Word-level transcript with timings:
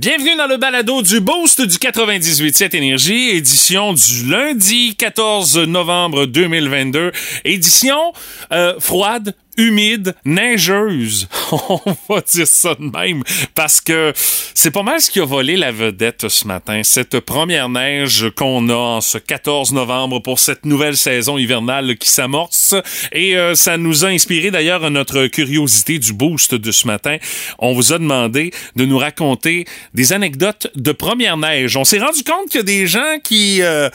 Bienvenue 0.00 0.34
dans 0.34 0.46
le 0.46 0.56
balado 0.56 1.02
du 1.02 1.20
Boost 1.20 1.60
du 1.60 1.76
98.7 1.76 2.74
Énergie, 2.74 3.36
édition 3.36 3.92
du 3.92 4.30
lundi 4.30 4.96
14 4.96 5.58
novembre 5.58 6.24
2022. 6.24 7.12
Édition 7.44 8.14
euh, 8.50 8.80
froide, 8.80 9.34
humide, 9.60 10.14
neigeuse. 10.24 11.28
On 11.52 11.96
va 12.08 12.20
dire 12.20 12.46
ça 12.46 12.74
de 12.74 12.84
même 12.84 13.22
parce 13.54 13.80
que 13.80 14.12
c'est 14.54 14.70
pas 14.70 14.82
mal 14.82 15.00
ce 15.00 15.10
qui 15.10 15.20
a 15.20 15.24
volé 15.24 15.56
la 15.56 15.72
vedette 15.72 16.28
ce 16.28 16.46
matin. 16.46 16.82
Cette 16.82 17.20
première 17.20 17.68
neige 17.68 18.30
qu'on 18.36 18.68
a 18.68 18.74
en 18.74 19.00
ce 19.00 19.18
14 19.18 19.72
novembre 19.72 20.20
pour 20.20 20.38
cette 20.38 20.64
nouvelle 20.64 20.96
saison 20.96 21.38
hivernale 21.38 21.96
qui 21.96 22.10
s'amorce. 22.10 22.74
Et 23.12 23.36
euh, 23.36 23.54
ça 23.54 23.76
nous 23.76 24.04
a 24.04 24.08
inspiré 24.08 24.50
d'ailleurs 24.50 24.90
notre 24.90 25.26
curiosité 25.26 25.98
du 25.98 26.12
boost 26.12 26.54
de 26.54 26.72
ce 26.72 26.86
matin. 26.86 27.16
On 27.58 27.74
vous 27.74 27.92
a 27.92 27.98
demandé 27.98 28.52
de 28.76 28.84
nous 28.84 28.98
raconter 28.98 29.66
des 29.94 30.12
anecdotes 30.12 30.68
de 30.74 30.92
première 30.92 31.36
neige. 31.36 31.76
On 31.76 31.84
s'est 31.84 31.98
rendu 31.98 32.22
compte 32.24 32.48
qu'il 32.48 32.58
y 32.58 32.62
a 32.62 32.64
des 32.64 32.86
gens 32.86 33.18
qui... 33.22 33.62
Euh, 33.62 33.88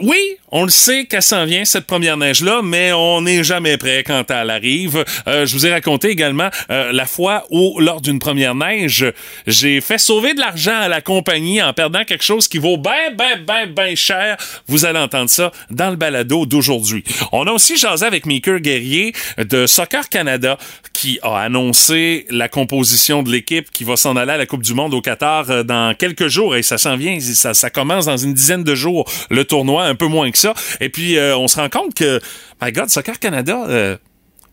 oui, 0.00 0.36
on 0.50 0.62
le 0.62 0.70
sait 0.70 1.06
qu'elle 1.06 1.22
s'en 1.22 1.44
vient, 1.44 1.64
cette 1.64 1.86
première 1.86 2.16
neige-là, 2.16 2.60
mais 2.62 2.92
on 2.92 3.22
n'est 3.22 3.42
jamais 3.42 3.76
prêt 3.76 4.04
quand 4.06 4.30
elle 4.30 4.50
arrive. 4.50 5.04
Euh, 5.26 5.44
je 5.44 5.52
vous 5.52 5.66
ai 5.66 5.72
raconté 5.72 6.08
également 6.08 6.50
euh, 6.70 6.92
la 6.92 7.06
fois 7.06 7.44
où, 7.50 7.80
lors 7.80 8.00
d'une 8.00 8.18
première 8.18 8.54
neige, 8.54 9.04
j'ai 9.46 9.80
fait 9.80 9.98
sauver 9.98 10.34
de 10.34 10.40
l'argent 10.40 10.76
à 10.76 10.88
la 10.88 11.00
compagnie 11.00 11.60
en 11.60 11.72
perdant 11.72 12.04
quelque 12.04 12.24
chose 12.24 12.46
qui 12.46 12.58
vaut 12.58 12.76
ben, 12.76 13.14
ben, 13.16 13.42
ben, 13.44 13.72
ben 13.72 13.96
cher. 13.96 14.36
Vous 14.68 14.84
allez 14.84 15.00
entendre 15.00 15.30
ça 15.30 15.50
dans 15.70 15.90
le 15.90 15.96
balado 15.96 16.46
d'aujourd'hui. 16.46 17.02
On 17.32 17.46
a 17.46 17.50
aussi 17.50 17.76
jasé 17.76 18.06
avec 18.06 18.24
Maker 18.24 18.60
Guerrier 18.60 19.12
de 19.38 19.66
Soccer 19.66 20.08
Canada 20.08 20.58
qui 20.92 21.18
a 21.22 21.38
annoncé 21.38 22.26
la 22.30 22.48
composition 22.48 23.22
de 23.22 23.30
l'équipe 23.30 23.70
qui 23.70 23.84
va 23.84 23.96
s'en 23.96 24.16
aller 24.16 24.32
à 24.32 24.36
la 24.36 24.46
Coupe 24.46 24.62
du 24.62 24.74
Monde 24.74 24.94
au 24.94 25.00
Qatar 25.00 25.50
euh, 25.50 25.62
dans 25.62 25.94
quelques 25.94 26.28
jours 26.28 26.56
et 26.56 26.62
ça 26.62 26.78
s'en 26.78 26.96
vient, 26.96 27.18
ça 27.20 27.70
commence 27.70 28.06
dans 28.06 28.16
une 28.16 28.34
dizaine 28.34 28.64
de 28.64 28.74
jours, 28.74 29.10
le 29.30 29.44
tournoi 29.44 29.87
un 29.88 29.94
peu 29.94 30.06
moins 30.06 30.30
que 30.30 30.38
ça. 30.38 30.54
Et 30.80 30.88
puis, 30.88 31.16
euh, 31.16 31.36
on 31.36 31.48
se 31.48 31.56
rend 31.56 31.68
compte 31.68 31.94
que, 31.94 32.20
my 32.62 32.72
God, 32.72 32.88
Soccer 32.88 33.18
Canada... 33.18 33.64
Euh, 33.68 33.96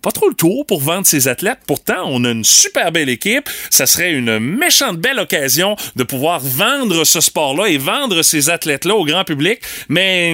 pas 0.01 0.11
trop 0.11 0.29
le 0.29 0.35
tour 0.35 0.67
pour 0.67 0.81
vendre 0.81 1.07
ses 1.07 1.27
athlètes. 1.27 1.61
Pourtant, 1.65 2.03
on 2.05 2.23
a 2.25 2.29
une 2.29 2.43
super 2.43 2.91
belle 2.91 3.09
équipe. 3.09 3.49
Ça 3.71 3.87
serait 3.87 4.11
une 4.11 4.37
méchante 4.37 4.99
belle 4.99 5.17
occasion 5.17 5.75
de 5.95 6.03
pouvoir 6.03 6.39
vendre 6.41 7.05
ce 7.05 7.21
sport-là 7.21 7.69
et 7.69 7.79
vendre 7.79 8.21
ces 8.21 8.51
athlètes-là 8.51 8.93
au 8.93 9.03
grand 9.03 9.23
public. 9.23 9.61
Mais 9.89 10.33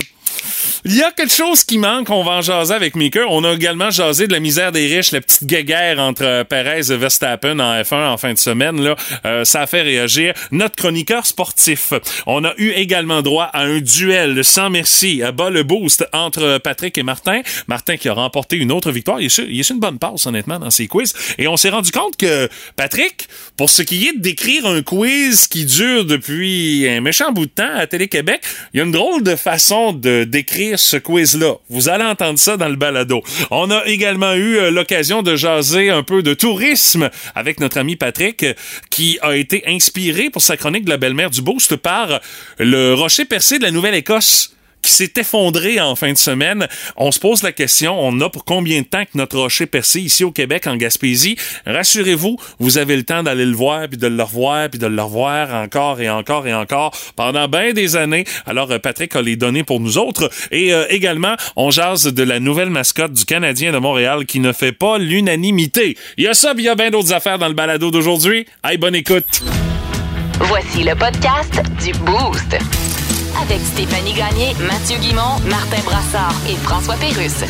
il 0.83 0.95
y 0.95 1.03
a 1.03 1.11
quelque 1.11 1.33
chose 1.33 1.63
qui 1.63 1.77
manque, 1.77 2.09
on 2.09 2.23
va 2.23 2.31
en 2.31 2.41
jaser 2.41 2.73
avec 2.73 2.95
Maker. 2.95 3.29
On 3.29 3.43
a 3.43 3.53
également 3.53 3.91
jasé 3.91 4.27
de 4.27 4.33
la 4.33 4.39
misère 4.39 4.71
des 4.71 4.87
riches, 4.87 5.11
la 5.11 5.21
petite 5.21 5.45
guéguerre 5.45 5.99
entre 5.99 6.23
euh, 6.23 6.43
Perez 6.43 6.91
et 6.91 6.97
Verstappen 6.97 7.59
en 7.59 7.81
F1 7.81 8.13
en 8.13 8.17
fin 8.17 8.33
de 8.33 8.39
semaine. 8.39 8.81
Là, 8.81 8.95
euh, 9.25 9.45
ça 9.45 9.61
a 9.61 9.67
fait 9.67 9.81
réagir 9.81 10.33
notre 10.51 10.75
chroniqueur 10.75 11.25
sportif. 11.25 11.93
On 12.25 12.43
a 12.43 12.53
eu 12.57 12.71
également 12.71 13.21
droit 13.21 13.45
à 13.53 13.61
un 13.61 13.79
duel 13.79 14.43
sans 14.43 14.69
merci, 14.69 15.21
à 15.21 15.31
bas 15.31 15.49
le 15.49 15.63
boost 15.63 16.07
entre 16.13 16.57
Patrick 16.57 16.97
et 16.97 17.03
Martin. 17.03 17.41
Martin 17.67 17.97
qui 17.97 18.09
a 18.09 18.13
remporté 18.13 18.57
une 18.57 18.71
autre 18.71 18.91
victoire. 18.91 19.21
Il 19.21 19.27
est 19.27 19.29
sur, 19.29 19.43
il 19.43 19.61
une 19.69 19.79
bonne 19.79 19.99
passe, 19.99 20.25
honnêtement, 20.25 20.57
dans 20.57 20.71
ses 20.71 20.87
quiz. 20.87 21.13
Et 21.37 21.47
on 21.47 21.57
s'est 21.57 21.69
rendu 21.69 21.91
compte 21.91 22.17
que 22.17 22.49
Patrick, 22.75 23.27
pour 23.55 23.69
ce 23.69 23.83
qui 23.83 24.07
est 24.07 24.17
d'écrire 24.17 24.65
un 24.65 24.81
quiz 24.81 25.47
qui 25.47 25.65
dure 25.65 26.05
depuis 26.05 26.87
un 26.87 27.01
méchant 27.01 27.31
bout 27.31 27.45
de 27.45 27.51
temps 27.51 27.75
à 27.75 27.85
Télé-Québec, 27.87 28.41
il 28.73 28.77
y 28.77 28.81
a 28.81 28.83
une 28.83 28.91
drôle 28.91 29.23
de 29.23 29.35
façon 29.35 29.93
de 29.93 30.23
d'écrire 30.23 30.70
ce 30.77 30.97
quiz-là. 30.97 31.55
Vous 31.69 31.89
allez 31.89 32.03
entendre 32.03 32.39
ça 32.39 32.57
dans 32.57 32.69
le 32.69 32.75
balado. 32.75 33.21
On 33.49 33.71
a 33.71 33.85
également 33.85 34.33
eu 34.33 34.57
euh, 34.57 34.71
l'occasion 34.71 35.21
de 35.21 35.35
jaser 35.35 35.89
un 35.89 36.03
peu 36.03 36.23
de 36.23 36.33
tourisme 36.33 37.09
avec 37.35 37.59
notre 37.59 37.77
ami 37.77 37.95
Patrick, 37.95 38.45
qui 38.89 39.19
a 39.21 39.35
été 39.35 39.63
inspiré 39.67 40.29
pour 40.29 40.41
sa 40.41 40.57
chronique 40.57 40.85
de 40.85 40.89
la 40.89 40.97
belle-mère 40.97 41.29
du 41.29 41.41
Boost 41.41 41.75
par 41.75 42.19
le 42.57 42.93
rocher 42.93 43.25
percé 43.25 43.57
de 43.59 43.63
la 43.63 43.71
Nouvelle-Écosse 43.71 44.55
qui 44.81 44.91
s'est 44.91 45.13
effondré 45.17 45.79
en 45.79 45.95
fin 45.95 46.11
de 46.11 46.17
semaine. 46.17 46.67
On 46.97 47.11
se 47.11 47.19
pose 47.19 47.43
la 47.43 47.51
question, 47.51 47.97
on 47.99 48.19
a 48.21 48.29
pour 48.29 48.45
combien 48.45 48.81
de 48.81 48.85
temps 48.85 49.03
que 49.05 49.17
notre 49.17 49.37
rocher 49.37 49.65
percé 49.65 50.01
ici 50.01 50.23
au 50.23 50.31
Québec, 50.31 50.67
en 50.67 50.75
Gaspésie? 50.75 51.37
Rassurez-vous, 51.65 52.37
vous 52.59 52.77
avez 52.77 52.95
le 52.95 53.03
temps 53.03 53.23
d'aller 53.23 53.45
le 53.45 53.55
voir, 53.55 53.87
puis 53.87 53.97
de 53.97 54.07
le 54.07 54.23
revoir, 54.23 54.69
puis 54.69 54.79
de 54.79 54.87
le 54.87 55.01
revoir 55.01 55.53
encore 55.53 56.01
et 56.01 56.09
encore 56.09 56.47
et 56.47 56.53
encore 56.53 56.91
pendant 57.15 57.47
bien 57.47 57.73
des 57.73 57.95
années. 57.95 58.25
Alors, 58.45 58.71
euh, 58.71 58.79
Patrick 58.79 59.15
a 59.15 59.21
les 59.21 59.35
données 59.35 59.63
pour 59.63 59.79
nous 59.79 59.97
autres. 59.97 60.29
Et 60.51 60.73
euh, 60.73 60.85
également, 60.89 61.35
on 61.55 61.71
jase 61.71 62.05
de 62.05 62.23
la 62.23 62.39
nouvelle 62.39 62.69
mascotte 62.69 63.13
du 63.13 63.25
Canadien 63.25 63.71
de 63.71 63.77
Montréal 63.77 64.25
qui 64.25 64.39
ne 64.39 64.51
fait 64.51 64.71
pas 64.71 64.97
l'unanimité. 64.97 65.97
Il 66.17 66.25
y 66.25 66.27
a 66.27 66.33
ça, 66.33 66.53
il 66.57 66.63
y 66.63 66.69
a 66.69 66.75
bien 66.75 66.89
d'autres 66.91 67.13
affaires 67.13 67.39
dans 67.39 67.47
le 67.47 67.53
balado 67.53 67.91
d'aujourd'hui. 67.91 68.45
Hey, 68.63 68.77
bonne 68.77 68.95
écoute! 68.95 69.43
Voici 70.39 70.83
le 70.83 70.95
podcast 70.95 71.61
du 71.83 71.91
Boost 71.99 72.57
avec 73.41 73.59
Stéphanie 73.61 74.13
Gagné, 74.13 74.53
Mathieu 74.67 74.97
Guimont, 74.97 75.39
Martin 75.49 75.81
Brassard 75.83 76.35
et 76.49 76.55
François 76.55 76.95
Pérusse. 76.95 77.45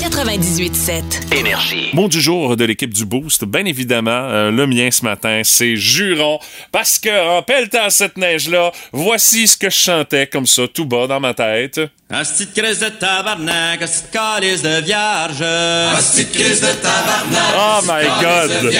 98.7. 0.00 1.34
Énergie. 1.36 1.90
Mot 1.92 2.08
du 2.08 2.20
jour 2.20 2.56
de 2.56 2.64
l'équipe 2.64 2.92
du 2.92 3.04
Boost, 3.04 3.44
bien 3.44 3.64
évidemment, 3.64 4.10
euh, 4.10 4.50
le 4.50 4.66
mien 4.66 4.90
ce 4.90 5.04
matin, 5.04 5.42
c'est 5.44 5.76
Juron. 5.76 6.38
Parce 6.72 6.98
que, 6.98 7.38
en 7.38 7.42
pelletant 7.42 7.90
cette 7.90 8.16
neige-là, 8.16 8.72
voici 8.92 9.46
ce 9.46 9.56
que 9.56 9.68
je 9.68 9.76
chantais 9.76 10.26
comme 10.26 10.46
ça, 10.46 10.68
tout 10.68 10.86
bas 10.86 11.06
dans 11.06 11.20
ma 11.20 11.34
tête. 11.34 11.80
Asti 12.08 12.46
de 12.46 12.52
crise 12.60 12.78
de 12.78 12.88
tabarnak, 12.88 13.82
asti 13.82 14.06
de 14.06 14.12
calice 14.12 14.62
de 14.62 14.80
vierge. 14.80 15.42
Asti 15.42 16.24
de 16.24 16.30
crise 16.30 16.60
de 16.60 16.68
tabarnak. 16.80 17.54
Oh 17.58 17.80
my 17.82 18.04
God! 18.22 18.72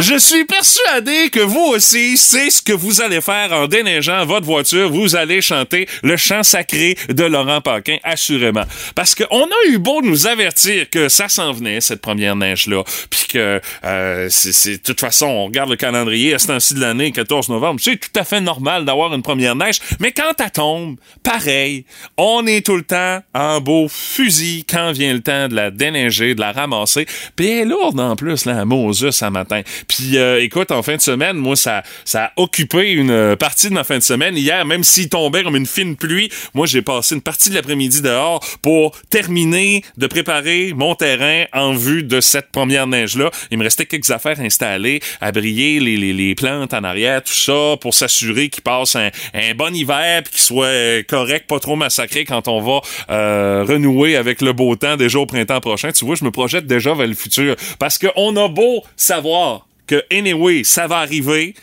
Je 0.00 0.16
suis 0.20 0.44
persuadé 0.44 1.30
que 1.30 1.40
vous 1.40 1.72
aussi, 1.74 2.16
c'est 2.16 2.50
ce 2.50 2.62
que 2.62 2.72
vous 2.72 3.00
allez 3.00 3.20
faire 3.20 3.52
en 3.52 3.66
déneigeant 3.66 4.24
votre 4.24 4.46
voiture. 4.46 4.88
Vous 4.88 5.16
allez 5.16 5.40
chanter 5.42 5.88
le 6.04 6.16
chant 6.16 6.44
sacré 6.44 6.96
de 7.08 7.24
Laurent 7.24 7.60
Paquin, 7.60 7.96
assurément. 8.04 8.62
Parce 8.94 9.16
qu'on 9.16 9.42
a 9.46 9.66
eu 9.70 9.78
beau 9.78 10.00
nous 10.00 10.28
avertir 10.28 10.88
que 10.88 11.08
ça 11.08 11.28
s'en 11.28 11.50
venait, 11.52 11.80
cette 11.80 12.00
première 12.02 12.36
neige-là, 12.36 12.84
puis 13.10 13.24
que 13.32 13.60
euh, 13.84 14.28
c'est, 14.30 14.52
c'est- 14.52 14.76
de 14.76 14.82
toute 14.82 15.00
façon, 15.00 15.26
on 15.26 15.46
regarde 15.46 15.70
le 15.70 15.76
calendrier 15.76 16.34
à 16.34 16.38
ce 16.38 16.46
temps-ci 16.46 16.74
de 16.74 16.80
l'année, 16.80 17.10
14 17.10 17.48
novembre, 17.48 17.80
c'est 17.82 17.96
tout 17.96 18.16
à 18.16 18.22
fait 18.22 18.40
normal 18.40 18.84
d'avoir 18.84 19.12
une 19.12 19.22
première 19.22 19.56
neige, 19.56 19.80
mais 19.98 20.12
quand 20.12 20.30
elle 20.38 20.50
tombe, 20.52 20.96
pareil, 21.24 21.84
on 22.16 22.43
est 22.46 22.64
tout 22.64 22.76
le 22.76 22.82
temps 22.82 23.22
en 23.34 23.60
beau 23.60 23.88
fusil 23.88 24.64
quand 24.68 24.92
vient 24.92 25.12
le 25.12 25.20
temps 25.20 25.48
de 25.48 25.54
la 25.54 25.70
déneiger, 25.70 26.34
de 26.34 26.40
la 26.40 26.52
ramasser, 26.52 27.06
puis 27.36 27.48
elle 27.48 27.58
est 27.58 27.64
lourde 27.64 28.00
en 28.00 28.16
plus, 28.16 28.44
là, 28.44 28.60
à 28.60 28.64
Moses, 28.64 29.10
ce 29.10 29.24
matin. 29.26 29.62
Puis 29.88 30.16
euh, 30.16 30.42
écoute, 30.42 30.70
en 30.70 30.82
fin 30.82 30.96
de 30.96 31.00
semaine, 31.00 31.36
moi, 31.36 31.56
ça, 31.56 31.82
ça 32.04 32.24
a 32.24 32.32
occupé 32.36 32.92
une 32.92 33.36
partie 33.36 33.68
de 33.68 33.74
ma 33.74 33.84
fin 33.84 33.98
de 33.98 34.02
semaine. 34.02 34.36
Hier, 34.36 34.64
même 34.64 34.84
s'il 34.84 35.08
tombait 35.08 35.42
comme 35.42 35.56
une 35.56 35.66
fine 35.66 35.96
pluie, 35.96 36.30
moi, 36.54 36.66
j'ai 36.66 36.82
passé 36.82 37.14
une 37.14 37.22
partie 37.22 37.50
de 37.50 37.54
l'après-midi 37.54 38.02
dehors 38.02 38.44
pour 38.62 38.98
terminer 39.10 39.82
de 39.96 40.06
préparer 40.06 40.72
mon 40.74 40.94
terrain 40.94 41.44
en 41.52 41.72
vue 41.74 42.02
de 42.02 42.20
cette 42.20 42.50
première 42.50 42.86
neige-là. 42.86 43.30
Il 43.50 43.58
me 43.58 43.64
restait 43.64 43.86
quelques 43.86 44.10
affaires 44.10 44.40
installées, 44.40 45.00
à 45.20 45.32
briller 45.32 45.80
les, 45.80 45.96
les, 45.96 46.12
les 46.12 46.34
plantes 46.34 46.74
en 46.74 46.84
arrière, 46.84 47.22
tout 47.22 47.32
ça, 47.32 47.76
pour 47.80 47.94
s'assurer 47.94 48.48
qu'il 48.48 48.62
passe 48.62 48.96
un, 48.96 49.10
un 49.34 49.54
bon 49.54 49.74
hiver 49.74 50.22
puis 50.22 50.32
qu'il 50.32 50.42
soit 50.42 50.66
euh, 50.66 51.02
correct, 51.02 51.46
pas 51.46 51.60
trop 51.60 51.76
massacré 51.76 52.24
on 52.46 52.60
va 52.60 52.80
euh, 53.10 53.64
renouer 53.66 54.16
avec 54.16 54.40
le 54.40 54.52
beau 54.52 54.74
temps 54.76 54.96
déjà 54.96 55.18
au 55.18 55.26
printemps 55.26 55.60
prochain. 55.60 55.92
Tu 55.92 56.04
vois, 56.04 56.14
je 56.14 56.24
me 56.24 56.30
projette 56.30 56.66
déjà 56.66 56.94
vers 56.94 57.06
le 57.06 57.14
futur 57.14 57.56
parce 57.78 57.98
qu'on 57.98 58.36
a 58.36 58.48
beau 58.48 58.82
savoir 58.96 59.66
que 59.86 60.02
anyway, 60.10 60.64
ça 60.64 60.86
va 60.86 60.98
arriver 60.98 61.54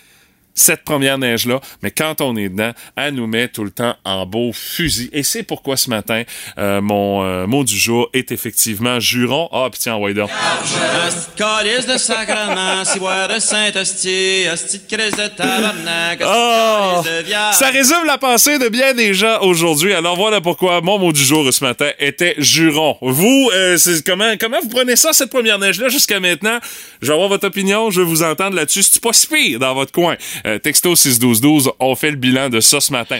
cette 0.53 0.83
première 0.83 1.17
neige-là, 1.17 1.59
mais 1.81 1.91
quand 1.91 2.21
on 2.21 2.35
est 2.35 2.49
dedans, 2.49 2.71
elle 2.95 3.15
nous 3.15 3.27
met 3.27 3.47
tout 3.47 3.63
le 3.63 3.71
temps 3.71 3.95
en 4.03 4.25
beau 4.25 4.51
fusil. 4.53 5.09
Et 5.13 5.23
c'est 5.23 5.43
pourquoi 5.43 5.77
ce 5.77 5.89
matin, 5.89 6.23
euh, 6.57 6.81
mon 6.81 7.23
euh, 7.23 7.47
mot 7.47 7.63
du 7.63 7.77
jour 7.77 8.09
est 8.13 8.31
effectivement 8.31 8.99
juron. 8.99 9.49
Ah, 9.51 9.67
puis 9.71 9.79
tiens, 9.81 9.99
de 9.99 11.97
sacrement, 11.97 12.81
de 12.81 13.39
Saint-Hostie, 13.39 14.45
de 14.45 15.27
tabarnak, 15.35 16.21
asti 16.21 16.25
Oh! 16.25 17.01
vierge. 17.25 17.55
Ça 17.55 17.69
résume 17.69 18.05
la 18.05 18.17
pensée 18.17 18.59
de 18.59 18.69
bien 18.69 18.93
des 18.93 19.13
gens 19.13 19.39
aujourd'hui. 19.41 19.93
Alors 19.93 20.15
voilà 20.15 20.41
pourquoi 20.41 20.81
mon 20.81 20.99
mot 20.99 21.11
du 21.11 21.23
jour 21.23 21.51
ce 21.51 21.63
matin 21.63 21.89
était 21.99 22.35
juron. 22.37 22.97
Vous, 23.01 23.49
euh, 23.53 23.77
comment 24.05 24.33
comment 24.39 24.59
vous 24.61 24.69
prenez 24.69 24.95
ça 24.95 25.13
cette 25.13 25.29
première 25.29 25.59
neige 25.59 25.79
là 25.79 25.89
jusqu'à 25.89 26.19
maintenant? 26.19 26.59
Je 27.01 27.07
vais 27.07 27.13
avoir 27.13 27.29
votre 27.29 27.47
opinion, 27.47 27.91
je 27.91 28.01
veux 28.01 28.05
vous 28.05 28.23
entendre 28.23 28.55
là-dessus. 28.55 28.83
C'est 28.83 29.01
pas 29.01 29.13
si 29.13 29.27
pire 29.27 29.59
dans 29.59 29.73
votre 29.73 29.91
coin. 29.91 30.15
Euh, 30.45 30.59
texto 30.59 30.95
61212, 30.95 31.71
on 31.79 31.95
fait 31.95 32.11
le 32.11 32.17
bilan 32.17 32.49
de 32.49 32.59
ça 32.59 32.79
ce 32.79 32.91
matin. 32.91 33.19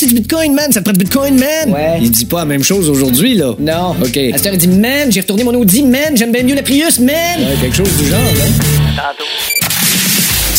Acheté 0.01 0.07
du 0.07 0.21
bitcoin, 0.21 0.53
man? 0.53 0.71
Ça 0.71 0.79
te 0.79 0.85
prend 0.85 0.93
du 0.93 0.99
bitcoin, 0.99 1.37
man? 1.37 1.71
Ouais. 1.71 1.99
Il 2.01 2.11
dit 2.11 2.25
pas 2.25 2.39
la 2.39 2.45
même 2.45 2.63
chose 2.63 2.89
aujourd'hui, 2.89 3.35
là. 3.35 3.53
Non. 3.59 3.95
OK. 4.01 4.17
À 4.17 4.37
cette 4.37 4.47
heure, 4.47 4.53
il 4.53 4.57
dit, 4.57 4.67
man, 4.67 5.11
j'ai 5.11 5.21
retourné 5.21 5.43
mon 5.43 5.53
Audi, 5.53 5.83
man, 5.83 6.15
j'aime 6.15 6.31
bien 6.31 6.43
mieux 6.43 6.55
la 6.55 6.63
Prius, 6.63 6.99
man. 6.99 7.15
Ouais, 7.39 7.55
quelque 7.61 7.75
chose 7.75 7.97
du 7.97 8.07
genre, 8.07 8.19
hein? 8.19 9.70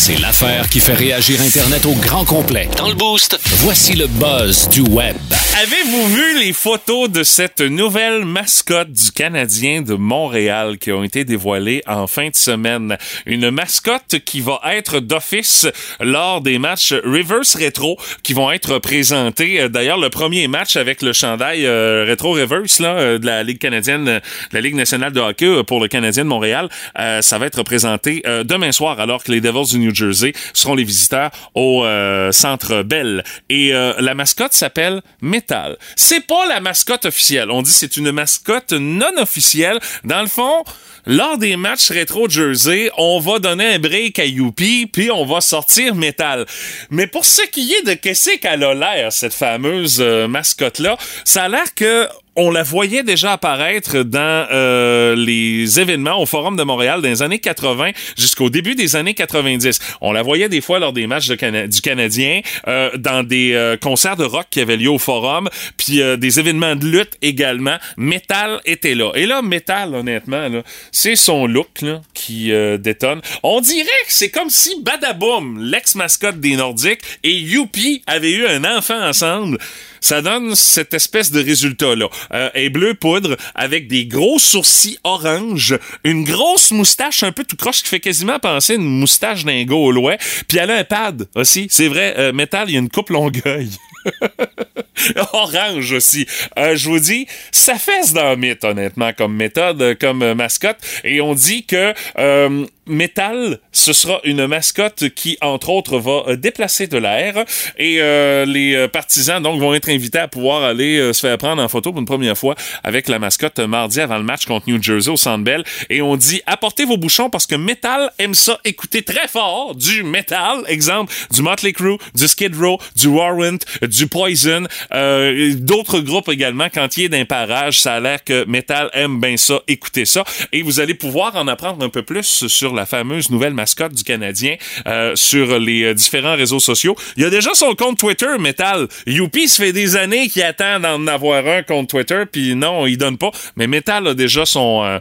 C'est 0.04 0.18
l'affaire 0.18 0.68
qui 0.68 0.80
fait 0.80 0.94
réagir 0.94 1.40
Internet 1.40 1.86
au 1.86 1.92
grand 1.92 2.24
complet. 2.24 2.68
Dans 2.76 2.88
le 2.88 2.94
boost, 2.96 3.38
voici 3.58 3.94
le 3.94 4.08
buzz 4.08 4.68
du 4.68 4.80
web. 4.80 5.14
Avez-vous 5.62 6.08
vu 6.08 6.40
les 6.40 6.52
photos 6.52 7.08
de 7.08 7.22
cette 7.22 7.60
nouvelle 7.60 8.24
mascotte 8.24 8.90
du 8.90 9.12
Canadien 9.12 9.80
de 9.82 9.94
Montréal 9.94 10.78
qui 10.78 10.90
ont 10.90 11.04
été 11.04 11.24
dévoilées 11.24 11.82
en 11.86 12.08
fin 12.08 12.30
de 12.30 12.34
semaine? 12.34 12.98
Une 13.26 13.52
mascotte 13.52 14.16
qui 14.24 14.40
va 14.40 14.60
être 14.72 14.98
d'office 14.98 15.68
lors 16.00 16.40
des 16.40 16.58
matchs 16.58 16.92
Reverse 16.92 17.54
Retro 17.54 17.96
qui 18.24 18.32
vont 18.32 18.50
être 18.50 18.80
présentés. 18.80 19.68
D'ailleurs, 19.68 19.98
le 19.98 20.10
premier 20.10 20.48
match 20.48 20.74
avec 20.74 21.02
le 21.02 21.12
chandail 21.12 21.64
euh, 21.64 22.06
Retro 22.08 22.32
Reverse 22.32 22.80
là, 22.80 22.94
euh, 22.96 23.18
de 23.20 23.26
la 23.26 23.44
Ligue 23.44 23.58
canadienne, 23.58 24.06
de 24.06 24.20
la 24.50 24.60
Ligue 24.60 24.74
nationale 24.74 25.12
de 25.12 25.20
hockey 25.20 25.46
euh, 25.46 25.62
pour 25.62 25.78
le 25.78 25.86
Canadien 25.86 26.24
de 26.24 26.28
Montréal, 26.28 26.68
euh, 26.98 27.22
ça 27.22 27.38
va 27.38 27.46
être 27.46 27.62
présenté 27.62 28.24
euh, 28.26 28.42
demain 28.42 28.72
soir 28.72 28.98
alors 28.98 29.22
que 29.22 29.30
les 29.30 29.40
Devils 29.40 29.70
du 29.70 29.78
New 29.78 29.91
Jersey 29.94 30.32
seront 30.52 30.74
les 30.74 30.84
visiteurs 30.84 31.30
au 31.54 31.84
euh, 31.84 32.32
Centre 32.32 32.82
Bell. 32.82 33.24
Et 33.48 33.74
euh, 33.74 33.94
la 33.98 34.14
mascotte 34.14 34.52
s'appelle 34.52 35.02
Metal. 35.20 35.76
C'est 35.96 36.26
pas 36.26 36.46
la 36.46 36.60
mascotte 36.60 37.06
officielle. 37.06 37.50
On 37.50 37.62
dit 37.62 37.72
c'est 37.72 37.96
une 37.96 38.12
mascotte 38.12 38.72
non 38.72 39.16
officielle. 39.18 39.78
Dans 40.04 40.22
le 40.22 40.28
fond, 40.28 40.64
lors 41.06 41.38
des 41.38 41.56
matchs 41.56 41.90
rétro 41.90 42.28
Jersey, 42.28 42.90
on 42.96 43.18
va 43.18 43.38
donner 43.38 43.74
un 43.74 43.78
break 43.78 44.18
à 44.18 44.24
Youpi, 44.24 44.86
puis 44.86 45.10
on 45.10 45.24
va 45.24 45.40
sortir 45.40 45.94
Metal. 45.94 46.46
Mais 46.90 47.06
pour 47.06 47.24
ce 47.24 47.42
qui 47.42 47.72
est 47.72 47.86
de 47.86 47.94
qu'est-ce 47.94 48.38
qu'elle 48.38 48.62
a 48.62 48.74
l'air, 48.74 49.12
cette 49.12 49.34
fameuse 49.34 50.00
euh, 50.00 50.28
mascotte-là, 50.28 50.96
ça 51.24 51.44
a 51.44 51.48
l'air 51.48 51.74
que 51.74 52.06
on 52.34 52.50
la 52.50 52.62
voyait 52.62 53.02
déjà 53.02 53.32
apparaître 53.32 54.04
dans 54.04 54.46
euh, 54.50 55.14
les 55.14 55.78
événements 55.78 56.18
au 56.18 56.24
Forum 56.24 56.56
de 56.56 56.62
Montréal 56.62 57.02
dans 57.02 57.08
les 57.10 57.20
années 57.20 57.40
80 57.40 57.90
jusqu'au 58.16 58.48
début 58.48 58.74
des 58.74 58.96
années 58.96 59.12
90. 59.12 59.78
On 60.00 60.12
la 60.12 60.22
voyait 60.22 60.48
des 60.48 60.62
fois 60.62 60.78
lors 60.78 60.94
des 60.94 61.06
matchs 61.06 61.28
du 61.28 61.80
Canadien, 61.82 62.40
euh, 62.68 62.90
dans 62.96 63.22
des 63.22 63.76
concerts 63.82 64.16
de 64.16 64.24
rock 64.24 64.46
qui 64.48 64.62
avaient 64.62 64.78
lieu 64.78 64.88
au 64.88 64.98
Forum, 64.98 65.50
puis 65.76 66.00
des 66.16 66.40
événements 66.40 66.74
de 66.74 66.86
lutte 66.86 67.18
également. 67.20 67.76
Metal 67.98 68.62
était 68.64 68.94
là. 68.94 69.12
Et 69.14 69.26
là, 69.26 69.42
Metal, 69.42 69.94
honnêtement, 69.94 70.48
là, 70.48 70.62
c'est 70.92 71.16
son 71.16 71.46
look 71.46 71.82
là, 71.82 72.02
qui 72.14 72.52
euh, 72.52 72.78
détonne. 72.78 73.20
On 73.42 73.60
dirait 73.60 73.86
que 74.06 74.12
c'est 74.12 74.30
comme 74.30 74.50
si 74.50 74.80
Badaboom, 74.80 75.58
l'ex-mascotte 75.58 76.38
des 76.38 76.56
Nordiques, 76.56 77.02
et 77.24 77.32
Youpi 77.32 78.02
avaient 78.06 78.30
eu 78.30 78.46
un 78.46 78.64
enfant 78.64 79.00
ensemble 79.00 79.58
ça 80.02 80.20
donne 80.20 80.54
cette 80.54 80.92
espèce 80.92 81.30
de 81.30 81.42
résultat-là. 81.42 82.08
Euh, 82.34 82.68
bleu 82.70 82.94
poudre, 82.94 83.36
avec 83.54 83.86
des 83.86 84.04
gros 84.04 84.38
sourcils 84.38 84.98
orange, 85.04 85.78
une 86.04 86.24
grosse 86.24 86.72
moustache 86.72 87.22
un 87.22 87.32
peu 87.32 87.44
tout 87.44 87.56
croche 87.56 87.82
qui 87.82 87.88
fait 87.88 88.00
quasiment 88.00 88.38
penser 88.38 88.74
à 88.74 88.76
une 88.76 88.98
moustache 88.98 89.44
d'un 89.44 89.64
gaulois, 89.64 90.16
puis 90.48 90.58
elle 90.58 90.70
a 90.70 90.76
un 90.76 90.84
pad 90.84 91.28
aussi. 91.34 91.68
C'est 91.70 91.88
vrai, 91.88 92.14
euh, 92.18 92.32
Metal, 92.32 92.68
il 92.68 92.74
y 92.74 92.76
a 92.76 92.80
une 92.80 92.90
coupe 92.90 93.10
longueuil. 93.10 93.70
Orange 95.32 95.92
aussi. 95.92 96.26
Euh, 96.58 96.76
je 96.76 96.88
vous 96.88 96.98
dis, 96.98 97.26
ça 97.50 97.74
fesse 97.74 98.12
dans 98.12 98.30
le 98.30 98.36
mythe, 98.36 98.64
honnêtement, 98.64 99.12
comme 99.12 99.34
méthode, 99.34 99.96
comme 100.00 100.34
mascotte. 100.34 100.78
Et 101.04 101.20
on 101.20 101.34
dit 101.34 101.64
que 101.64 101.94
euh, 102.18 102.66
Metal, 102.86 103.58
ce 103.70 103.92
sera 103.92 104.20
une 104.24 104.46
mascotte 104.46 105.08
qui, 105.10 105.38
entre 105.40 105.68
autres, 105.68 105.98
va 105.98 106.24
euh, 106.26 106.36
déplacer 106.36 106.88
de 106.88 106.98
l'air. 106.98 107.44
Et 107.78 107.98
euh, 108.00 108.44
les 108.44 108.74
euh, 108.74 108.88
partisans, 108.88 109.42
donc, 109.42 109.60
vont 109.60 109.72
être 109.74 109.88
invités 109.88 110.18
à 110.18 110.28
pouvoir 110.28 110.64
aller 110.64 111.12
se 111.12 111.20
faire 111.20 111.38
prendre 111.38 111.62
en 111.62 111.68
photo 111.68 111.92
pour 111.92 112.00
une 112.00 112.06
première 112.06 112.36
fois 112.36 112.54
avec 112.82 113.08
la 113.08 113.18
mascotte 113.18 113.58
mardi 113.60 114.00
avant 114.00 114.18
le 114.18 114.24
match 114.24 114.46
contre 114.46 114.68
New 114.68 114.82
Jersey 114.82 115.10
au 115.10 115.16
Centre 115.16 115.44
Bell. 115.44 115.64
Et 115.90 116.02
on 116.02 116.16
dit, 116.16 116.42
apportez 116.46 116.84
vos 116.84 116.96
bouchons 116.96 117.30
parce 117.30 117.46
que 117.46 117.54
Metal 117.54 118.10
aime 118.18 118.34
ça 118.34 118.58
écouter 118.64 119.02
très 119.02 119.28
fort 119.28 119.74
du 119.74 120.02
metal. 120.02 120.64
Exemple, 120.66 121.12
du 121.30 121.42
Motley 121.42 121.72
Crue, 121.72 121.98
du 122.14 122.28
Skid 122.28 122.54
Row, 122.56 122.78
du 122.96 123.08
Warrant, 123.08 123.58
du 123.82 124.06
Poison, 124.06 124.64
euh, 124.92 125.54
d'autres 125.54 126.00
groupes 126.00 126.28
également. 126.28 126.68
Quand 126.72 126.96
il 126.96 127.04
est 127.04 127.08
d'un 127.08 127.24
parage, 127.24 127.80
ça 127.80 127.94
a 127.94 128.00
l'air 128.00 128.24
que 128.24 128.44
Metal 128.46 128.90
aime 128.92 129.20
bien 129.20 129.36
ça, 129.36 129.60
écouter 129.68 130.04
ça. 130.04 130.24
Et 130.52 130.62
vous 130.62 130.80
allez 130.80 130.94
pouvoir 130.94 131.36
en 131.36 131.46
apprendre 131.48 131.84
un 131.84 131.88
peu 131.88 132.02
plus 132.02 132.46
sur 132.46 132.71
la 132.72 132.86
fameuse 132.86 133.30
nouvelle 133.30 133.54
mascotte 133.54 133.94
du 133.94 134.04
Canadien 134.04 134.56
euh, 134.86 135.14
sur 135.16 135.58
les 135.58 135.84
euh, 135.84 135.94
différents 135.94 136.36
réseaux 136.36 136.60
sociaux. 136.60 136.96
Il 137.16 137.22
y 137.22 137.26
a 137.26 137.30
déjà 137.30 137.54
son 137.54 137.74
compte 137.74 137.98
Twitter, 137.98 138.38
Metal. 138.38 138.88
Youpi, 139.06 139.48
ça 139.48 139.64
fait 139.64 139.72
des 139.72 139.96
années 139.96 140.28
qu'il 140.28 140.42
attend 140.42 140.80
d'en 140.80 141.06
avoir 141.06 141.46
un 141.46 141.62
compte 141.62 141.88
Twitter, 141.88 142.24
puis 142.30 142.54
non, 142.54 142.86
il 142.86 142.98
donne 142.98 143.18
pas. 143.18 143.30
Mais 143.56 143.66
Metal 143.66 144.06
a 144.06 144.14
déjà 144.14 144.44
son... 144.46 144.82
euh, 144.84 144.98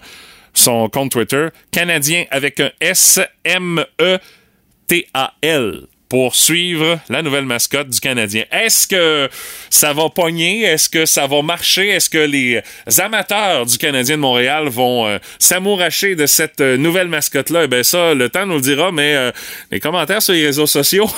son 0.53 0.89
compte 0.89 1.11
Twitter, 1.11 1.47
Canadien 1.71 2.25
avec 2.29 2.59
un 2.59 2.71
S-M-E-T-A-L 2.81 4.21
pour 6.11 6.35
suivre 6.35 6.99
la 7.07 7.21
nouvelle 7.21 7.45
mascotte 7.45 7.87
du 7.87 8.01
Canadien. 8.01 8.43
Est-ce 8.51 8.85
que 8.85 9.29
ça 9.69 9.93
va 9.93 10.09
pogner? 10.09 10.63
Est-ce 10.63 10.89
que 10.89 11.05
ça 11.05 11.25
va 11.25 11.41
marcher? 11.41 11.87
Est-ce 11.87 12.09
que 12.09 12.17
les 12.17 12.61
amateurs 12.99 13.65
du 13.65 13.77
Canadien 13.77 14.17
de 14.17 14.21
Montréal 14.21 14.67
vont 14.67 15.07
euh, 15.07 15.19
s'amouracher 15.39 16.17
de 16.17 16.25
cette 16.25 16.59
euh, 16.59 16.75
nouvelle 16.75 17.07
mascotte-là? 17.07 17.63
Eh 17.63 17.67
bien 17.69 17.83
ça, 17.83 18.13
le 18.13 18.27
temps 18.27 18.45
nous 18.45 18.55
le 18.55 18.61
dira, 18.61 18.91
mais 18.91 19.15
euh, 19.15 19.31
les 19.71 19.79
commentaires 19.79 20.21
sur 20.21 20.33
les 20.33 20.47
réseaux 20.47 20.67
sociaux, 20.67 21.09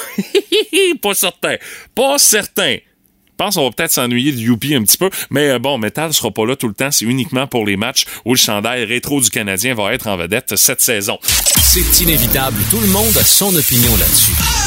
pas 1.01 1.15
certain. 1.15 1.55
Pas 1.95 2.19
certain. 2.19 2.73
Je 2.75 3.35
pense 3.35 3.55
qu'on 3.55 3.63
va 3.63 3.71
peut-être 3.71 3.91
s'ennuyer 3.91 4.31
de 4.31 4.37
Youpi 4.37 4.75
un 4.75 4.83
petit 4.83 4.97
peu, 4.99 5.09
mais 5.31 5.57
bon, 5.57 5.79
Metal 5.79 6.13
sera 6.13 6.29
pas 6.29 6.45
là 6.45 6.55
tout 6.55 6.67
le 6.67 6.75
temps. 6.75 6.91
C'est 6.91 7.05
uniquement 7.05 7.47
pour 7.47 7.65
les 7.65 7.77
matchs 7.77 8.05
où 8.25 8.33
le 8.33 8.39
chandail 8.39 8.83
rétro 8.83 9.19
du 9.21 9.31
Canadien 9.31 9.73
va 9.73 9.91
être 9.95 10.05
en 10.05 10.17
vedette 10.17 10.55
cette 10.55 10.81
saison. 10.81 11.17
C'est 11.23 12.03
inévitable, 12.03 12.57
tout 12.69 12.79
le 12.79 12.87
monde 12.89 13.17
a 13.17 13.23
son 13.23 13.55
opinion 13.55 13.91
là-dessus. 13.97 14.62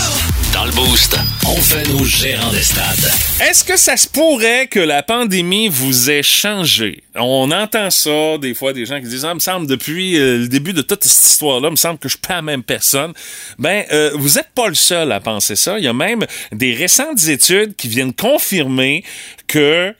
Dans 0.57 0.65
le 0.65 0.73
boost, 0.73 1.15
on 1.47 1.57
fait 1.57 1.87
nos 1.91 2.03
gérants 2.03 2.51
des 2.51 2.63
stades. 2.63 3.13
Est-ce 3.47 3.63
que 3.63 3.77
ça 3.77 3.95
se 3.99 4.09
pourrait 4.09 4.69
que 4.69 4.81
la 4.81 5.03
pandémie 5.03 5.69
vous 5.69 6.11
ait 6.11 6.23
changé? 6.23 7.03
On 7.15 7.51
entend 7.51 7.91
ça, 7.91 8.39
des 8.39 8.55
fois, 8.55 8.73
des 8.73 8.87
gens 8.87 8.99
qui 8.99 9.07
disent, 9.07 9.27
ah, 9.27 9.35
me 9.35 9.39
semble, 9.39 9.67
depuis 9.67 10.19
euh, 10.19 10.39
le 10.39 10.49
début 10.49 10.73
de 10.73 10.81
toute 10.81 11.05
cette 11.05 11.31
histoire-là, 11.31 11.69
me 11.69 11.77
semble 11.77 11.99
que 11.99 12.09
je 12.09 12.15
suis 12.15 12.27
pas 12.27 12.37
la 12.37 12.43
même 12.43 12.63
personne. 12.63 13.13
Ben, 13.59 13.85
euh, 13.93 14.13
vous 14.15 14.39
êtes 14.39 14.49
pas 14.55 14.69
le 14.69 14.75
seul 14.75 15.13
à 15.13 15.21
penser 15.21 15.57
ça. 15.57 15.79
Il 15.79 15.85
y 15.85 15.89
a 15.89 15.93
même 15.93 16.25
des 16.53 16.73
récentes 16.73 17.23
études 17.29 17.77
qui 17.77 17.89
viennent 17.89 18.15
confirmer 18.15 19.05
que 19.49 19.95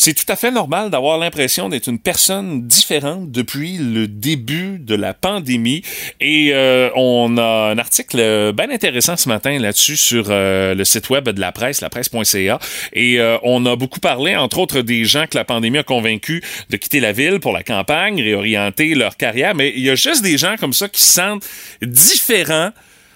c'est 0.00 0.14
tout 0.14 0.32
à 0.32 0.36
fait 0.36 0.50
normal 0.50 0.88
d'avoir 0.88 1.18
l'impression 1.18 1.68
d'être 1.68 1.86
une 1.86 1.98
personne 1.98 2.66
différente 2.66 3.30
depuis 3.30 3.76
le 3.76 4.08
début 4.08 4.78
de 4.78 4.94
la 4.94 5.12
pandémie. 5.12 5.82
Et 6.20 6.52
euh, 6.54 6.88
on 6.96 7.36
a 7.36 7.70
un 7.70 7.76
article 7.76 8.16
bien 8.54 8.70
intéressant 8.70 9.18
ce 9.18 9.28
matin 9.28 9.58
là-dessus 9.58 9.98
sur 9.98 10.28
euh, 10.30 10.74
le 10.74 10.86
site 10.86 11.10
web 11.10 11.28
de 11.28 11.38
la 11.38 11.52
presse, 11.52 11.82
lapresse.ca. 11.82 12.58
Et 12.94 13.20
euh, 13.20 13.36
on 13.42 13.66
a 13.66 13.76
beaucoup 13.76 14.00
parlé, 14.00 14.36
entre 14.36 14.60
autres, 14.60 14.80
des 14.80 15.04
gens 15.04 15.26
que 15.26 15.36
la 15.36 15.44
pandémie 15.44 15.76
a 15.76 15.82
convaincu 15.82 16.42
de 16.70 16.78
quitter 16.78 17.00
la 17.00 17.12
ville 17.12 17.38
pour 17.38 17.52
la 17.52 17.62
campagne, 17.62 18.22
réorienter 18.22 18.94
leur 18.94 19.18
carrière. 19.18 19.54
Mais 19.54 19.70
il 19.76 19.82
y 19.82 19.90
a 19.90 19.96
juste 19.96 20.22
des 20.22 20.38
gens 20.38 20.54
comme 20.58 20.72
ça 20.72 20.88
qui 20.88 21.02
se 21.02 21.12
sentent 21.12 21.46
différents 21.82 22.70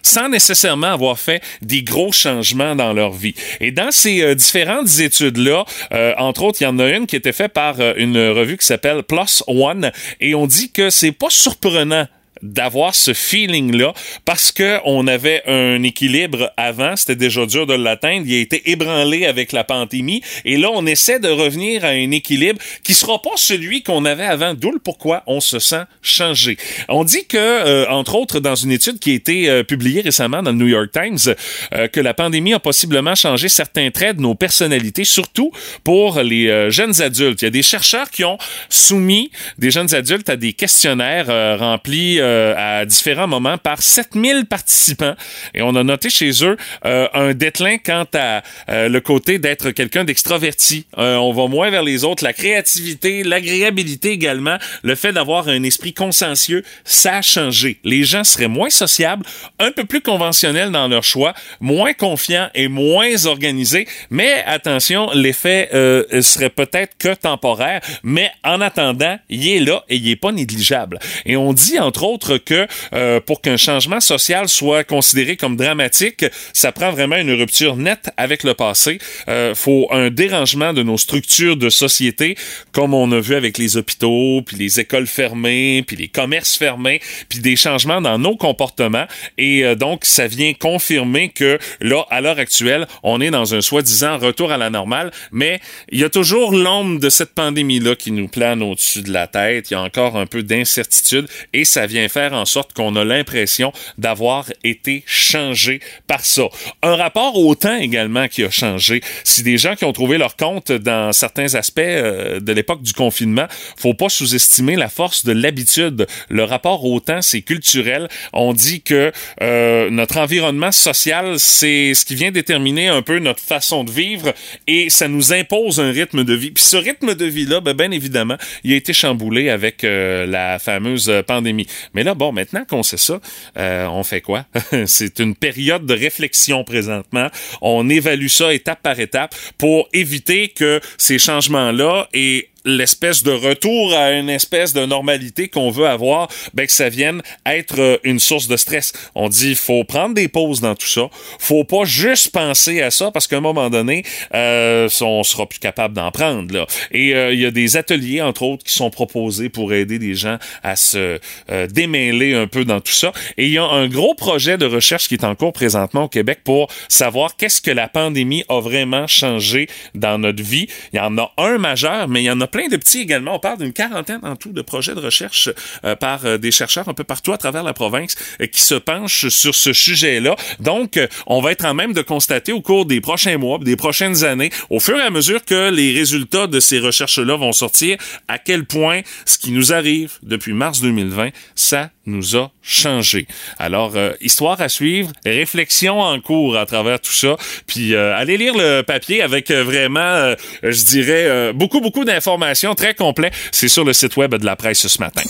sans 0.04 0.28
nécessairement 0.28 0.92
avoir 0.92 1.18
fait 1.18 1.42
des 1.62 1.82
gros 1.82 2.12
changements 2.12 2.76
dans 2.76 2.92
leur 2.92 3.12
vie. 3.12 3.34
Et 3.60 3.72
dans 3.72 3.90
ces 3.90 4.22
euh, 4.22 4.34
différentes 4.34 5.00
études-là, 5.00 5.64
euh, 5.92 6.14
entre 6.18 6.44
autres, 6.44 6.58
il 6.60 6.64
y 6.64 6.68
en 6.68 6.78
a 6.78 6.88
une 6.90 7.06
qui 7.06 7.16
était 7.16 7.32
faite 7.32 7.52
par 7.52 7.80
euh, 7.80 7.94
une 7.96 8.16
revue 8.16 8.56
qui 8.56 8.66
s'appelle 8.66 9.02
Plus 9.02 9.42
One, 9.48 9.90
et 10.20 10.34
on 10.34 10.46
dit 10.46 10.70
que 10.70 10.90
c'est 10.90 11.12
pas 11.12 11.30
surprenant 11.30 12.06
d'avoir 12.44 12.94
ce 12.94 13.14
feeling-là 13.14 13.94
parce 14.24 14.52
que 14.52 14.78
on 14.84 15.06
avait 15.06 15.42
un 15.46 15.82
équilibre 15.82 16.52
avant, 16.56 16.94
c'était 16.94 17.16
déjà 17.16 17.46
dur 17.46 17.66
de 17.66 17.74
l'atteindre, 17.74 18.26
il 18.26 18.34
a 18.34 18.38
été 18.38 18.70
ébranlé 18.70 19.24
avec 19.24 19.52
la 19.52 19.64
pandémie 19.64 20.22
et 20.44 20.58
là 20.58 20.68
on 20.72 20.84
essaie 20.84 21.18
de 21.18 21.28
revenir 21.28 21.84
à 21.84 21.88
un 21.88 22.10
équilibre 22.10 22.60
qui 22.82 22.92
sera 22.92 23.20
pas 23.20 23.30
celui 23.36 23.82
qu'on 23.82 24.04
avait 24.04 24.26
avant, 24.26 24.52
d'où 24.52 24.70
le 24.70 24.78
pourquoi 24.78 25.22
on 25.26 25.40
se 25.40 25.58
sent 25.58 25.84
changé. 26.02 26.58
On 26.88 27.04
dit 27.04 27.26
que 27.26 27.38
euh, 27.38 27.88
entre 27.88 28.14
autres 28.14 28.40
dans 28.40 28.54
une 28.54 28.72
étude 28.72 28.98
qui 28.98 29.12
a 29.12 29.14
été 29.14 29.48
euh, 29.48 29.62
publiée 29.64 30.02
récemment 30.02 30.42
dans 30.42 30.50
le 30.50 30.58
New 30.58 30.68
York 30.68 30.90
Times 30.92 31.34
euh, 31.72 31.88
que 31.88 32.00
la 32.00 32.12
pandémie 32.12 32.52
a 32.52 32.60
possiblement 32.60 33.14
changé 33.14 33.48
certains 33.48 33.90
traits 33.90 34.18
de 34.18 34.22
nos 34.22 34.34
personnalités, 34.34 35.04
surtout 35.04 35.50
pour 35.82 36.20
les 36.20 36.70
jeunes 36.70 37.00
adultes. 37.00 37.40
Il 37.42 37.46
y 37.46 37.48
a 37.48 37.50
des 37.50 37.62
chercheurs 37.62 38.10
qui 38.10 38.24
ont 38.24 38.36
soumis 38.68 39.30
des 39.58 39.70
jeunes 39.70 39.94
adultes 39.94 40.28
à 40.28 40.36
des 40.36 40.52
questionnaires 40.52 41.58
remplis 41.58 42.18
à 42.56 42.84
différents 42.84 43.26
moments 43.26 43.58
par 43.58 43.82
7000 43.82 44.46
participants 44.46 45.14
et 45.54 45.62
on 45.62 45.74
a 45.76 45.82
noté 45.82 46.10
chez 46.10 46.30
eux 46.44 46.56
un 46.84 47.34
déclin 47.34 47.78
quant 47.78 48.06
à 48.14 48.42
le 48.68 48.98
côté 49.00 49.38
d'être 49.38 49.70
quelqu'un 49.70 50.04
d'extraverti. 50.04 50.86
on 50.96 51.32
va 51.32 51.46
moins 51.46 51.70
vers 51.70 51.82
les 51.82 52.04
autres, 52.04 52.24
la 52.24 52.32
créativité, 52.32 53.22
l'agréabilité 53.22 54.10
également, 54.10 54.58
le 54.82 54.94
fait 54.94 55.12
d'avoir 55.12 55.48
un 55.48 55.62
esprit 55.62 55.94
consciencieux, 55.94 56.62
ça 56.84 57.16
a 57.16 57.22
changé. 57.22 57.78
Les 57.84 58.04
gens 58.04 58.24
seraient 58.24 58.48
moins 58.48 58.70
sociables, 58.70 59.24
un 59.58 59.70
peu 59.70 59.84
plus 59.84 60.00
conventionnels 60.00 60.70
dans 60.70 60.88
leur 60.88 61.04
choix, 61.04 61.34
moins 61.60 61.92
confiants 61.92 62.48
et 62.54 62.68
moins 62.68 63.26
organisés, 63.26 63.86
mais 64.10 64.42
attention, 64.46 65.10
l'effet 65.14 65.70
euh, 65.74 66.22
serait 66.22 66.50
peut-être 66.50 66.96
que 66.98 67.14
temporaire, 67.14 67.80
mais 68.02 68.30
en 68.44 68.60
attendant, 68.60 69.18
il 69.28 69.48
est 69.48 69.60
là 69.60 69.84
et 69.88 69.96
il 69.96 70.08
est 70.08 70.16
pas 70.16 70.32
négligeable. 70.32 70.98
Et 71.24 71.36
on 71.36 71.52
dit 71.52 71.78
entre 71.78 72.04
autres 72.04 72.13
que 72.18 72.66
euh, 72.92 73.20
pour 73.20 73.40
qu'un 73.40 73.56
changement 73.56 74.00
social 74.00 74.48
soit 74.48 74.84
considéré 74.84 75.36
comme 75.36 75.56
dramatique, 75.56 76.24
ça 76.52 76.72
prend 76.72 76.90
vraiment 76.90 77.16
une 77.16 77.32
rupture 77.32 77.76
nette 77.76 78.10
avec 78.16 78.42
le 78.44 78.54
passé. 78.54 78.98
Euh, 79.28 79.54
faut 79.54 79.88
un 79.90 80.10
dérangement 80.10 80.72
de 80.72 80.82
nos 80.82 80.98
structures 80.98 81.56
de 81.56 81.68
société, 81.68 82.36
comme 82.72 82.94
on 82.94 83.10
a 83.12 83.20
vu 83.20 83.34
avec 83.34 83.58
les 83.58 83.76
hôpitaux, 83.76 84.42
puis 84.46 84.56
les 84.56 84.80
écoles 84.80 85.06
fermées, 85.06 85.84
puis 85.86 85.96
les 85.96 86.08
commerces 86.08 86.56
fermés, 86.56 87.00
puis 87.28 87.40
des 87.40 87.56
changements 87.56 88.00
dans 88.00 88.18
nos 88.18 88.36
comportements. 88.36 89.06
Et 89.38 89.64
euh, 89.64 89.74
donc, 89.74 90.04
ça 90.04 90.26
vient 90.26 90.52
confirmer 90.54 91.28
que 91.28 91.58
là, 91.80 92.04
à 92.10 92.20
l'heure 92.20 92.38
actuelle, 92.38 92.86
on 93.02 93.20
est 93.20 93.30
dans 93.30 93.54
un 93.54 93.60
soi-disant 93.60 94.18
retour 94.18 94.52
à 94.52 94.56
la 94.56 94.70
normale, 94.70 95.10
mais 95.32 95.60
il 95.90 96.00
y 96.00 96.04
a 96.04 96.10
toujours 96.10 96.52
l'ombre 96.52 97.00
de 97.00 97.08
cette 97.08 97.34
pandémie-là 97.34 97.96
qui 97.96 98.10
nous 98.12 98.28
plane 98.28 98.62
au-dessus 98.62 99.02
de 99.02 99.12
la 99.12 99.26
tête. 99.26 99.70
Il 99.70 99.74
y 99.74 99.76
a 99.76 99.82
encore 99.82 100.16
un 100.16 100.26
peu 100.26 100.42
d'incertitude 100.42 101.28
et 101.52 101.64
ça 101.64 101.86
vient 101.86 102.03
faire 102.08 102.32
en 102.32 102.44
sorte 102.44 102.72
qu'on 102.72 102.96
a 102.96 103.04
l'impression 103.04 103.72
d'avoir 103.98 104.46
été 104.62 105.02
changé 105.06 105.80
par 106.06 106.24
ça. 106.24 106.44
Un 106.82 106.96
rapport 106.96 107.36
au 107.38 107.54
temps 107.54 107.76
également 107.76 108.28
qui 108.28 108.44
a 108.44 108.50
changé. 108.50 109.00
Si 109.24 109.42
des 109.42 109.58
gens 109.58 109.74
qui 109.74 109.84
ont 109.84 109.92
trouvé 109.92 110.18
leur 110.18 110.36
compte 110.36 110.72
dans 110.72 111.12
certains 111.12 111.54
aspects 111.54 111.78
euh, 111.78 112.40
de 112.40 112.52
l'époque 112.52 112.82
du 112.82 112.92
confinement, 112.92 113.46
faut 113.76 113.94
pas 113.94 114.08
sous-estimer 114.08 114.76
la 114.76 114.88
force 114.88 115.24
de 115.24 115.32
l'habitude. 115.32 116.06
Le 116.28 116.44
rapport 116.44 116.84
au 116.84 117.00
temps, 117.00 117.22
c'est 117.22 117.42
culturel. 117.42 118.08
On 118.32 118.52
dit 118.52 118.82
que 118.82 119.12
euh, 119.42 119.90
notre 119.90 120.18
environnement 120.18 120.72
social, 120.72 121.38
c'est 121.38 121.94
ce 121.94 122.04
qui 122.04 122.14
vient 122.14 122.30
déterminer 122.30 122.88
un 122.88 123.02
peu 123.02 123.18
notre 123.18 123.42
façon 123.42 123.84
de 123.84 123.90
vivre 123.90 124.32
et 124.66 124.90
ça 124.90 125.08
nous 125.08 125.32
impose 125.32 125.80
un 125.80 125.90
rythme 125.90 126.24
de 126.24 126.34
vie. 126.34 126.50
Puis 126.50 126.64
ce 126.64 126.76
rythme 126.76 127.14
de 127.14 127.24
vie-là, 127.24 127.60
ben, 127.60 127.74
bien 127.74 127.90
évidemment, 127.90 128.36
il 128.62 128.72
a 128.72 128.76
été 128.76 128.92
chamboulé 128.92 129.50
avec 129.50 129.84
euh, 129.84 130.26
la 130.26 130.58
fameuse 130.58 131.12
pandémie. 131.26 131.66
Mais 131.94 132.02
là, 132.02 132.14
bon, 132.14 132.32
maintenant 132.32 132.64
qu'on 132.64 132.82
sait 132.82 132.96
ça, 132.96 133.20
euh, 133.56 133.86
on 133.86 134.02
fait 134.02 134.20
quoi? 134.20 134.46
c'est 134.86 135.20
une 135.20 135.34
période 135.34 135.86
de 135.86 135.94
réflexion 135.94 136.64
présentement. 136.64 137.28
On 137.60 137.88
évalue 137.88 138.26
ça 138.26 138.52
étape 138.52 138.82
par 138.82 138.98
étape 138.98 139.34
pour 139.58 139.88
éviter 139.92 140.48
que 140.48 140.80
ces 140.98 141.18
changements-là 141.18 142.08
et 142.12 142.50
l'espèce 142.64 143.22
de 143.22 143.32
retour 143.32 143.94
à 143.94 144.12
une 144.12 144.30
espèce 144.30 144.72
de 144.72 144.84
normalité 144.86 145.48
qu'on 145.48 145.70
veut 145.70 145.86
avoir, 145.86 146.28
ben 146.54 146.66
que 146.66 146.72
ça 146.72 146.88
vienne 146.88 147.22
être 147.46 147.80
euh, 147.80 147.98
une 148.04 148.18
source 148.18 148.48
de 148.48 148.56
stress. 148.56 148.92
On 149.14 149.28
dit 149.28 149.54
faut 149.54 149.84
prendre 149.84 150.14
des 150.14 150.28
pauses 150.28 150.60
dans 150.60 150.74
tout 150.74 150.86
ça. 150.86 151.08
Faut 151.38 151.64
pas 151.64 151.84
juste 151.84 152.30
penser 152.30 152.82
à 152.82 152.90
ça 152.90 153.10
parce 153.10 153.26
qu'à 153.26 153.36
un 153.36 153.40
moment 153.40 153.70
donné, 153.70 154.04
euh, 154.34 154.88
on 155.00 155.22
sera 155.22 155.46
plus 155.46 155.58
capable 155.58 155.94
d'en 155.94 156.10
prendre 156.10 156.52
là. 156.54 156.66
Et 156.90 157.14
euh, 157.14 157.32
il 157.32 157.40
y 157.40 157.46
a 157.46 157.50
des 157.50 157.76
ateliers 157.76 158.22
entre 158.22 158.42
autres 158.42 158.64
qui 158.64 158.72
sont 158.72 158.90
proposés 158.90 159.48
pour 159.48 159.72
aider 159.72 159.98
les 159.98 160.14
gens 160.14 160.38
à 160.62 160.76
se 160.76 161.18
euh, 161.50 161.66
démêler 161.66 162.34
un 162.34 162.46
peu 162.46 162.64
dans 162.64 162.80
tout 162.80 162.92
ça. 162.92 163.12
Et 163.36 163.46
il 163.46 163.52
y 163.52 163.58
a 163.58 163.64
un 163.64 163.88
gros 163.88 164.14
projet 164.14 164.58
de 164.58 164.66
recherche 164.66 165.08
qui 165.08 165.14
est 165.14 165.24
en 165.24 165.34
cours 165.34 165.52
présentement 165.52 166.04
au 166.04 166.08
Québec 166.08 166.40
pour 166.44 166.68
savoir 166.88 167.36
qu'est-ce 167.36 167.60
que 167.60 167.70
la 167.70 167.88
pandémie 167.88 168.44
a 168.48 168.60
vraiment 168.60 169.06
changé 169.06 169.68
dans 169.94 170.18
notre 170.18 170.42
vie. 170.42 170.68
Il 170.92 170.96
y 170.96 171.00
en 171.00 171.16
a 171.18 171.32
un 171.38 171.58
majeur, 171.58 172.08
mais 172.08 172.22
il 172.22 172.26
y 172.26 172.30
en 172.30 172.40
a 172.40 172.46
plein 172.54 172.68
de 172.68 172.76
petits 172.76 173.00
également. 173.00 173.34
On 173.34 173.40
parle 173.40 173.58
d'une 173.58 173.72
quarantaine 173.72 174.20
en 174.22 174.36
tout 174.36 174.52
de 174.52 174.62
projets 174.62 174.94
de 174.94 175.00
recherche 175.00 175.50
euh, 175.84 175.96
par 175.96 176.24
euh, 176.24 176.38
des 176.38 176.52
chercheurs 176.52 176.88
un 176.88 176.94
peu 176.94 177.02
partout 177.02 177.32
à 177.32 177.36
travers 177.36 177.64
la 177.64 177.72
province 177.72 178.14
euh, 178.40 178.46
qui 178.46 178.62
se 178.62 178.76
penchent 178.76 179.26
sur 179.26 179.56
ce 179.56 179.72
sujet-là. 179.72 180.36
Donc, 180.60 181.00
on 181.26 181.40
va 181.40 181.50
être 181.50 181.64
en 181.64 181.74
même 181.74 181.94
de 181.94 182.00
constater 182.00 182.52
au 182.52 182.60
cours 182.60 182.86
des 182.86 183.00
prochains 183.00 183.38
mois, 183.38 183.58
des 183.58 183.74
prochaines 183.74 184.22
années, 184.22 184.50
au 184.70 184.78
fur 184.78 184.96
et 184.96 185.02
à 185.02 185.10
mesure 185.10 185.44
que 185.44 185.68
les 185.68 185.92
résultats 185.94 186.46
de 186.46 186.60
ces 186.60 186.78
recherches-là 186.78 187.34
vont 187.34 187.50
sortir, 187.50 187.96
à 188.28 188.38
quel 188.38 188.66
point 188.66 189.00
ce 189.26 189.36
qui 189.36 189.50
nous 189.50 189.72
arrive 189.72 190.12
depuis 190.22 190.52
mars 190.52 190.80
2020, 190.80 191.30
ça 191.56 191.90
nous 192.06 192.36
a 192.36 192.52
changé. 192.64 193.26
Alors, 193.58 193.92
histoire 194.20 194.60
à 194.60 194.68
suivre, 194.68 195.10
réflexion 195.24 196.00
en 196.00 196.18
cours 196.20 196.56
à 196.56 196.66
travers 196.66 197.00
tout 197.00 197.12
ça, 197.12 197.36
puis 197.66 197.94
allez 197.94 198.36
lire 198.36 198.54
le 198.56 198.82
papier 198.82 199.22
avec 199.22 199.50
vraiment, 199.50 200.34
je 200.62 200.84
dirais, 200.84 201.52
beaucoup, 201.52 201.80
beaucoup 201.80 202.04
d'informations 202.04 202.74
très 202.74 202.94
complet. 202.94 203.30
C'est 203.52 203.68
sur 203.68 203.84
le 203.84 203.92
site 203.92 204.16
web 204.16 204.34
de 204.34 204.46
la 204.46 204.56
presse 204.56 204.86
ce 204.86 204.98
matin. 204.98 205.22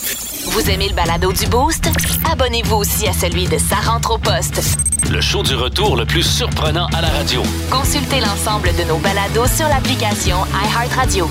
Vous 0.45 0.69
aimez 0.69 0.87
le 0.89 0.95
balado 0.95 1.31
du 1.33 1.45
Boost? 1.47 1.89
Abonnez-vous 2.31 2.77
aussi 2.77 3.07
à 3.07 3.13
celui 3.13 3.45
de 3.45 3.57
Sa 3.57 3.75
rentre 3.75 4.11
au 4.11 4.17
poste. 4.17 4.61
Le 5.11 5.21
show 5.21 5.43
du 5.43 5.55
retour 5.55 5.95
le 5.95 6.05
plus 6.05 6.23
surprenant 6.23 6.87
à 6.87 7.01
la 7.01 7.09
radio. 7.09 7.43
Consultez 7.69 8.21
l'ensemble 8.21 8.69
de 8.75 8.83
nos 8.87 8.97
balados 8.97 9.47
sur 9.47 9.67
l'application 9.67 10.37
iHeartRadio. 10.63 11.29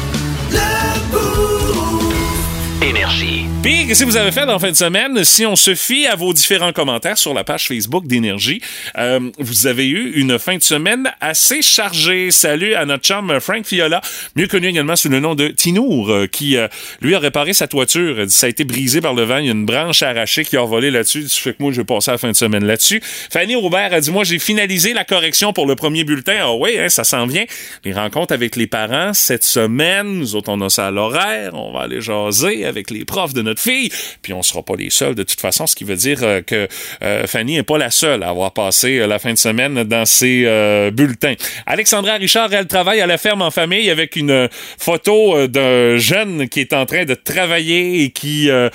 Énergie. 2.82 3.46
Puis, 3.64 3.86
qu'est-ce 3.86 4.00
que 4.00 4.04
vous 4.04 4.18
avez 4.18 4.30
fait 4.30 4.44
la 4.44 4.58
fin 4.58 4.70
de 4.70 4.76
semaine? 4.76 5.24
Si 5.24 5.46
on 5.46 5.56
se 5.56 5.74
fie 5.74 6.06
à 6.06 6.16
vos 6.16 6.34
différents 6.34 6.74
commentaires 6.74 7.16
sur 7.16 7.32
la 7.32 7.44
page 7.44 7.66
Facebook 7.66 8.06
d'Énergie, 8.06 8.60
euh, 8.98 9.30
vous 9.38 9.66
avez 9.66 9.88
eu 9.88 10.12
une 10.16 10.38
fin 10.38 10.58
de 10.58 10.62
semaine 10.62 11.10
assez 11.22 11.62
chargée. 11.62 12.30
Salut 12.30 12.74
à 12.74 12.84
notre 12.84 13.04
chum 13.04 13.40
Frank 13.40 13.64
Fiola, 13.64 14.02
mieux 14.36 14.48
connu 14.48 14.66
également 14.66 14.96
sous 14.96 15.08
le 15.08 15.18
nom 15.18 15.34
de 15.34 15.48
Tinour, 15.48 16.10
euh, 16.10 16.26
qui, 16.26 16.58
euh, 16.58 16.68
lui, 17.00 17.14
a 17.14 17.18
réparé 17.18 17.54
sa 17.54 17.66
toiture. 17.66 18.26
Ça 18.28 18.48
a 18.48 18.50
été 18.50 18.64
brisé 18.64 19.00
par 19.00 19.14
le 19.14 19.22
vent. 19.22 19.38
Il 19.38 19.46
y 19.46 19.48
a 19.48 19.52
une 19.52 19.64
branche 19.64 20.02
arrachée 20.02 20.44
qui 20.44 20.58
a 20.58 20.64
volé 20.66 20.90
là-dessus. 20.90 21.26
Ça 21.30 21.40
fait 21.40 21.54
que 21.54 21.62
moi, 21.62 21.72
je 21.72 21.78
vais 21.78 21.86
passer 21.86 22.10
la 22.10 22.18
fin 22.18 22.28
de 22.28 22.36
semaine 22.36 22.66
là-dessus. 22.66 23.00
Fanny 23.30 23.56
Robert 23.56 23.94
a 23.94 24.00
dit, 24.02 24.10
moi, 24.10 24.24
j'ai 24.24 24.38
finalisé 24.38 24.92
la 24.92 25.04
correction 25.04 25.54
pour 25.54 25.66
le 25.66 25.74
premier 25.74 26.04
bulletin. 26.04 26.36
Ah 26.40 26.52
oui, 26.52 26.78
hein, 26.78 26.90
ça 26.90 27.04
s'en 27.04 27.24
vient. 27.24 27.44
Les 27.86 27.94
rencontres 27.94 28.34
avec 28.34 28.56
les 28.56 28.66
parents 28.66 29.14
cette 29.14 29.42
semaine. 29.42 30.18
Nous 30.18 30.36
autres, 30.36 30.50
on 30.50 30.60
a 30.60 30.68
ça 30.68 30.88
à 30.88 30.90
l'horaire. 30.90 31.52
On 31.54 31.72
va 31.72 31.80
aller 31.84 32.02
jaser 32.02 32.66
avec 32.66 32.90
les 32.90 33.06
profs 33.06 33.32
de 33.32 33.40
notre 33.40 33.53
Puis 33.54 34.32
on 34.32 34.42
sera 34.42 34.62
pas 34.62 34.76
les 34.76 34.90
seuls 34.90 35.14
de 35.14 35.22
toute 35.22 35.40
façon, 35.40 35.66
ce 35.66 35.74
qui 35.74 35.84
veut 35.84 35.96
dire 35.96 36.18
euh, 36.22 36.40
que 36.42 36.68
euh, 37.02 37.26
Fanny 37.26 37.56
n'est 37.56 37.62
pas 37.62 37.78
la 37.78 37.90
seule 37.90 38.22
à 38.22 38.30
avoir 38.30 38.52
passé 38.52 38.98
euh, 38.98 39.06
la 39.06 39.18
fin 39.18 39.32
de 39.32 39.38
semaine 39.38 39.84
dans 39.84 40.04
ses 40.04 40.44
bulletins. 40.92 41.34
Alexandra 41.66 42.14
Richard, 42.14 42.52
elle 42.52 42.66
travaille 42.66 43.00
à 43.00 43.06
la 43.06 43.18
ferme 43.18 43.42
en 43.42 43.50
famille 43.50 43.90
avec 43.90 44.16
une 44.16 44.48
photo 44.78 45.46
d'un 45.48 45.96
jeune 45.96 46.48
qui 46.48 46.60
est 46.60 46.72
en 46.72 46.86
train 46.86 47.04
de 47.04 47.14
travailler 47.14 48.02
et 48.02 48.10
qui 48.10 48.50
a 48.50 48.70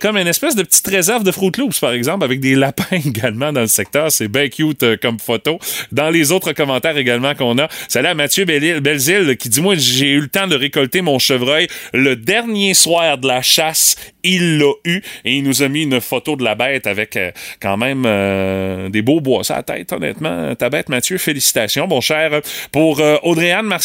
comme 0.00 0.16
une 0.16 0.26
espèce 0.26 0.54
de 0.54 0.62
petite 0.62 0.86
réserve 0.86 1.24
de 1.24 1.30
Fruit 1.30 1.52
Loops, 1.58 1.80
par 1.80 1.92
exemple, 1.92 2.24
avec 2.24 2.40
des 2.40 2.54
lapins 2.54 2.84
également 3.06 3.52
dans 3.52 3.62
le 3.62 3.66
secteur. 3.66 4.10
C'est 4.10 4.28
bien 4.28 4.48
cute 4.48 4.84
comme 5.00 5.18
photo. 5.18 5.58
Dans 5.92 6.10
les 6.10 6.32
autres 6.32 6.52
commentaires 6.52 6.96
également 6.96 7.34
qu'on 7.34 7.58
a, 7.58 7.68
c'est 7.88 8.02
là 8.02 8.14
Mathieu 8.14 8.44
Belzile 8.44 9.36
qui 9.36 9.48
dit, 9.48 9.60
moi, 9.60 9.74
j'ai 9.76 10.10
eu 10.10 10.20
le 10.20 10.28
temps 10.28 10.46
de 10.46 10.56
récolter 10.56 11.02
mon 11.02 11.18
chevreuil 11.18 11.68
le 11.92 12.16
dernier 12.16 12.74
soir 12.74 13.18
de 13.18 13.26
la 13.26 13.42
chasse, 13.42 13.96
il 14.22 14.58
l'a 14.58 14.72
eu 14.84 15.00
et 15.24 15.36
il 15.36 15.44
nous 15.44 15.62
a 15.62 15.68
mis 15.68 15.82
une 15.82 16.00
photo 16.00 16.36
de 16.36 16.44
la 16.44 16.54
bête 16.54 16.86
avec 16.86 17.16
euh, 17.16 17.30
quand 17.60 17.76
même 17.76 18.04
euh, 18.06 18.88
des 18.88 19.02
beaux 19.02 19.20
bois 19.20 19.42
à 19.48 19.56
la 19.56 19.62
tête, 19.62 19.92
honnêtement. 19.92 20.54
Ta 20.54 20.70
bête, 20.70 20.88
Mathieu, 20.88 21.18
félicitations, 21.18 21.86
bon 21.86 22.00
cher. 22.00 22.40
Pour 22.72 23.00
euh, 23.00 23.16
Audrey-Anne 23.22 23.76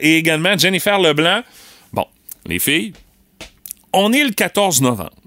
et 0.00 0.16
également 0.16 0.56
Jennifer 0.56 0.98
Leblanc. 0.98 1.42
Bon, 1.92 2.06
les 2.46 2.58
filles, 2.58 2.92
on 3.92 4.12
est 4.12 4.24
le 4.24 4.32
14 4.32 4.82
novembre. 4.82 5.23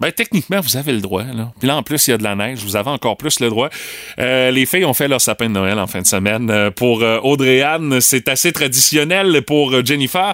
Ben, 0.00 0.12
techniquement, 0.12 0.60
vous 0.60 0.76
avez 0.76 0.92
le 0.92 1.00
droit. 1.00 1.24
Là. 1.24 1.52
Puis 1.58 1.66
là, 1.66 1.76
en 1.76 1.82
plus, 1.82 2.06
il 2.06 2.10
y 2.12 2.14
a 2.14 2.18
de 2.18 2.22
la 2.22 2.36
neige. 2.36 2.60
Vous 2.60 2.76
avez 2.76 2.90
encore 2.90 3.16
plus 3.16 3.40
le 3.40 3.48
droit. 3.48 3.68
Euh, 4.18 4.50
les 4.50 4.64
filles 4.64 4.84
ont 4.84 4.94
fait 4.94 5.08
leur 5.08 5.20
sapin 5.20 5.48
de 5.48 5.54
Noël 5.54 5.78
en 5.78 5.86
fin 5.86 6.00
de 6.00 6.06
semaine. 6.06 6.50
Euh, 6.50 6.70
pour 6.70 7.02
euh, 7.02 7.18
Audrey-Anne, 7.20 8.00
c'est 8.00 8.28
assez 8.28 8.52
traditionnel. 8.52 9.42
Pour 9.42 9.72
euh, 9.72 9.82
Jennifer, 9.84 10.32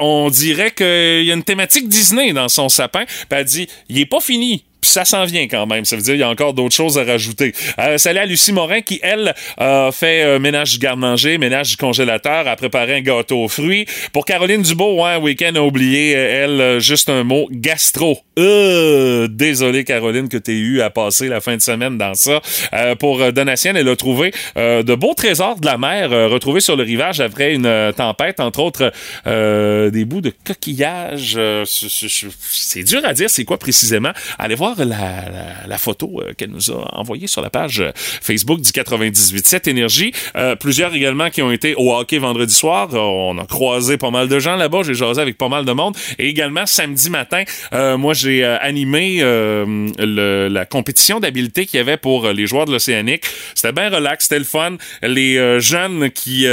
on 0.00 0.30
dirait 0.30 0.70
qu'il 0.70 1.24
y 1.24 1.30
a 1.30 1.34
une 1.34 1.44
thématique 1.44 1.88
Disney 1.88 2.32
dans 2.32 2.48
son 2.48 2.68
sapin. 2.68 3.04
Puis 3.04 3.26
elle 3.30 3.44
dit, 3.44 3.68
il 3.88 3.98
est 3.98 4.06
pas 4.06 4.20
fini 4.20 4.64
ça 4.82 5.04
s'en 5.04 5.24
vient 5.24 5.46
quand 5.48 5.66
même. 5.66 5.84
Ça 5.84 5.96
veut 5.96 6.02
dire 6.02 6.14
qu'il 6.14 6.20
y 6.20 6.24
a 6.24 6.28
encore 6.28 6.54
d'autres 6.54 6.74
choses 6.74 6.98
à 6.98 7.04
rajouter. 7.04 7.52
Euh, 7.78 7.98
salut 7.98 8.18
à 8.18 8.26
Lucie 8.26 8.52
Morin 8.52 8.80
qui, 8.80 9.00
elle, 9.02 9.34
a 9.58 9.90
fait 9.92 10.22
euh, 10.22 10.38
ménage 10.38 10.72
du 10.72 10.78
garde-manger, 10.78 11.38
ménage 11.38 11.70
du 11.70 11.76
congélateur, 11.76 12.46
a 12.48 12.56
préparé 12.56 12.96
un 12.96 13.00
gâteau 13.00 13.44
aux 13.44 13.48
fruits. 13.48 13.86
Pour 14.12 14.24
Caroline 14.24 14.62
Dubois, 14.62 14.94
ouais, 14.94 15.16
week-end 15.16 15.52
a 15.56 15.60
oublié, 15.60 16.16
euh, 16.16 16.44
elle, 16.44 16.60
euh, 16.60 16.80
juste 16.80 17.08
un 17.08 17.24
mot, 17.24 17.48
gastro. 17.50 18.18
Euh, 18.38 19.28
désolé 19.28 19.84
Caroline 19.84 20.28
que 20.28 20.36
tu 20.36 20.52
eu 20.52 20.80
à 20.80 20.90
passer 20.90 21.28
la 21.28 21.40
fin 21.40 21.56
de 21.56 21.62
semaine 21.62 21.98
dans 21.98 22.14
ça. 22.14 22.40
Euh, 22.72 22.94
pour 22.94 23.20
euh, 23.20 23.32
Donatienne, 23.32 23.76
elle 23.76 23.88
a 23.88 23.96
trouvé 23.96 24.32
euh, 24.56 24.82
de 24.82 24.94
beaux 24.94 25.14
trésors 25.14 25.58
de 25.58 25.66
la 25.66 25.78
mer 25.78 26.12
euh, 26.12 26.28
retrouvés 26.28 26.60
sur 26.60 26.76
le 26.76 26.82
rivage 26.82 27.20
après 27.20 27.54
une 27.54 27.66
euh, 27.66 27.92
tempête, 27.92 28.40
entre 28.40 28.60
autres 28.60 28.92
euh, 29.26 29.90
des 29.90 30.04
bouts 30.04 30.20
de 30.20 30.32
coquillages. 30.44 31.34
Euh, 31.36 31.64
c'est 31.66 32.82
dur 32.82 33.00
à 33.04 33.14
dire 33.14 33.30
c'est 33.30 33.44
quoi 33.44 33.58
précisément. 33.58 34.12
Allez 34.38 34.54
voir 34.54 34.65
la, 34.74 35.78
photo 35.78 36.20
euh, 36.20 36.32
qu'elle 36.34 36.50
nous 36.50 36.70
a 36.70 36.98
envoyée 36.98 37.26
sur 37.26 37.42
la 37.42 37.50
page 37.50 37.80
euh, 37.80 37.90
Facebook 37.94 38.60
du 38.60 38.70
98.7 38.70 39.68
Énergie. 39.68 40.12
Euh, 40.36 40.56
plusieurs 40.56 40.94
également 40.94 41.30
qui 41.30 41.42
ont 41.42 41.52
été 41.52 41.74
au 41.76 41.94
hockey 41.94 42.18
vendredi 42.18 42.54
soir. 42.54 42.88
On 42.94 43.38
a 43.38 43.46
croisé 43.46 43.96
pas 43.96 44.10
mal 44.10 44.28
de 44.28 44.38
gens 44.38 44.56
là-bas. 44.56 44.82
J'ai 44.84 44.94
jasé 44.94 45.20
avec 45.20 45.36
pas 45.38 45.48
mal 45.48 45.64
de 45.64 45.72
monde. 45.72 45.96
Et 46.18 46.28
également 46.28 46.66
samedi 46.66 47.10
matin, 47.10 47.44
moi 47.72 48.14
j'ai 48.14 48.44
animé 48.44 49.20
la 49.98 50.64
compétition 50.66 51.20
d'habileté 51.20 51.66
qu'il 51.66 51.78
y 51.78 51.80
avait 51.80 51.96
pour 51.96 52.28
les 52.28 52.46
joueurs 52.46 52.64
de 52.64 52.72
l'Océanique. 52.72 53.24
C'était 53.54 53.72
bien 53.72 53.90
relax, 53.90 54.24
c'était 54.24 54.38
le 54.38 54.44
fun. 54.44 54.76
Les 55.02 55.60
jeunes 55.60 56.10
qui 56.10 56.46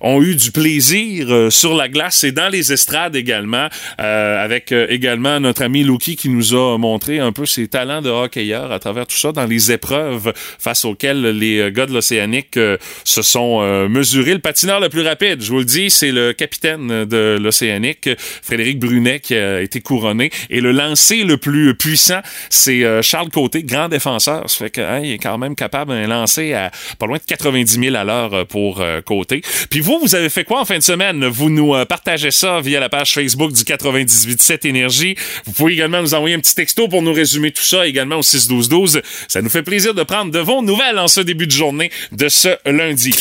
ont 0.00 0.22
eu 0.22 0.36
du 0.36 0.52
plaisir 0.52 1.50
sur 1.50 1.74
la 1.74 1.88
glace 1.88 2.24
et 2.24 2.32
dans 2.32 2.48
les 2.48 2.72
estrades 2.72 3.16
également, 3.16 3.68
avec 3.98 4.72
également 4.72 5.40
notre 5.40 5.62
ami 5.62 5.82
Luki 5.82 6.16
qui 6.16 6.28
nous 6.28 6.54
a 6.54 6.78
montré 6.78 7.18
un 7.18 7.32
peu 7.32 7.46
ses 7.50 7.68
talents 7.68 8.02
de 8.02 8.10
hockeyeur 8.10 8.72
à 8.72 8.78
travers 8.78 9.06
tout 9.06 9.16
ça 9.16 9.32
dans 9.32 9.46
les 9.46 9.72
épreuves 9.72 10.32
face 10.58 10.84
auxquelles 10.84 11.22
les 11.38 11.58
euh, 11.58 11.70
gars 11.70 11.86
de 11.86 11.92
l'Océanique 11.92 12.56
euh, 12.56 12.76
se 13.04 13.22
sont 13.22 13.60
euh, 13.62 13.88
mesurés. 13.88 14.34
Le 14.34 14.40
patineur 14.40 14.80
le 14.80 14.88
plus 14.88 15.02
rapide, 15.02 15.42
je 15.42 15.50
vous 15.50 15.58
le 15.58 15.64
dis, 15.64 15.90
c'est 15.90 16.12
le 16.12 16.32
capitaine 16.32 17.04
de 17.04 17.38
l'Océanique, 17.40 18.08
Frédéric 18.42 18.78
Brunet, 18.78 19.20
qui 19.20 19.34
a 19.34 19.60
été 19.60 19.80
couronné. 19.80 20.30
Et 20.48 20.60
le 20.60 20.72
lancer 20.72 21.24
le 21.24 21.36
plus 21.36 21.74
puissant, 21.74 22.20
c'est 22.48 23.02
Charles 23.02 23.30
Côté, 23.30 23.62
grand 23.62 23.88
défenseur. 23.88 24.48
Ça 24.48 24.64
fait 24.64 24.70
qu'il 24.70 25.12
est 25.12 25.18
quand 25.18 25.38
même 25.38 25.54
capable 25.54 25.92
d'un 25.92 26.06
lancer 26.06 26.52
à 26.52 26.70
pas 26.98 27.06
loin 27.06 27.18
de 27.18 27.22
90 27.22 27.80
000 27.80 27.96
à 27.96 28.04
l'heure 28.04 28.46
pour 28.46 28.82
Côté. 29.04 29.42
Puis 29.70 29.80
vous, 29.80 29.98
vous 30.00 30.14
avez 30.14 30.28
fait 30.28 30.44
quoi 30.44 30.60
en 30.60 30.64
fin 30.64 30.78
de 30.78 30.82
semaine? 30.82 31.26
Vous 31.26 31.50
nous 31.50 31.74
partagez 31.86 32.30
ça 32.30 32.60
via 32.60 32.80
la 32.80 32.88
page 32.88 33.12
Facebook 33.12 33.52
du 33.52 33.62
98.7 33.62 34.66
Énergie. 34.66 35.14
Vous 35.46 35.52
pouvez 35.52 35.74
également 35.74 36.00
nous 36.00 36.14
envoyer 36.14 36.34
un 36.34 36.40
petit 36.40 36.54
texto 36.54 36.88
pour 36.88 37.02
nous 37.02 37.12
résumer 37.12 37.39
tout 37.48 37.64
ça, 37.64 37.86
également 37.86 38.16
au 38.16 38.22
6-12-12. 38.22 39.02
Ça 39.28 39.40
nous 39.42 39.50
fait 39.50 39.62
plaisir 39.62 39.94
de 39.94 40.02
prendre 40.02 40.30
de 40.30 40.38
vos 40.38 40.62
nouvelles 40.62 40.98
en 40.98 41.08
ce 41.08 41.20
début 41.20 41.46
de 41.46 41.52
journée 41.52 41.90
de 42.12 42.28
ce 42.28 42.48
lundi. 42.66 43.14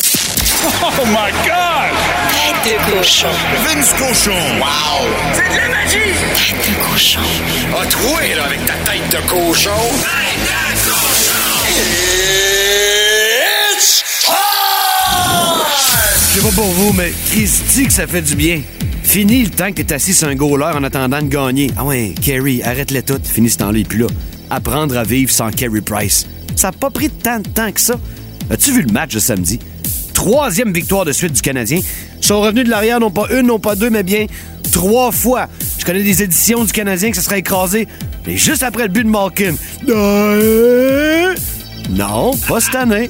Oh 0.83 1.05
my 1.05 1.31
God! 1.45 1.95
Tête 2.63 2.75
de 2.75 2.97
cochon. 2.97 3.27
Vince 3.63 3.93
Cochon. 3.93 4.31
Wow! 4.59 5.07
C'est 5.33 5.49
de 5.49 5.55
la 5.55 5.69
magie! 5.69 6.13
Tête 6.35 6.57
de 6.67 6.73
cochon. 6.91 7.21
A 7.81 7.85
troué, 7.85 8.35
là, 8.35 8.43
avec 8.45 8.65
ta 8.65 8.73
tête 8.73 9.09
de 9.09 9.21
cochon. 9.29 9.71
Tête 10.01 10.85
de 10.85 10.91
cochon! 10.91 11.47
It's 13.77 14.03
time! 14.25 14.33
Je 16.33 16.39
sais 16.39 16.45
pas 16.45 16.55
pour 16.55 16.71
vous, 16.71 16.91
mais 16.93 17.13
Christy 17.31 17.87
que 17.87 17.93
ça 17.93 18.05
fait 18.05 18.21
du 18.21 18.35
bien. 18.35 18.61
Fini 19.09 19.41
le 19.43 19.49
temps 19.49 19.71
que 19.71 19.81
t'es 19.81 19.95
assis 19.95 20.13
sur 20.13 20.27
un 20.27 20.35
goaler 20.35 20.71
en 20.77 20.83
attendant 20.83 21.19
de 21.19 21.29
gagner. 21.29 21.71
Ah 21.75 21.83
ouais, 21.83 22.13
Kerry, 22.21 22.61
arrête-les 22.61 23.01
toutes. 23.01 23.25
Fini 23.25 23.49
ce 23.49 23.57
temps-là, 23.57 23.83
plus 23.83 23.97
là. 23.97 24.07
Apprendre 24.51 24.95
à 24.99 25.03
vivre 25.03 25.31
sans 25.31 25.49
Kerry 25.49 25.81
Price. 25.81 26.27
Ça 26.55 26.67
a 26.67 26.71
pas 26.71 26.91
pris 26.91 27.09
tant 27.09 27.39
de 27.39 27.47
temps 27.49 27.71
que 27.71 27.81
ça. 27.81 27.95
As-tu 28.51 28.71
vu 28.71 28.83
le 28.83 28.93
match 28.93 29.15
de 29.15 29.19
samedi? 29.19 29.57
Troisième 30.13 30.71
victoire 30.71 31.05
de 31.05 31.11
suite 31.11 31.33
du 31.33 31.41
Canadien. 31.41 31.79
Ils 32.21 32.23
sont 32.23 32.39
revenus 32.39 32.65
de 32.65 32.69
l'arrière, 32.69 32.99
non 32.99 33.09
pas 33.09 33.25
une, 33.31 33.47
non 33.47 33.57
pas 33.57 33.75
deux, 33.75 33.89
mais 33.89 34.03
bien 34.03 34.27
trois 34.71 35.11
fois. 35.11 35.47
Je 35.79 35.85
connais 35.85 36.03
des 36.03 36.21
éditions 36.21 36.63
du 36.63 36.71
Canadien 36.71 37.09
que 37.09 37.15
ça 37.15 37.23
serait 37.23 37.39
écrasé. 37.39 37.87
Mais 38.27 38.37
juste 38.37 38.61
après 38.61 38.83
le 38.83 38.89
but 38.89 39.05
de 39.05 39.09
Malkin. 39.09 39.55
Euh, 39.87 41.33
Non, 41.89 42.29
pas 42.47 42.59
cette 42.59 42.75
année. 42.75 43.09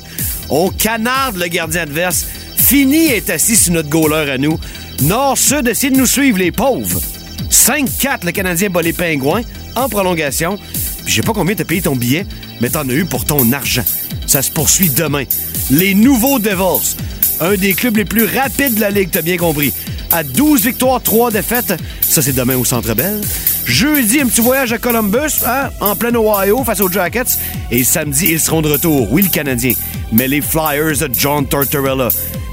On 0.50 0.70
canarde 0.70 1.36
le 1.36 1.48
gardien 1.48 1.82
adverse. 1.82 2.25
Fini 2.56 3.08
est 3.08 3.29
assis 3.29 3.58
sur 3.58 3.74
notre 3.74 3.89
goaler 3.89 4.32
à 4.32 4.38
nous. 4.38 4.58
Nord-Sud 5.01 5.68
essaie 5.68 5.91
de 5.91 5.98
nous 5.98 6.06
suivre, 6.06 6.38
les 6.38 6.51
pauvres. 6.51 7.00
5-4, 7.50 8.25
le 8.25 8.32
Canadien 8.32 8.70
bat 8.70 8.82
les 8.82 8.91
Pingouins 8.91 9.41
en 9.75 9.88
prolongation. 9.88 10.60
Je 11.06 11.15
sais 11.15 11.22
pas 11.22 11.32
combien 11.34 11.56
t'as 11.56 11.63
payé 11.63 11.82
ton 11.82 11.96
billet, 11.96 12.25
mais 12.60 12.70
t'en 12.70 12.88
as 12.88 12.94
eu 12.94 13.06
pour 13.06 13.25
ton 13.25 13.51
argent. 13.53 13.84
Ça 14.27 14.41
se 14.41 14.51
poursuit 14.51 14.89
demain. 14.89 15.24
Les 15.72 15.94
nouveaux 15.94 16.38
Devils, 16.38 16.96
un 17.39 17.56
des 17.56 17.74
clubs 17.74 17.96
les 17.96 18.06
plus 18.06 18.25
rapides 18.25 18.75
de 18.75 18.82
la 18.82 18.89
Ligue, 18.89 19.10
t'as 19.12 19.22
bien 19.22 19.38
compris. 19.38 19.72
À 20.12 20.24
12 20.24 20.63
victoires, 20.63 21.01
3 21.01 21.32
défaites. 21.32 21.74
Ça, 22.01 22.22
c'est 22.22 22.34
demain 22.34 22.58
au 22.58 22.65
Centre 22.65 22.94
Bell. 22.94 23.22
Jeudi, 23.65 24.20
un 24.20 24.25
petit 24.25 24.41
voyage 24.41 24.74
à 24.74 24.79
Columbus, 24.79 25.46
hein, 25.46 25.70
en 25.79 25.96
plein 25.96 26.13
Ohio, 26.15 26.63
face 26.63 26.82
aux 26.82 26.91
Jackets. 26.91 27.38
Et 27.72 27.84
samedi, 27.84 28.27
ils 28.32 28.39
seront 28.39 28.62
de 28.62 28.70
retour. 28.70 29.12
Oui, 29.12 29.22
le 29.22 29.29
Canadien. 29.29 29.74
Mais 30.12 30.27
les 30.27 30.41
Flyers 30.41 30.98
de 30.98 31.09
John 31.14 31.46
Tortorella. 31.46 32.09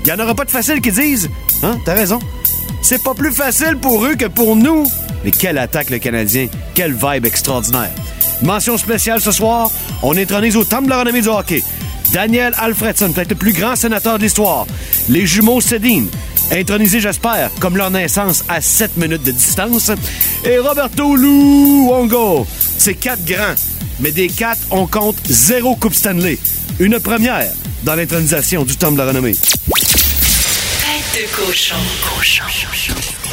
Il 0.06 0.10
y 0.10 0.12
en 0.12 0.20
aura 0.20 0.36
pas 0.36 0.44
de 0.44 0.52
facile 0.52 0.80
qui 0.80 0.92
disent. 0.92 1.28
Hein, 1.64 1.80
t'as 1.84 1.94
raison. 1.94 2.20
C'est 2.80 3.02
pas 3.02 3.12
plus 3.12 3.32
facile 3.32 3.76
pour 3.76 4.06
eux 4.06 4.14
que 4.14 4.26
pour 4.26 4.54
nous. 4.54 4.86
Mais 5.24 5.32
quelle 5.32 5.58
attaque 5.58 5.90
le 5.90 5.98
Canadien. 5.98 6.46
Quelle 6.74 6.92
vibe 6.92 7.26
extraordinaire. 7.26 7.90
Mention 8.40 8.78
spéciale 8.78 9.20
ce 9.20 9.32
soir, 9.32 9.68
on 10.04 10.16
intronise 10.16 10.56
au 10.56 10.62
temple 10.62 10.84
de 10.84 10.90
la 10.90 11.00
renommée 11.00 11.22
du 11.22 11.28
hockey. 11.28 11.60
Daniel 12.12 12.54
Alfredson, 12.56 13.10
peut-être 13.10 13.30
le 13.30 13.34
plus 13.34 13.52
grand 13.52 13.74
sénateur 13.74 14.18
de 14.18 14.22
l'histoire. 14.22 14.68
Les 15.08 15.26
jumeaux 15.26 15.60
Sedin, 15.60 16.04
intronisés, 16.52 17.00
j'espère, 17.00 17.50
comme 17.58 17.76
leur 17.76 17.90
naissance 17.90 18.44
à 18.48 18.60
7 18.60 18.98
minutes 18.98 19.24
de 19.24 19.32
distance. 19.32 19.90
Et 20.44 20.58
Roberto 20.58 21.16
Luongo. 21.16 22.46
C'est 22.78 22.94
quatre 22.94 23.24
grands, 23.24 23.56
mais 23.98 24.12
des 24.12 24.28
quatre, 24.28 24.60
on 24.70 24.86
compte 24.86 25.16
zéro 25.28 25.74
Coupe 25.74 25.94
Stanley. 25.94 26.38
Une 26.78 27.00
première 27.00 27.48
dans 27.82 27.96
l'intronisation 27.96 28.64
du 28.64 28.76
temple 28.76 28.94
de 28.94 28.98
la 28.98 29.06
renommée. 29.06 29.34
De. 31.16 31.26
Cochon. 31.35 31.76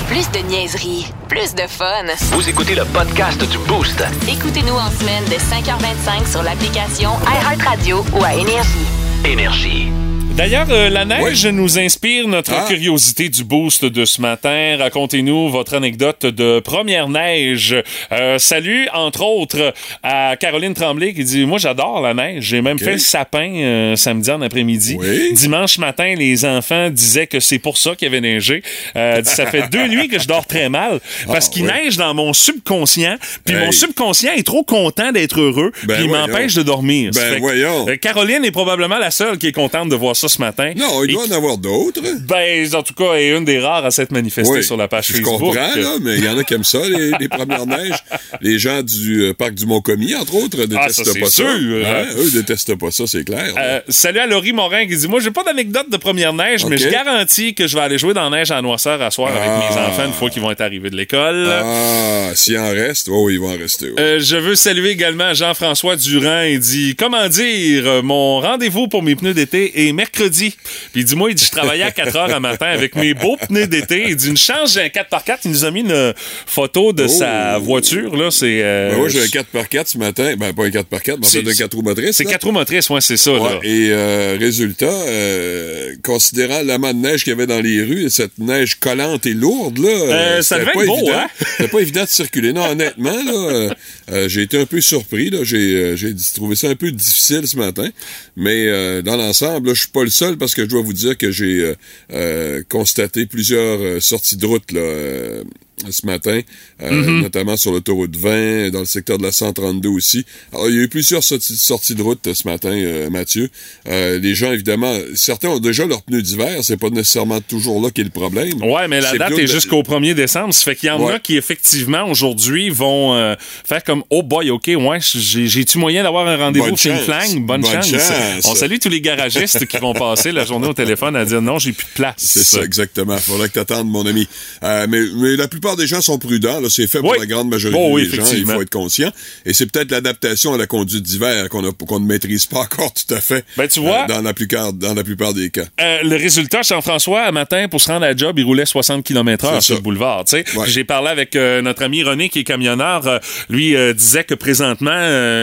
Plus 0.07 0.31
de 0.31 0.39
niaiserie, 0.47 1.05
plus 1.27 1.53
de 1.53 1.67
fun. 1.67 2.05
Vous 2.31 2.47
écoutez 2.47 2.75
le 2.75 2.85
podcast 2.85 3.43
du 3.43 3.57
Boost. 3.57 4.01
Écoutez-nous 4.25 4.75
en 4.75 4.89
semaine 4.89 5.25
de 5.25 5.35
5h25 5.35 6.31
sur 6.31 6.43
l'application 6.43 7.11
iHeartRadio 7.27 8.05
ou 8.13 8.23
à 8.23 8.35
Énergie. 8.35 8.87
Énergie. 9.25 9.92
D'ailleurs, 10.35 10.65
euh, 10.71 10.89
la 10.89 11.05
neige 11.05 11.45
nous 11.45 11.77
inspire 11.77 12.27
notre 12.27 12.53
Ah. 12.53 12.65
curiosité 12.67 13.29
du 13.29 13.43
boost 13.43 13.85
de 13.85 14.03
ce 14.03 14.19
matin. 14.19 14.77
Racontez-nous 14.79 15.49
votre 15.49 15.75
anecdote 15.75 16.25
de 16.25 16.59
première 16.59 17.07
neige. 17.07 17.75
Euh, 18.11 18.39
salut, 18.39 18.87
entre 18.93 19.21
autres, 19.23 19.73
à 20.01 20.35
Caroline 20.39 20.73
Tremblay 20.73 21.13
qui 21.13 21.23
dit 21.23 21.45
Moi, 21.45 21.59
j'adore 21.59 22.01
la 22.01 22.15
neige. 22.15 22.45
J'ai 22.45 22.63
même 22.63 22.79
fait 22.79 22.93
le 22.93 22.97
sapin 22.97 23.47
euh, 23.57 23.95
samedi 23.95 24.31
en 24.31 24.41
après-midi. 24.41 24.97
Oui. 24.99 25.33
Dimanche 25.33 25.77
matin, 25.77 26.15
les 26.17 26.45
enfants 26.45 26.89
disaient 26.89 27.27
que 27.27 27.39
c'est 27.39 27.59
pour 27.59 27.77
ça 27.77 27.95
qu'il 27.95 28.07
y 28.07 28.09
avait 28.09 28.21
neigé. 28.21 28.63
Ça 28.95 29.45
fait 29.45 29.69
deux 29.69 29.87
nuits 29.87 30.07
que 30.07 30.17
je 30.19 30.27
dors 30.27 30.47
très 30.47 30.67
mal 30.67 30.99
parce 31.27 31.47
Ah, 31.49 31.53
qu'il 31.53 31.63
oui. 31.65 31.71
neige 31.71 31.97
dans 31.97 32.13
mon 32.15 32.33
subconscient. 32.33 33.17
Puis 33.45 33.53
Hey. 33.55 33.65
mon 33.65 33.71
subconscient 33.71 34.33
est 34.33 34.43
trop 34.45 34.63
content 34.63 35.11
d'être 35.11 35.39
heureux. 35.39 35.71
Ben 35.83 35.93
puis 35.95 36.05
il 36.05 36.09
m'empêche 36.09 36.55
de 36.55 36.63
dormir. 36.63 37.11
Ben 37.13 37.97
Caroline 37.99 38.43
est 38.43 38.51
probablement 38.51 38.97
la 38.97 39.11
seule 39.11 39.37
qui 39.37 39.45
est 39.47 39.51
contente 39.51 39.89
de 39.89 39.95
voir 39.95 40.15
ça 40.15 40.22
ce 40.29 40.39
matin. 40.39 40.73
Non, 40.75 41.03
il 41.03 41.11
Et 41.11 41.13
doit 41.13 41.25
en 41.27 41.31
avoir 41.31 41.57
d'autres. 41.57 42.01
ben, 42.27 42.67
en 42.75 42.83
tout 42.83 42.93
cas, 42.93 43.13
est 43.15 43.29
une 43.29 43.45
des 43.45 43.59
rares 43.59 43.85
à 43.85 43.91
s'être 43.91 44.11
manifestée 44.11 44.53
Oui, 44.53 44.63
sur 44.63 44.77
la 44.77 44.87
page 44.87 45.07
je 45.07 45.13
Facebook. 45.13 45.39
comprends, 45.39 45.53
là, 45.75 45.95
mais 46.01 46.17
il 46.17 46.23
y 46.25 46.27
en 46.29 46.37
a 46.37 46.43
qui 46.43 46.53
aiment 46.53 46.63
ça, 46.63 46.79
les, 46.87 47.11
les 47.19 47.27
premières 47.29 47.65
neiges. 47.65 47.97
Les 48.41 48.59
gens 48.59 48.81
du 48.83 49.21
euh, 49.23 49.33
parc 49.33 49.53
du 49.53 49.65
Mont-Commis, 49.65 50.15
entre 50.15 50.35
autres, 50.35 50.57
détestent 50.65 50.77
Ah, 51.01 51.03
ça, 51.03 51.03
c'est 51.13 51.19
pas 51.19 51.25
ça. 51.27 51.31
sûr. 51.43 51.85
Hein? 51.85 52.05
Eux 52.17 52.31
détestent 52.31 52.75
pas 52.75 52.91
ça, 52.91 53.05
c'est 53.07 53.23
clair. 53.23 53.53
Euh, 53.57 53.79
salut 53.89 54.19
à 54.19 54.27
Laurie 54.27 54.53
Morin 54.53 54.85
qui 54.87 54.95
dit 54.97 55.07
Moi, 55.07 55.19
j'ai 55.19 55.31
pas 55.31 55.43
d'anecdote 55.43 55.89
de 55.91 55.97
première 55.97 56.33
neige, 56.33 56.65
mais 56.65 56.77
je 56.77 56.89
garantis 56.89 57.53
que 57.53 57.67
je 57.67 57.75
vais 57.75 57.83
aller 57.83 57.97
jouer 57.97 58.13
dans 58.13 58.29
la 58.29 58.37
neige 58.39 58.51
à 58.51 58.61
Noisseur 58.61 59.01
à 59.01 59.11
soir 59.11 59.29
avec 59.29 59.43
Ah. 59.45 59.69
mes 59.69 59.79
enfants 59.81 60.05
une 60.05 60.13
fois 60.13 60.29
qu'ils 60.29 60.41
vont 60.41 60.51
être 60.51 60.61
arrivés 60.61 60.89
de 60.89 60.95
l'école. 60.97 61.47
ah, 61.51 62.31
s'il 62.35 62.57
en 62.57 62.69
reste, 62.69 63.09
oh, 63.11 63.29
il 63.29 63.39
va 63.39 63.47
en 63.47 63.57
rester. 63.57 63.87
ouais. 63.91 63.99
Euh, 63.99 64.19
je 64.19 64.35
veux 64.37 64.55
saluer 64.55 64.89
également 64.91 65.33
Jean-François 65.33 65.95
Durand. 65.95 66.43
Il 66.43 66.59
dit 66.59 66.95
Comment 66.97 67.27
dire, 67.29 67.83
euh, 67.85 68.01
mon 68.01 68.39
rendez-vous 68.39 68.87
pour 68.87 69.03
mes 69.03 69.15
pneus 69.15 69.33
d'été 69.33 69.87
est 69.87 69.91
mercredi 69.93 70.12
mercredi. 70.17 70.55
Puis 70.91 71.01
il 71.01 71.05
dit, 71.05 71.15
moi, 71.15 71.29
il 71.31 71.35
dit, 71.35 71.45
je 71.45 71.51
travaillais 71.51 71.83
à 71.83 71.91
4 71.91 72.15
heures 72.15 72.33
un 72.35 72.39
matin 72.39 72.67
avec 72.67 72.95
mes 72.95 73.13
beaux 73.13 73.37
pneus 73.37 73.67
d'été. 73.67 74.05
Il 74.09 74.15
dit, 74.15 74.29
une 74.29 74.37
chance, 74.37 74.73
j'ai 74.73 74.81
un 74.81 74.87
4x4. 74.87 75.39
Il 75.45 75.51
nous 75.51 75.65
a 75.65 75.71
mis 75.71 75.81
une 75.81 76.13
photo 76.45 76.93
de 76.93 77.03
Oh. 77.03 77.07
sa 77.07 77.57
voiture, 77.57 78.15
là. 78.15 78.31
C'est. 78.31 78.61
euh, 78.63 78.91
Ben, 78.91 78.97
moi, 78.97 79.09
j'ai 79.09 79.21
un 79.21 79.25
4x4 79.25 79.87
ce 79.87 79.97
matin. 79.97 80.35
Ben, 80.37 80.53
pas 80.53 80.65
un 80.65 80.69
4x4, 80.69 81.17
mais 81.19 81.25
en 81.25 81.29
C'est- 81.29 81.43
fait, 81.43 81.49
un 81.51 81.53
4 81.53 81.73
roues 81.75 81.81
motrices. 81.81 82.15
C'est 82.17 82.23
là. 82.23 82.29
4 82.31 82.43
roues 82.45 82.51
motrices, 82.51 82.89
ouais, 82.89 83.01
c'est 83.01 83.17
ça, 83.17 83.31
là. 83.31 83.59
Et 83.63 83.89
euh, 83.91 84.37
résultat, 84.39 84.85
euh, 84.85 85.93
considérant 86.03 86.61
l'amas 86.63 86.93
de 86.93 86.99
neige 86.99 87.23
qu'il 87.23 87.31
y 87.31 87.33
avait 87.33 87.47
dans 87.47 87.59
les 87.61 87.81
rues, 87.81 88.05
et 88.05 88.09
cette 88.09 88.37
neige 88.37 88.75
collante 88.79 89.25
et 89.25 89.33
lourde, 89.33 89.79
là, 89.79 89.89
Euh, 89.89 90.41
ça 90.41 90.57
c'était 90.57 90.61
devait 90.61 90.71
pas 90.73 90.81
être 90.83 90.87
beau, 90.87 90.97
évident. 90.97 91.17
hein? 91.19 91.27
C'était 91.57 91.69
pas 91.69 91.79
évident 91.79 92.03
de 92.03 92.09
circuler. 92.09 92.53
Non, 92.53 92.65
honnêtement, 92.65 93.11
là, 93.11 93.33
euh, 93.33 93.69
euh, 94.11 94.29
j'ai 94.29 94.43
été 94.43 94.59
un 94.59 94.65
peu 94.65 94.79
surpris. 94.81 95.29
Là, 95.29 95.39
j'ai, 95.43 95.75
euh, 95.75 96.13
trouvé 96.35 96.55
ça 96.55 96.67
un 96.69 96.75
peu 96.75 96.91
difficile 96.91 97.47
ce 97.47 97.57
matin, 97.57 97.89
mais 98.35 98.65
euh, 98.67 99.01
dans 99.01 99.17
l'ensemble, 99.17 99.73
je 99.75 99.81
suis 99.81 99.89
pas 99.89 100.02
le 100.03 100.09
seul 100.09 100.37
parce 100.37 100.53
que 100.53 100.63
je 100.63 100.69
dois 100.69 100.81
vous 100.81 100.93
dire 100.93 101.17
que 101.17 101.31
j'ai 101.31 101.59
euh, 101.61 101.75
euh, 102.11 102.63
constaté 102.69 103.25
plusieurs 103.25 103.81
euh, 103.81 103.99
sorties 103.99 104.37
de 104.37 104.45
route 104.45 104.71
là. 104.71 105.43
Ce 105.91 106.05
matin, 106.05 106.39
euh, 106.81 106.91
Mhm. 106.91 107.21
notamment 107.21 107.57
sur 107.57 107.71
l'autoroute 107.71 108.15
20, 108.15 108.69
dans 108.71 108.79
le 108.79 108.85
secteur 108.85 109.17
de 109.17 109.23
la 109.23 109.31
132 109.31 109.89
aussi. 109.89 110.25
Alors, 110.51 110.69
il 110.69 110.75
y 110.75 110.79
a 110.79 110.83
eu 110.83 110.87
plusieurs 110.87 111.23
sorties, 111.23 111.57
sorties 111.57 111.95
de 111.95 112.01
route 112.01 112.25
euh, 112.27 112.33
ce 112.33 112.47
matin, 112.47 112.69
euh, 112.71 113.09
Mathieu. 113.09 113.49
Euh, 113.87 114.19
les 114.19 114.35
gens, 114.35 114.51
évidemment, 114.51 114.93
certains 115.15 115.49
ont 115.49 115.59
déjà 115.59 115.85
leurs 115.85 116.03
pneus 116.03 116.21
d'hiver, 116.21 116.59
c'est 116.63 116.77
pas 116.77 116.89
nécessairement 116.89 117.41
toujours 117.41 117.81
là 117.81 117.89
qui 117.91 118.01
est 118.01 118.05
le 118.05 118.09
problème. 118.09 118.61
Ouais, 118.63 118.87
mais 118.87 119.01
la 119.01 119.13
date 119.17 119.37
est 119.37 119.47
jusqu'au 119.47 119.83
1er 119.83 120.13
décembre. 120.13 120.53
Ça 120.53 120.63
fait 120.63 120.75
qu'il 120.75 120.87
y 120.87 120.91
en 120.91 121.01
Ouais. 121.03 121.13
a 121.13 121.19
qui, 121.19 121.35
effectivement, 121.37 122.09
aujourd'hui, 122.09 122.69
vont 122.69 123.13
euh, 123.15 123.35
faire 123.67 123.83
comme 123.83 124.03
Oh 124.09 124.23
boy, 124.23 124.49
OK, 124.49 124.67
ouais, 124.77 124.99
j'ai- 125.01 125.47
j'ai-tu 125.47 125.77
moyen 125.77 126.03
d'avoir 126.03 126.27
un 126.27 126.37
rendez-vous 126.37 126.65
Bonne 126.67 126.77
Fling 126.77 126.95
chance. 126.95 127.03
Flang? 127.05 127.45
Bonne, 127.45 127.61
Bonne 127.61 127.71
chance. 127.71 127.89
chance. 127.89 128.45
On 128.45 128.55
salue 128.55 128.77
tous 128.81 128.89
les 128.89 129.01
garagistes 129.01 129.65
qui 129.65 129.77
vont 129.77 129.93
passer 129.93 130.31
la 130.31 130.45
journée 130.45 130.67
au 130.67 130.73
téléphone 130.73 131.15
à 131.15 131.25
dire 131.25 131.41
non, 131.41 131.59
j'ai 131.59 131.71
plus 131.73 131.85
de 131.87 131.91
place. 131.93 132.15
C'est 132.17 132.43
ça, 132.43 132.63
exactement. 132.63 133.17
Faudrait 133.17 133.49
que 133.49 133.53
t'attendes, 133.53 133.89
mon 133.89 134.05
ami. 134.05 134.27
Euh, 134.63 134.87
mais, 134.89 135.01
mais 135.15 135.35
la 135.35 135.47
plupart 135.47 135.72
des 135.75 135.87
gens 135.87 136.01
sont 136.01 136.17
prudents. 136.17 136.59
là. 136.59 136.69
C'est 136.69 136.87
fait 136.87 136.99
pour 136.99 137.15
la 137.15 137.25
grande 137.25 137.49
majorité 137.49 137.79
Oh 137.81 137.89
oui, 137.93 138.07
des 138.09 138.15
gens. 138.17 138.23
Il 138.33 138.45
faut 138.45 138.61
être 138.61 138.69
conscient. 138.69 139.11
Et 139.45 139.53
c'est 139.53 139.65
peut-être 139.65 139.91
l'adaptation 139.91 140.53
à 140.53 140.57
la 140.57 140.67
conduite 140.67 141.03
d'hiver 141.03 141.49
qu'on 141.49 141.61
ne 141.99 142.05
maîtrise 142.05 142.45
pas 142.45 142.59
encore 142.61 142.93
tout 142.93 143.13
à 143.13 143.21
fait. 143.21 143.45
Ben, 143.57 143.67
tu 143.67 143.79
vois- 143.79 144.03
euh, 144.03 144.07
dans, 144.07 144.21
la 144.21 144.33
plupart, 144.33 144.73
dans 144.73 144.93
la 144.93 145.03
plupart 145.03 145.33
des 145.33 145.49
cas. 145.49 145.63
Euh, 145.81 145.99
le 146.03 146.15
résultat, 146.15 146.61
Jean-François, 146.61 147.27
un 147.27 147.31
matin, 147.31 147.67
pour 147.69 147.81
se 147.81 147.89
rendre 147.91 148.05
à 148.05 148.09
la 148.09 148.15
job, 148.15 148.37
il 148.39 148.43
roulait 148.45 148.65
60 148.65 149.03
km 149.03 149.49
C'est 149.55 149.61
sur 149.61 149.75
le 149.75 149.81
boulevard. 149.81 150.23
Ouais. 150.33 150.43
J'ai 150.67 150.83
parlé 150.83 151.09
avec 151.09 151.35
euh, 151.35 151.61
notre 151.61 151.83
ami 151.83 152.03
René, 152.03 152.29
qui 152.29 152.39
est 152.39 152.43
camionneur. 152.43 153.19
Lui 153.49 153.75
disait 153.93 154.23
que 154.23 154.33
présentement, 154.33 154.91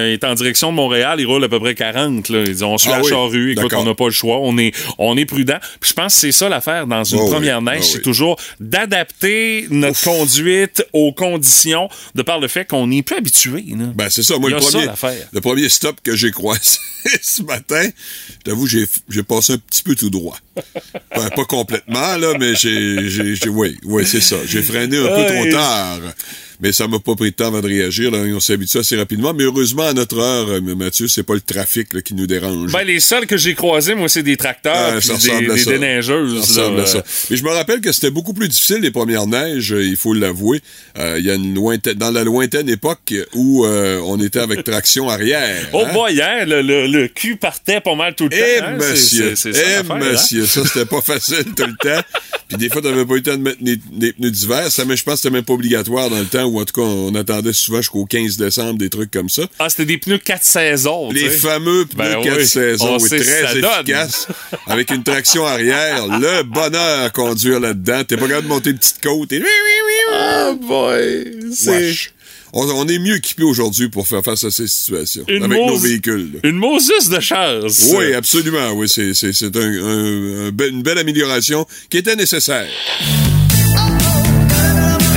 il 0.07 0.13
est 0.13 0.25
en 0.25 0.35
direction 0.35 0.71
de 0.71 0.77
Montréal. 0.77 1.19
Il 1.21 1.27
roule 1.27 1.45
à 1.45 1.49
peu 1.49 1.59
près 1.61 1.75
40. 1.75 2.29
Là. 2.29 2.43
Il 2.47 2.55
dit, 2.55 2.65
on 2.65 2.79
suit 2.79 2.91
Ah 2.93 2.99
la 2.99 3.05
oui, 3.05 3.09
charrue. 3.11 3.53
Écoute, 3.53 3.73
on 3.75 3.85
n'a 3.85 3.95
pas 3.95 4.07
le 4.07 4.11
choix. 4.11 4.39
On 4.41 4.57
est, 4.59 4.73
on 4.99 5.17
est 5.17 5.25
prudent. 5.27 5.59
Puis 5.81 5.91
je 5.91 5.95
pense 5.95 6.15
que 6.15 6.21
c'est 6.21 6.33
ça 6.33 6.49
l'affaire 6.49 6.87
dans 6.87 7.05
une 7.05 7.19
Oh 7.21 7.31
première 7.31 7.63
neige. 7.63 7.81
oh 7.83 7.89
c'est 7.93 8.03
toujours 8.03 8.37
d'adapter 8.61 9.67
notre 9.71 9.99
conduite 10.11 10.85
aux 10.93 11.13
conditions 11.13 11.89
de 12.15 12.23
par 12.23 12.41
le 12.41 12.49
fait 12.49 12.65
qu'on 12.65 12.89
n'est 12.89 13.03
plus 13.03 13.17
habitué. 13.17 13.65
Ben, 13.95 14.09
c'est 14.11 14.23
ça. 14.23 14.39
Moi, 14.39 14.51
le 14.51 14.61
ça, 14.61 14.79
premier, 14.79 15.19
le 15.33 15.41
premier 15.41 15.69
stop 15.69 15.97
que 16.03 16.17
j'ai 16.17 16.31
croisé 16.31 16.79
ce 17.23 17.43
matin, 17.43 17.89
je 18.29 18.45
t'avoue, 18.45 18.67
j'ai, 18.67 18.87
j'ai 19.09 19.23
passé 19.23 19.55
un 19.55 19.59
petit 19.59 19.83
peu 19.83 19.95
tout 19.95 20.11
droit. 20.11 20.37
Ben, 21.15 21.31
pas 21.31 21.45
complètement, 21.45 22.17
là, 22.17 22.35
mais 22.39 22.55
j'ai, 22.55 23.09
j'ai, 23.09 23.49
oui, 23.49 23.79
oui, 23.85 24.05
c'est 24.07 24.21
ça. 24.21 24.37
J'ai 24.47 24.63
freiné 24.63 24.99
un 24.99 25.09
peu 25.09 25.27
trop 25.27 25.51
tard. 25.51 26.01
Mais 26.63 26.73
ça 26.73 26.87
m'a 26.89 26.99
pas 26.99 27.15
pris 27.15 27.31
de 27.31 27.37
temps 27.37 27.47
avant 27.47 27.61
de 27.61 27.67
réagir, 27.67 28.11
là. 28.11 28.19
On 28.19 28.41
s'est 28.41 28.53
habitué 28.55 28.81
assez 28.81 28.97
rapidement. 28.97 29.33
Mais 29.33 29.45
heureusement, 29.45 29.85
à 29.87 29.93
notre 29.95 30.19
heure, 30.19 30.49
euh, 30.51 30.61
Mathieu, 30.75 31.09
c'est 31.09 31.23
pas 31.23 31.35
le 31.35 31.41
trafic, 31.41 31.93
là, 31.95 32.03
qui 32.03 32.15
nous 32.15 32.27
dérange. 32.27 32.71
Ben, 32.73 32.83
les 32.85 33.01
seuls 33.01 33.27
que 33.27 33.37
j'ai 33.37 33.55
croisés, 33.55 33.95
moi, 33.95 34.09
c'est 34.09 34.23
des 34.23 34.37
tracteurs 34.37 34.75
Ah, 34.77 34.99
puis 35.01 35.09
des, 35.47 35.55
des 35.55 35.65
déneigeuses. 35.65 36.45
Ça 36.45 36.63
ressemble 36.63 36.77
là. 36.79 36.83
à 36.83 36.87
ça. 36.87 37.05
Mais 37.31 37.37
je 37.37 37.45
me 37.45 37.51
rappelle 37.51 37.81
que 37.81 37.93
c'était 37.93 38.11
beaucoup 38.11 38.35
plus 38.35 38.49
difficile 38.49 38.79
les 38.83 38.91
premières 38.91 39.27
neiges, 39.27 39.73
euh, 39.73 39.83
il 39.85 39.97
faut 39.97 40.13
l'avouer. 40.15 40.61
Euh, 40.99 41.17
Il 41.19 41.25
y 41.25 41.31
a 41.31 41.35
une 41.35 41.55
lointaine, 41.55 41.95
dans 41.95 42.11
la 42.11 42.25
lointaine 42.25 42.69
époque 42.69 43.15
où 43.35 43.65
euh, 43.65 44.01
on 44.05 44.21
était 44.21 44.39
avec 44.41 44.65
traction 44.65 45.09
arrière. 45.09 45.67
Oh 45.73 45.85
hein. 45.87 45.93
boy, 45.95 46.21
hein, 46.21 46.45
le, 46.45 46.63
le, 46.63 46.87
le 46.87 47.09
cul 47.09 47.37
partait 47.37 47.81
pas 47.81 47.95
mal 47.95 48.15
tout 48.15 48.29
le 48.29 48.37
Eh, 48.37 48.59
temps. 48.61 48.67
hein, 48.67 48.77
c'est- 48.81 48.91
monsieur, 48.91 49.37
c'est- 49.37 49.53
c'est 49.53 49.65
ça 49.65 49.83
eh, 49.87 49.91
hein. 49.93 49.99
monsieur, 49.99 50.47
ça, 50.47 50.63
c'était 50.65 50.85
pas 50.87 51.01
facile 51.05 51.45
tout 51.57 51.65
le 51.65 51.77
temps. 51.77 52.03
Puis 52.49 52.59
des 52.59 52.69
fois, 52.69 52.83
t'avais 52.83 53.05
pas 53.07 53.15
eu 53.15 53.17
le 53.17 53.23
temps 53.23 53.37
de 53.37 53.43
mettre 53.43 53.63
des, 53.63 53.77
des 53.93 54.13
pneus 54.13 54.31
d'hiver. 54.31 54.71
Ça, 54.71 54.85
mais 54.85 54.97
je 54.97 55.05
pense 55.05 55.15
que 55.15 55.21
c'était 55.23 55.35
même 55.35 55.45
pas 55.45 55.53
obligatoire 55.55 56.11
dans 56.11 56.19
le 56.19 56.25
temps, 56.27 56.50
ou 56.51 56.61
en 56.61 56.65
tout 56.65 56.81
cas, 56.81 56.87
on 56.87 57.15
attendait 57.15 57.53
souvent 57.53 57.79
jusqu'au 57.79 58.05
15 58.05 58.37
décembre, 58.37 58.79
des 58.79 58.91
trucs 58.91 59.11
comme 59.11 59.29
ça. 59.29 59.43
Ah, 59.59 59.69
c'était 59.71 59.87
des 59.87 59.99
pneus 59.99 60.19
4 60.19 60.43
saisons. 60.45 61.11
Les 61.11 61.31
fameux 61.31 61.87
pneus 61.87 61.97
Ben 61.97 62.23
4 62.23 62.37
oui. 62.39 62.47
saisons, 62.47 62.95
On 62.95 62.99
oui, 62.99 63.09
très 63.09 63.57
efficaces, 63.57 64.27
avec 64.67 64.91
une 64.91 65.03
traction 65.03 65.47
arrière. 65.47 66.07
Le 66.09 66.43
bonheur 66.43 67.05
à 67.05 67.11
conduire 67.11 67.61
là-dedans. 67.61 68.03
T'es 68.05 68.17
pas 68.17 68.27
capable 68.27 68.45
de 68.45 68.49
monter 68.49 68.71
une 68.71 68.79
petite 68.79 69.01
côte 69.03 69.33
et... 69.33 69.43
Oh 70.13 70.55
boy, 70.61 71.37
c'est 71.55 71.71
Wesh. 71.71 72.13
On, 72.53 72.63
on 72.69 72.89
est 72.89 72.99
mieux 72.99 73.15
équipés 73.17 73.45
aujourd'hui 73.45 73.89
pour 73.91 74.09
faire 74.09 74.25
face 74.25 74.43
à 74.43 74.51
ces 74.51 74.67
situations, 74.67 75.23
une, 75.29 75.45
avec 75.45 75.57
nos 75.57 75.77
véhicules. 75.77 76.33
là. 76.43 76.49
une 76.49 76.57
Moses 76.57 77.09
de 77.09 77.21
chance. 77.21 77.91
Oui, 77.97 78.13
absolument. 78.13 78.73
Oui, 78.73 78.89
c'est 78.89 79.15
c'est 79.15 79.33
c'est 79.33 79.57
un, 79.57 79.61
un- 79.61 80.47
un 80.47 80.51
be- 80.51 80.69
une 80.71 80.83
belle 80.83 80.99
amélioration 80.99 81.65
qui 81.89 81.99
était 81.99 82.17
nécessaire. 82.17 82.67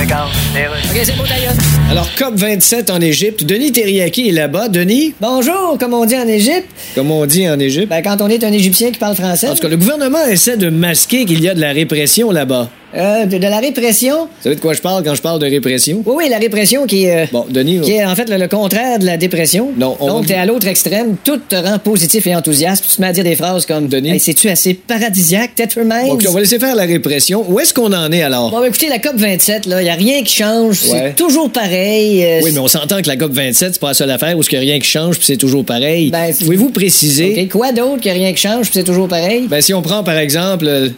OK, 0.04 1.00
c'est 1.02 1.16
beau, 1.16 1.24
ta 1.24 1.34
gueule. 1.40 1.56
Alors, 1.90 2.06
COP27 2.18 2.92
en 2.92 3.00
Égypte. 3.00 3.44
Denis 3.44 3.72
Terriaki 3.72 4.28
est 4.28 4.32
là-bas. 4.32 4.68
Denis, 4.68 5.14
Bonjour, 5.18 5.78
comme 5.80 5.94
on 5.94 6.04
dit 6.04 6.16
en 6.16 6.28
Égypte. 6.28 6.66
comme 6.94 7.10
on 7.10 7.24
dit 7.24 7.48
en 7.48 7.58
Égypte. 7.58 7.88
Ben, 7.88 8.02
quand 8.02 8.20
on 8.20 8.28
est 8.28 8.44
un 8.44 8.52
Égyptien 8.52 8.90
qui 8.90 8.98
parle 8.98 9.14
français. 9.16 9.48
En 9.48 9.54
tout 9.54 9.62
cas, 9.62 9.68
le 9.68 9.78
gouvernement 9.78 10.22
essaie 10.26 10.58
de 10.58 10.68
masquer 10.68 11.24
qu'il 11.24 11.40
y 11.40 11.48
a 11.48 11.54
de 11.54 11.60
la 11.60 11.72
répression 11.72 12.30
là-bas. 12.30 12.68
Euh, 12.96 13.26
de, 13.26 13.38
de 13.38 13.42
la 13.46 13.58
répression. 13.58 14.16
Vous 14.24 14.28
savez 14.42 14.54
de 14.56 14.60
quoi 14.60 14.72
je 14.72 14.80
parle 14.80 15.02
quand 15.02 15.14
je 15.14 15.22
parle 15.22 15.40
de 15.40 15.46
répression? 15.46 16.02
Oui, 16.06 16.14
oui, 16.18 16.28
la 16.30 16.38
répression 16.38 16.86
qui 16.86 17.04
est. 17.04 17.24
euh, 17.24 17.26
Bon, 17.32 17.44
Denis, 17.50 17.80
Qui 17.80 17.92
est 17.92 18.04
en 18.04 18.14
fait 18.14 18.28
le, 18.30 18.36
le 18.36 18.46
contraire 18.48 18.98
de 18.98 19.06
la 19.06 19.16
dépression. 19.16 19.70
Non, 19.76 19.96
on 20.00 20.06
Donc, 20.06 20.26
t'es 20.26 20.34
à 20.34 20.46
l'autre 20.46 20.66
extrême, 20.68 21.16
tout 21.24 21.38
te 21.48 21.56
rend 21.56 21.78
positif 21.78 22.26
et 22.26 22.34
enthousiaste. 22.36 22.84
Tu 22.88 22.96
te 22.96 23.00
mets 23.00 23.08
à 23.08 23.12
dire 23.12 23.24
des 23.24 23.34
phrases 23.36 23.66
comme 23.66 23.88
Denis? 23.88 24.10
Hey, 24.12 24.20
C'est-tu 24.20 24.48
assez 24.48 24.74
paradisiaque, 24.74 25.54
Tetherman? 25.56 26.10
OK, 26.10 26.24
on 26.28 26.32
va 26.32 26.40
laisser 26.40 26.58
faire 26.58 26.76
la 26.76 26.84
répression. 26.84 27.44
Où 27.48 27.58
est-ce 27.58 27.74
qu'on 27.74 27.92
en 27.92 28.12
est 28.12 28.22
alors? 28.22 28.50
Bon, 28.50 28.62
écoutez, 28.62 28.88
la 28.88 28.98
COP27, 28.98 29.68
là, 29.68 29.82
y 29.82 29.88
a 29.88 29.94
rien 29.94 30.22
qui 30.22 30.34
change. 30.36 30.84
Ouais. 30.84 31.00
C'est 31.08 31.16
toujours 31.16 31.50
pareil. 31.50 32.24
euh, 32.24 32.40
Oui, 32.44 32.50
mais 32.52 32.60
on 32.60 32.68
s'entend 32.68 33.02
que 33.02 33.08
la 33.08 33.16
COP27, 33.16 33.54
c'est 33.72 33.80
pas 33.80 33.88
la 33.88 33.94
seule 33.94 34.10
affaire 34.10 34.38
où 34.38 34.42
il 34.42 34.48
n'y 34.52 34.56
a 34.58 34.60
rien 34.60 34.78
qui 34.78 34.88
change 34.88 35.16
puis 35.16 35.26
c'est 35.26 35.36
toujours 35.36 35.64
pareil. 35.64 36.10
Ben, 36.10 36.32
Pouvez-vous 36.38 36.70
préciser? 36.70 37.48
Quoi 37.48 37.72
d'autre 37.72 38.08
a 38.08 38.12
rien 38.12 38.32
qui 38.32 38.40
change, 38.40 38.66
puis 38.70 38.74
c'est 38.74 38.84
toujours 38.84 39.08
pareil? 39.08 39.46
Ben, 39.48 39.60
si 39.60 39.74
on 39.74 39.82
prend 39.82 40.04
par 40.04 40.16
exemple 40.18 40.64
le, 40.66 40.92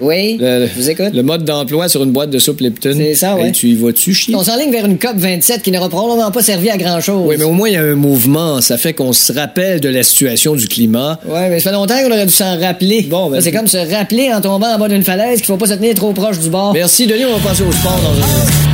Oui, 0.00 0.36
le- 0.40 0.66
je 0.66 0.74
vous 0.74 0.90
écoute. 0.90 1.10
le 1.14 1.22
mode 1.22 1.44
d'emploi 1.44 1.88
sur 1.88 2.02
une 2.02 2.10
boîte 2.10 2.30
de 2.30 2.38
soupe 2.38 2.60
Lipton. 2.60 2.94
C'est 2.96 3.14
ça, 3.14 3.36
ouais. 3.36 3.46
Hey, 3.46 3.52
tu 3.52 3.68
y 3.68 3.74
vas-tu, 3.74 4.12
chier? 4.14 4.34
On 4.34 4.42
s'enligne 4.42 4.70
vers 4.72 4.86
une 4.86 4.98
COP 4.98 5.16
27 5.16 5.62
qui 5.62 5.70
n'aura 5.70 5.88
probablement 5.88 6.30
pas 6.30 6.42
servi 6.42 6.68
à 6.70 6.76
grand-chose. 6.76 7.24
Oui, 7.26 7.36
mais 7.38 7.44
au 7.44 7.52
moins, 7.52 7.68
il 7.68 7.74
y 7.74 7.76
a 7.76 7.82
un 7.82 7.94
mouvement. 7.94 8.60
Ça 8.60 8.76
fait 8.76 8.92
qu'on 8.92 9.12
se 9.12 9.32
rappelle 9.32 9.80
de 9.80 9.88
la 9.88 10.02
situation 10.02 10.54
du 10.56 10.66
climat. 10.68 11.18
Ouais, 11.26 11.48
mais 11.48 11.60
ça 11.60 11.70
fait 11.70 11.76
longtemps 11.76 11.94
qu'on 12.02 12.10
aurait 12.10 12.26
dû 12.26 12.32
s'en 12.32 12.58
rappeler. 12.58 13.02
Bon, 13.02 13.30
ben, 13.30 13.40
c'est 13.40 13.52
comme 13.52 13.66
se 13.68 13.76
rappeler 13.94 14.32
en 14.32 14.40
tombant 14.40 14.74
en 14.74 14.78
bas 14.78 14.88
d'une 14.88 15.04
falaise 15.04 15.38
qu'il 15.38 15.46
faut 15.46 15.56
pas 15.56 15.66
se 15.68 15.74
tenir 15.74 15.94
trop 15.94 16.12
proche 16.12 16.38
du 16.40 16.50
bord. 16.50 16.72
Merci, 16.74 17.06
Denis. 17.06 17.24
On 17.26 17.36
va 17.38 17.48
passer 17.50 17.62
au 17.62 17.72
sport 17.72 17.98
dans 18.02 18.20
un 18.20 18.73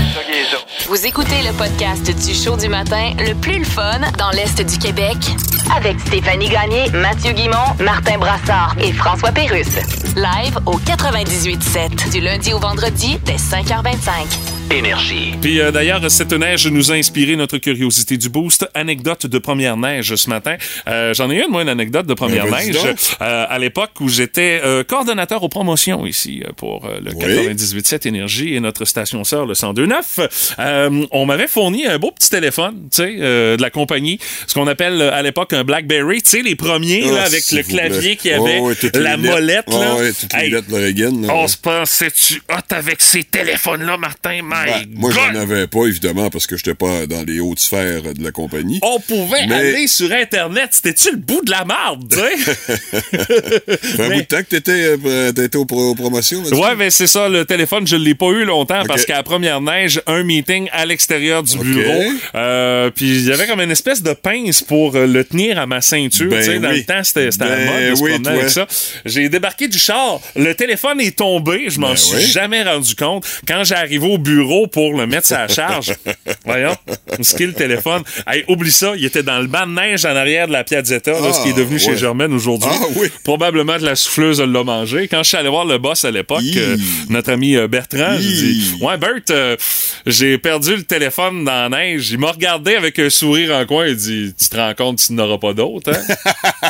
Vous 0.86 1.06
écoutez 1.06 1.42
le 1.42 1.52
podcast 1.52 2.10
du 2.26 2.34
show 2.34 2.56
du 2.56 2.68
matin 2.68 3.12
le 3.18 3.34
plus 3.34 3.58
le 3.58 3.64
fun 3.64 4.00
dans 4.18 4.30
l'Est 4.30 4.60
du 4.60 4.78
Québec 4.78 5.16
avec 5.76 6.00
Stéphanie 6.00 6.48
Gagné, 6.48 6.90
Mathieu 6.90 7.32
Guimont, 7.32 7.74
Martin 7.78 8.18
Brassard 8.18 8.74
et 8.80 8.92
François 8.92 9.30
Pérusse. 9.30 9.76
Live 10.16 10.58
au 10.66 10.78
98.7 10.78 12.10
du 12.10 12.20
lundi 12.20 12.52
au 12.52 12.58
vendredi 12.58 13.18
dès 13.24 13.36
5h25. 13.36 14.49
Énergie. 14.70 15.34
Puis 15.42 15.60
euh, 15.60 15.70
d'ailleurs, 15.72 16.00
cette 16.10 16.32
neige 16.32 16.66
nous 16.68 16.92
a 16.92 16.94
inspiré 16.94 17.34
notre 17.34 17.58
curiosité 17.58 18.16
du 18.16 18.28
boost. 18.28 18.68
Anecdote 18.74 19.26
de 19.26 19.38
première 19.38 19.76
neige 19.76 20.14
ce 20.14 20.28
matin. 20.28 20.56
Euh, 20.88 21.12
J'en 21.12 21.28
ai 21.30 21.42
une, 21.42 21.50
moi, 21.50 21.62
une 21.62 21.68
anecdote 21.68 22.06
de 22.06 22.14
première 22.14 22.44
Ben, 22.44 22.52
neige. 22.66 22.76
Euh, 23.20 23.46
à 23.48 23.58
l'époque 23.58 23.90
où 24.00 24.08
j'étais 24.08 24.60
euh, 24.64 24.84
coordonnateur 24.84 25.42
aux 25.42 25.48
promotions 25.48 26.06
ici 26.06 26.42
euh, 26.46 26.52
pour 26.56 26.86
euh, 26.86 27.00
le 27.02 27.12
Oui. 27.14 27.48
98.7 27.48 28.06
Énergie 28.06 28.54
et 28.54 28.60
notre 28.60 28.84
station 28.84 29.24
sœur, 29.24 29.44
le 29.46 29.54
102.9, 29.54 30.28
euh, 30.58 31.06
on 31.10 31.26
m'avait 31.26 31.48
fourni 31.48 31.86
un 31.86 31.98
beau 31.98 32.12
petit 32.12 32.30
téléphone, 32.30 32.88
tu 32.92 32.96
sais, 33.02 33.16
euh, 33.20 33.56
de 33.56 33.62
la 33.62 33.70
compagnie, 33.70 34.18
ce 34.46 34.54
qu'on 34.54 34.66
appelle 34.68 35.02
à 35.02 35.20
l'époque 35.22 35.52
un 35.52 35.64
BlackBerry, 35.64 36.22
tu 36.22 36.30
sais, 36.30 36.42
les 36.42 36.54
premiers, 36.54 37.02
Ah, 37.06 37.12
là, 37.12 37.22
avec 37.24 37.40
s'il 37.42 37.58
le 37.58 37.64
clavier 37.64 38.16
qui 38.16 38.30
avait 38.30 38.58
Oh, 38.60 38.68
ouais, 38.68 38.74
la 38.94 39.16
molette, 39.16 39.68
là. 39.68 39.94
Oh, 39.96 40.00
ouais, 40.00 40.12
toutes 40.12 40.32
les 40.32 40.38
Hey, 40.44 40.50
lettres, 40.50 40.68
le 40.70 40.76
Reagan, 40.76 41.12
là, 41.22 41.34
on 41.34 41.42
ouais. 41.42 41.48
se 41.48 41.56
pensait-tu 41.56 42.42
hot 42.50 42.74
avec 42.74 43.00
ces 43.02 43.24
téléphones-là, 43.24 43.96
Martin? 43.96 44.40
My 44.66 44.70
Ben, 44.86 44.88
moi, 44.94 45.10
God! 45.10 45.18
j'en 45.34 45.40
avais 45.40 45.66
pas, 45.66 45.86
évidemment, 45.86 46.30
parce 46.30 46.46
que 46.46 46.56
j'étais 46.56 46.74
pas 46.74 47.06
dans 47.06 47.22
les 47.24 47.40
hautes 47.40 47.58
sphères 47.60 48.02
de 48.14 48.22
la 48.22 48.30
compagnie. 48.32 48.78
On 48.82 49.00
pouvait 49.00 49.46
Mais- 49.46 49.54
aller 49.54 49.86
sur 49.86 50.10
Internet. 50.12 50.68
C'était-tu 50.72 51.10
le 51.12 51.16
bout 51.18 51.42
de 51.44 51.50
la 51.50 51.64
marde, 51.64 52.04
tu 52.10 52.18
sais? 52.18 52.52
un 53.98 54.08
mais- 54.08 54.14
bout 54.16 54.20
de 54.20 54.26
temps 54.26 54.38
que 54.38 54.48
t'étais, 54.56 54.96
euh, 55.04 55.32
t'étais 55.32 55.56
aux, 55.56 55.64
pro- 55.64 55.90
aux 55.90 55.94
promotions. 55.94 56.42
là-dessus? 56.42 56.60
Ouais, 56.60 56.74
mais 56.76 56.90
c'est 56.90 57.06
ça, 57.06 57.28
le 57.28 57.44
téléphone, 57.44 57.86
je 57.86 57.96
l'ai 57.96 58.14
pas 58.14 58.28
eu 58.28 58.44
longtemps 58.44 58.82
parce 58.86 59.04
qu'à 59.04 59.16
la 59.16 59.22
première 59.22 59.60
neige, 59.60 60.00
un 60.06 60.22
meeting 60.22 60.68
à 60.72 60.86
l'extérieur 60.86 61.42
du 61.42 61.58
bureau. 61.58 62.02
Euh, 62.34 62.90
puis 62.90 63.06
il 63.20 63.26
y 63.26 63.32
avait 63.32 63.46
comme 63.46 63.60
une 63.60 63.70
espèce 63.70 64.02
de 64.02 64.12
pince 64.12 64.62
pour 64.62 64.94
euh, 64.96 65.06
le 65.06 65.24
tenir 65.24 65.58
à 65.58 65.66
ma 65.66 65.80
ceinture. 65.80 66.30
Ben 66.30 66.38
tu 66.40 66.46
sais, 66.46 66.58
dans 66.58 66.70
le 66.70 66.84
temps, 66.84 67.02
c'était 67.04 67.30
c'était 67.30 67.44
à 67.44 67.48
la 67.48 67.56
Ben 67.56 67.90
mode 67.90 67.98
oui, 68.00 68.10
promener 68.10 68.22
toi. 68.22 68.32
avec 68.32 68.50
ça. 68.50 68.66
J'ai 69.04 69.28
débarqué 69.28 69.68
du 69.68 69.78
char. 69.78 70.20
Le 70.36 70.54
téléphone 70.54 71.00
est 71.00 71.16
tombé. 71.16 71.64
Je 71.68 71.78
m'en 71.80 71.90
Ben 71.90 71.96
suis 71.96 72.16
oui. 72.16 72.26
jamais 72.26 72.62
rendu 72.62 72.94
compte. 72.94 73.24
Quand 73.46 73.64
j'ai 73.64 73.74
arrivé 73.74 74.06
au 74.06 74.18
bureau 74.18 74.49
pour 74.72 74.96
le 74.96 75.06
mettre 75.06 75.32
à 75.32 75.46
la 75.46 75.48
charge, 75.48 75.94
voyons, 76.44 76.76
ce 77.20 77.36
qu'est 77.36 77.46
le 77.46 77.52
téléphone. 77.52 78.02
Hey, 78.26 78.44
oublie 78.48 78.70
ça, 78.70 78.92
il 78.96 79.04
était 79.04 79.22
dans 79.22 79.38
le 79.38 79.46
banc 79.46 79.66
de 79.66 79.72
neige 79.72 80.04
en 80.04 80.16
arrière 80.16 80.46
de 80.48 80.52
la 80.52 80.64
Piazzetta, 80.64 81.12
là, 81.12 81.32
ce 81.32 81.42
qui 81.42 81.50
est 81.50 81.56
devenu 81.56 81.78
chez 81.78 81.92
ouais. 81.92 81.96
Germaine 81.96 82.32
aujourd'hui. 82.32 82.68
Ah 82.72 82.86
oui. 82.96 83.08
Probablement 83.24 83.76
que 83.78 83.84
la 83.84 83.96
souffleuse 83.96 84.40
l'a 84.40 84.64
mangé. 84.64 85.08
Quand 85.08 85.22
je 85.22 85.28
suis 85.28 85.36
allé 85.36 85.48
voir 85.48 85.64
le 85.64 85.78
boss 85.78 86.04
à 86.04 86.10
l'époque, 86.10 86.42
euh, 86.56 86.76
notre 87.08 87.32
ami 87.32 87.56
euh, 87.56 87.68
Bertrand, 87.68 88.16
j'ai 88.18 88.28
dit 88.28 88.74
Hi. 88.78 88.84
Ouais, 88.84 88.96
Bert, 88.96 89.20
euh, 89.30 89.56
j'ai 90.06 90.38
perdu 90.38 90.76
le 90.76 90.82
téléphone 90.82 91.44
dans 91.44 91.68
la 91.68 91.68
neige. 91.68 92.10
Il 92.10 92.18
m'a 92.18 92.32
regardé 92.32 92.74
avec 92.74 92.98
un 92.98 93.10
sourire 93.10 93.54
en 93.54 93.64
coin. 93.66 93.86
Il 93.86 93.96
dit 93.96 94.34
Tu 94.38 94.48
te 94.48 94.56
rends 94.56 94.74
compte, 94.74 94.98
tu 94.98 95.12
n'auras 95.12 95.38
pas 95.38 95.52
d'autre, 95.52 95.92
hein? 95.92 96.69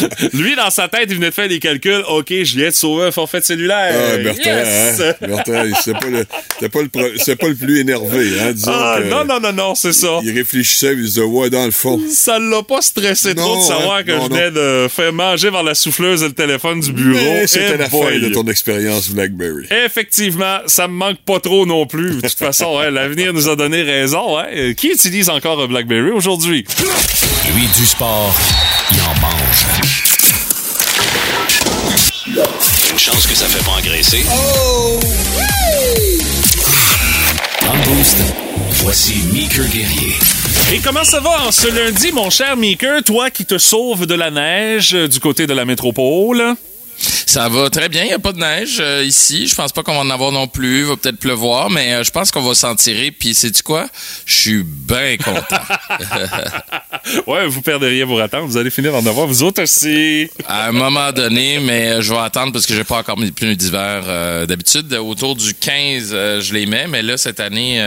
Lui, 0.34 0.56
dans 0.56 0.70
sa 0.70 0.88
tête, 0.88 1.06
il 1.08 1.14
venait 1.16 1.30
de 1.30 1.34
faire 1.34 1.48
des 1.48 1.58
calculs. 1.58 2.02
OK, 2.08 2.26
je 2.30 2.56
viens 2.56 2.68
de 2.68 2.74
sauver 2.74 3.06
un 3.06 3.10
forfait 3.10 3.40
de 3.40 3.44
cellulaire. 3.44 3.94
Ah, 3.94 4.16
Bertrand, 4.18 4.42
Yes! 4.44 5.00
hein? 5.00 5.14
Bertrand, 5.20 5.64
c'est 5.82 5.92
pas 5.92 6.06
le, 6.08 6.24
pas 6.68 6.82
le, 6.82 6.88
pro- 6.88 7.16
c'est 7.18 7.36
pas 7.36 7.48
le 7.48 7.54
plus 7.54 7.80
énervé, 7.80 8.28
hein, 8.40 8.52
disons 8.52 8.72
Ah, 8.74 8.98
que 9.00 9.08
non, 9.08 9.24
non, 9.24 9.40
non, 9.40 9.52
non, 9.52 9.74
c'est 9.74 9.92
ça. 9.92 10.20
Il 10.22 10.30
réfléchissait, 10.36 10.92
il 10.94 11.02
disait, 11.02 11.22
ouais, 11.22 11.50
dans 11.50 11.64
le 11.64 11.70
fond. 11.70 12.00
Ça 12.10 12.38
l'a 12.38 12.62
pas 12.62 12.80
stressé 12.82 13.34
trop 13.34 13.56
de 13.56 13.62
savoir 13.62 13.96
hein, 13.96 14.02
que 14.04 14.12
non, 14.12 14.24
je 14.24 14.28
venais 14.28 14.50
de 14.50 14.88
faire 14.88 15.12
manger 15.12 15.50
vers 15.50 15.62
la 15.62 15.74
souffleuse 15.74 16.22
le 16.22 16.32
téléphone 16.32 16.80
du 16.80 16.92
bureau. 16.92 17.18
Mais 17.18 17.46
c'était 17.46 17.72
Eh 17.74 17.78
la 17.78 17.88
boy. 17.88 18.20
fin 18.20 18.28
de 18.28 18.32
ton 18.32 18.46
expérience 18.48 19.08
BlackBerry. 19.10 19.66
Effectivement, 19.84 20.58
ça 20.66 20.88
me 20.88 20.92
manque 20.94 21.18
pas 21.24 21.40
trop 21.40 21.66
non 21.66 21.86
plus. 21.86 22.16
De 22.16 22.20
toute 22.28 22.38
façon, 22.38 22.78
hein, 22.78 22.90
l'avenir 22.90 23.32
nous 23.32 23.48
a 23.48 23.56
donné 23.56 23.82
raison. 23.82 24.38
Hein. 24.38 24.46
Euh, 24.54 24.72
Qui 24.74 24.88
utilise 24.88 25.28
encore 25.30 25.60
un 25.60 25.66
BlackBerry 25.66 26.10
aujourd'hui? 26.10 26.64
Lui, 27.54 27.66
du 27.78 27.86
sport, 27.86 28.34
il 28.92 29.00
en 29.00 29.14
mange. 29.20 29.66
Une 32.26 32.89
chance 33.00 33.26
que 33.26 33.34
ça 33.34 33.46
fait 33.46 33.64
pas 33.64 33.78
engraisser. 33.78 34.22
Dans 37.62 37.72
le 37.72 37.96
boost, 37.96 38.18
voici 38.72 39.22
Meeker 39.32 39.64
Guerrier. 39.68 40.16
Et 40.74 40.80
comment 40.80 41.04
ça 41.04 41.18
va 41.20 41.46
en 41.46 41.50
ce 41.50 41.68
lundi, 41.68 42.12
mon 42.12 42.28
cher 42.28 42.58
Meeker, 42.58 43.02
toi 43.02 43.30
qui 43.30 43.46
te 43.46 43.56
sauves 43.56 44.04
de 44.04 44.14
la 44.14 44.30
neige 44.30 44.94
euh, 44.94 45.08
du 45.08 45.18
côté 45.18 45.46
de 45.46 45.54
la 45.54 45.64
métropole? 45.64 46.56
Ça 47.00 47.48
va 47.48 47.70
très 47.70 47.88
bien, 47.88 48.02
il 48.02 48.08
n'y 48.08 48.12
a 48.12 48.18
pas 48.18 48.32
de 48.32 48.38
neige 48.38 48.78
euh, 48.80 49.04
ici. 49.04 49.46
Je 49.46 49.54
pense 49.54 49.72
pas 49.72 49.82
qu'on 49.82 49.94
va 49.94 50.00
en 50.00 50.10
avoir 50.10 50.32
non 50.32 50.46
plus. 50.46 50.80
Il 50.80 50.84
va 50.86 50.96
peut-être 50.96 51.18
pleuvoir, 51.18 51.70
mais 51.70 51.94
euh, 51.94 52.04
je 52.04 52.10
pense 52.10 52.30
qu'on 52.30 52.42
va 52.42 52.54
s'en 52.54 52.74
tirer. 52.74 53.10
Puis, 53.10 53.34
sais-tu 53.34 53.62
quoi? 53.62 53.86
Je 54.26 54.34
suis 54.34 54.62
bien 54.62 55.16
content. 55.16 55.62
ouais, 57.26 57.46
vous 57.46 57.62
perdriez 57.62 58.04
vos 58.04 58.18
attentes. 58.18 58.46
Vous 58.46 58.56
allez 58.56 58.70
finir 58.70 58.94
en 58.94 59.06
avoir 59.06 59.26
vous 59.26 59.42
autres 59.42 59.62
aussi. 59.62 60.28
à 60.46 60.68
un 60.68 60.72
moment 60.72 61.12
donné, 61.12 61.58
mais 61.60 61.88
euh, 61.88 62.02
je 62.02 62.12
vais 62.12 62.20
attendre 62.20 62.52
parce 62.52 62.66
que 62.66 62.74
j'ai 62.74 62.84
pas 62.84 62.98
encore 62.98 63.18
mes 63.18 63.30
pneus 63.30 63.56
d'hiver. 63.56 64.46
D'habitude, 64.46 64.92
autour 64.94 65.36
du 65.36 65.54
15, 65.54 66.10
euh, 66.12 66.40
je 66.40 66.54
les 66.54 66.66
mets, 66.66 66.86
mais 66.86 67.02
là, 67.02 67.16
cette 67.16 67.40
année, 67.40 67.80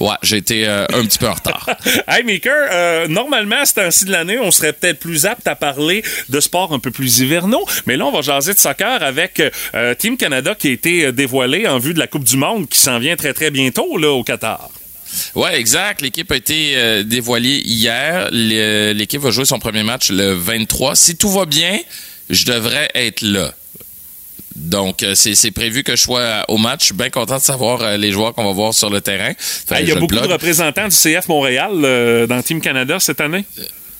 ouais, 0.00 0.16
j'ai 0.22 0.38
été 0.38 0.66
euh, 0.66 0.86
un 0.92 1.04
petit 1.04 1.18
peu 1.18 1.28
en 1.28 1.34
retard. 1.34 1.68
Hey, 2.08 2.22
Maker, 2.22 2.68
euh, 2.70 3.08
normalement, 3.08 3.60
à 3.60 3.66
ce 3.66 3.74
temps-ci 3.74 4.04
de 4.04 4.12
l'année, 4.12 4.38
on 4.38 4.50
serait 4.50 4.72
peut-être 4.72 4.98
plus 4.98 5.26
apte 5.26 5.46
à 5.48 5.54
parler 5.54 6.02
de 6.28 6.40
sports 6.40 6.72
un 6.72 6.78
peu 6.78 6.90
plus 6.90 7.20
hivernaux, 7.20 7.66
mais 7.86 7.96
là, 7.96 8.06
on 8.06 8.12
va 8.12 8.20
jaser 8.20 8.54
de 8.54 8.58
soccer 8.58 9.02
avec 9.02 9.42
euh, 9.74 9.94
Team 9.94 10.16
Canada 10.16 10.54
qui 10.54 10.68
a 10.68 10.72
été 10.72 11.12
dévoilé 11.12 11.66
en 11.66 11.78
vue 11.78 11.94
de 11.94 11.98
la 11.98 12.06
Coupe 12.06 12.24
du 12.24 12.36
Monde 12.36 12.68
qui 12.68 12.78
s'en 12.78 12.98
vient 12.98 13.16
très, 13.16 13.32
très 13.32 13.50
bientôt 13.50 13.96
là, 13.96 14.10
au 14.10 14.22
Qatar. 14.22 14.70
Ouais, 15.34 15.58
exact. 15.58 16.00
L'équipe 16.00 16.30
a 16.30 16.36
été 16.36 16.76
euh, 16.76 17.02
dévoilée 17.02 17.60
hier. 17.64 18.28
L'équipe 18.30 19.20
va 19.20 19.30
jouer 19.30 19.44
son 19.44 19.58
premier 19.58 19.82
match 19.82 20.10
le 20.10 20.32
23. 20.32 20.96
Si 20.96 21.16
tout 21.16 21.30
va 21.30 21.46
bien, 21.46 21.78
je 22.30 22.44
devrais 22.46 22.90
être 22.94 23.22
là. 23.22 23.52
Donc, 24.56 25.02
euh, 25.02 25.14
c'est 25.14 25.50
prévu 25.50 25.82
que 25.82 25.96
je 25.96 26.02
sois 26.02 26.20
euh, 26.20 26.42
au 26.48 26.58
match. 26.58 26.80
Je 26.80 26.84
suis 26.86 26.94
bien 26.94 27.10
content 27.10 27.36
de 27.36 27.42
savoir 27.42 27.82
euh, 27.82 27.96
les 27.96 28.12
joueurs 28.12 28.34
qu'on 28.34 28.44
va 28.44 28.52
voir 28.52 28.72
sur 28.72 28.88
le 28.88 29.00
terrain. 29.00 29.34
Que 29.34 29.80
Il 29.80 29.88
y 29.88 29.92
a 29.92 29.96
beaucoup 29.96 30.14
de 30.14 30.20
représentants 30.20 30.88
du 30.88 30.96
CF 30.96 31.28
Montréal 31.28 31.72
euh, 31.72 32.26
dans 32.26 32.40
Team 32.42 32.60
Canada 32.60 33.00
cette 33.00 33.20
année. 33.20 33.44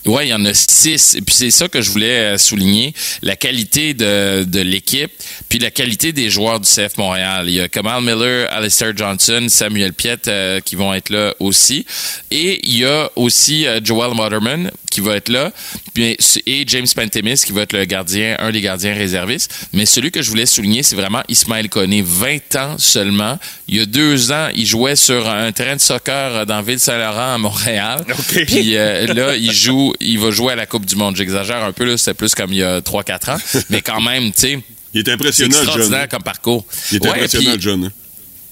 Ouais, 0.07 0.27
il 0.27 0.31
y 0.31 0.35
en 0.35 0.45
a 0.45 0.53
six. 0.53 1.15
Et 1.15 1.23
puis 1.23 1.35
c'est 1.35 1.51
ça 1.51 1.69
que 1.69 1.81
je 1.81 1.91
voulais 1.91 2.35
euh, 2.35 2.39
souligner. 2.39 2.93
La 3.23 3.37
qualité 3.37 3.95
de, 3.95 4.45
de 4.45 4.61
l'équipe, 4.61 5.11
puis 5.49 5.59
la 5.59 5.71
qualité 5.71 6.13
des 6.13 6.29
joueurs 6.29 6.61
du 6.61 6.69
CF 6.69 6.99
Montréal. 6.99 7.47
Il 7.49 7.55
y 7.55 7.61
a 7.61 7.69
Kamal 7.69 8.03
Miller, 8.03 8.53
Alistair 8.53 8.95
Johnson, 8.95 9.47
Samuel 9.49 9.95
Piet 9.95 10.29
euh, 10.29 10.61
qui 10.61 10.77
vont 10.77 10.93
être 10.93 11.09
là 11.09 11.35
aussi. 11.41 11.87
Et 12.31 12.61
il 12.65 12.79
y 12.79 12.85
a 12.85 13.11
aussi 13.17 13.67
euh, 13.67 13.81
Joel 13.83 14.15
Motherman 14.15 14.71
qui 14.95 15.01
va 15.01 15.17
être 15.17 15.29
là. 15.29 15.51
Puis, 15.93 16.17
et 16.47 16.65
James 16.69 16.87
Pantemis 16.95 17.41
qui 17.45 17.53
va 17.53 17.63
être 17.63 17.73
le 17.73 17.85
gardien, 17.85 18.37
un 18.39 18.53
des 18.53 18.61
gardiens 18.61 18.95
réservistes. 18.95 19.69
Mais 19.73 19.87
celui 19.87 20.13
que 20.13 20.23
je 20.23 20.31
voulais 20.31 20.47
souligner, 20.47 20.85
c'est 20.85 20.95
vraiment 20.95 21.23
Ismaël 21.29 21.69
Koné. 21.69 22.03
20 22.03 22.57
ans 22.57 22.77
seulement. 22.79 23.39
Il 23.67 23.77
y 23.77 23.81
a 23.81 23.87
deux 23.87 24.31
ans, 24.31 24.49
il 24.55 24.67
jouait 24.67 24.95
sur 24.95 25.29
un 25.29 25.51
terrain 25.51 25.75
de 25.75 25.81
soccer 25.81 26.37
euh, 26.37 26.45
dans 26.45 26.63
Ville-Saint-Laurent 26.63 27.35
à 27.35 27.39
Montréal. 27.39 28.05
OK. 28.11 28.45
Puis 28.47 28.77
euh, 28.77 29.13
là, 29.13 29.35
il 29.35 29.53
joue, 29.53 29.94
il 30.01 30.19
va 30.19 30.31
jouer 30.31 30.53
à 30.53 30.57
la 30.57 30.67
Coupe 30.67 30.87
du 30.87 30.97
Monde. 30.97 31.17
J'exagère 31.17 31.63
un 31.65 31.73
peu, 31.73 31.85
là, 31.85 31.97
c'était 31.97 32.15
plus 32.15 32.35
comme 32.35 32.53
il 32.53 32.59
y 32.59 32.63
a 32.63 32.81
3-4 32.81 33.31
ans. 33.33 33.37
Mais 33.71 33.81
quand 33.83 34.01
même, 34.01 34.33
tu 34.33 34.41
sais, 34.41 34.59
Il 34.95 35.01
est 35.01 35.05
c'est 35.07 35.13
impressionnant, 35.13 35.49
le 35.51 35.55
jeune. 35.57 35.65
extraordinaire 35.67 36.09
comme 36.09 36.23
parcours. 36.23 36.65
Il 36.93 36.97
est 36.99 37.03
Ouais, 37.03 37.11
impressionnant, 37.11 37.53
puis- 37.53 37.61
jeune. 37.63 37.85
hein. 37.87 37.93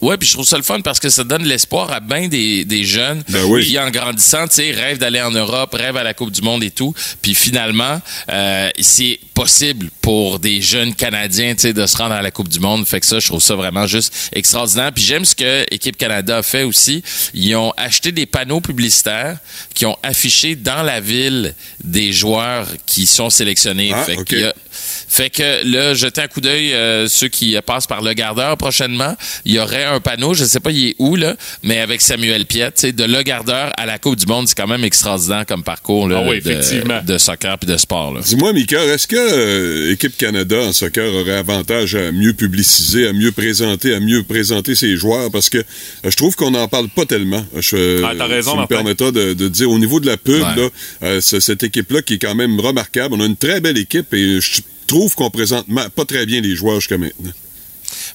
Ouais, 0.01 0.17
puis 0.17 0.27
je 0.27 0.33
trouve 0.33 0.45
ça 0.49 0.57
le 0.57 0.65
fun 0.65 0.81
parce 0.81 0.99
que 0.99 1.09
ça 1.09 1.23
donne 1.23 1.45
l'espoir 1.45 1.93
à 1.93 2.01
bien 2.01 2.27
des, 2.27 2.65
des 2.65 2.83
jeunes 2.83 3.23
Ben 3.29 3.45
oui. 3.45 3.65
qui, 3.65 3.79
en 3.79 3.89
grandissant, 3.89 4.49
tu 4.49 4.57
sais, 4.57 4.73
rêvent 4.73 4.99
d'aller 4.99 5.23
en 5.23 5.31
Europe, 5.31 5.73
rêvent 5.75 5.97
à 5.97 6.03
la 6.03 6.13
Coupe 6.13 6.33
du 6.33 6.43
Monde 6.43 6.65
et 6.65 6.73
tout. 6.73 6.93
Puis 7.23 7.35
finalement, 7.37 8.03
euh, 8.29 8.69
c'est 8.81 9.21
possible 9.43 9.89
pour 10.01 10.39
des 10.39 10.61
jeunes 10.61 10.95
Canadiens, 10.95 11.55
de 11.55 11.87
se 11.87 11.97
rendre 11.97 12.15
à 12.15 12.23
la 12.23 12.31
Coupe 12.31 12.49
du 12.49 12.61
Monde. 12.61 12.87
Fait 12.87 13.01
que 13.01 13.07
ça, 13.07 13.19
je 13.19 13.27
trouve 13.27 13.43
ça 13.43 13.55
vraiment 13.57 13.87
juste 13.89 14.31
extraordinaire. 14.33 14.93
Puis 14.93 15.03
j'aime 15.05 15.25
ce 15.25 15.35
que 15.35 15.65
Équipe 15.71 15.97
Canada 15.97 16.39
a 16.39 16.43
fait 16.43 16.63
aussi. 16.63 17.03
Ils 17.35 17.55
ont 17.57 17.73
acheté 17.77 18.13
des 18.13 18.27
panneaux 18.27 18.61
publicitaires 18.61 19.39
qui 19.75 19.85
ont 19.87 19.97
affiché 20.03 20.55
dans 20.55 20.83
la 20.83 21.01
ville 21.01 21.55
des 21.83 22.13
joueurs 22.13 22.67
qui 22.87 23.07
sont 23.07 23.31
sélectionnés. 23.31 23.91
Ah, 23.95 24.05
fait 24.05 24.17
a- 24.19 25.29
que 25.29 25.63
là, 25.65 25.95
jetez 25.95 26.21
un 26.23 26.29
coup 26.29 26.41
d'œil, 26.41 26.73
euh, 26.73 27.07
ceux 27.09 27.29
qui 27.29 27.57
passent 27.67 27.87
par 27.87 28.01
le 28.03 28.13
gardeur 28.15 28.57
prochainement, 28.57 29.15
il 29.45 29.53
y 29.55 29.59
aurait 29.59 29.85
un 29.85 30.01
panneau, 30.01 30.35
je 30.35 30.45
sais 30.45 30.61
pas 30.61 30.71
il 30.71 30.89
est 30.91 30.95
où, 30.99 31.17
là, 31.17 31.35
mais 31.63 31.79
avec 31.81 32.01
Samuel 32.01 32.47
Piet, 32.47 32.71
de 32.93 33.05
le 33.05 33.23
gardeur 33.23 33.73
à 33.77 33.87
la 33.87 33.99
Coupe 33.99 34.17
du 34.17 34.27
Monde, 34.27 34.49
c'est 34.49 34.57
quand 34.57 34.67
même 34.67 34.85
extraordinaire 34.85 35.45
comme 35.47 35.63
parcours 35.65 36.09
là, 36.09 36.23
Ah 36.25 36.29
oui, 36.29 36.41
de- 36.41 37.01
de, 37.07 37.19
soccer 37.19 37.59
puis 37.59 37.69
de 37.69 37.77
sport. 37.77 38.19
Dis-moi, 38.21 38.53
Mika, 38.53 38.83
est-ce 38.85 39.07
que 39.07 39.17
euh, 39.33 39.93
Équipe 39.93 40.17
Canada 40.17 40.61
en 40.61 40.73
soccer 40.73 41.13
aurait 41.15 41.33
avantage 41.37 41.95
à 41.95 42.13
mieux 42.13 42.33
publiciser, 42.33 43.07
à 43.09 43.13
mieux 43.13 43.33
présenter, 43.33 43.95
à 43.95 44.01
mieux 44.01 44.23
présenter 44.23 44.75
ses 44.75 44.97
joueurs? 44.97 45.31
Parce 45.31 45.49
que 45.49 45.59
euh, 45.59 45.63
je 46.11 46.17
trouve 46.17 46.37
qu'on 46.37 46.51
n'en 46.53 46.69
parle 46.69 46.89
pas 46.89 47.07
tellement. 47.07 47.45
Je, 47.59 48.03
Ah, 48.05 48.13
t'as 48.17 48.27
raison, 48.27 48.51
Tu 48.53 48.57
me 48.57 48.61
Martin. 48.61 48.75
permettras 48.77 49.11
de, 49.11 49.33
de 49.35 49.49
dire, 49.49 49.71
au 49.71 49.79
niveau 49.79 50.01
de 50.01 50.07
la 50.07 50.17
pub, 50.17 50.35
Ouais. 50.43 50.57
là, 50.57 50.69
euh, 51.03 51.21
c'est- 51.21 51.41
cette 51.41 51.63
équipe-là 51.63 52.03
qui 52.03 52.15
est 52.15 52.19
quand 52.19 52.35
même 52.35 52.61
remarquable. 52.61 53.15
On 53.17 53.21
a 53.21 53.27
une 53.27 53.37
très 53.37 53.61
belle 53.61 53.79
équipe 53.79 54.13
et 54.15 54.41
je 54.41 54.61
trouve 54.87 55.15
qu'on 55.15 55.31
présente 55.31 55.67
ma- 55.69 55.89
pas 55.91 56.05
très 56.05 56.27
bien 56.27 56.41
les 56.41 56.55
joueurs 56.55 56.81
jusqu'à 56.81 56.99
maintenant. 56.99 57.33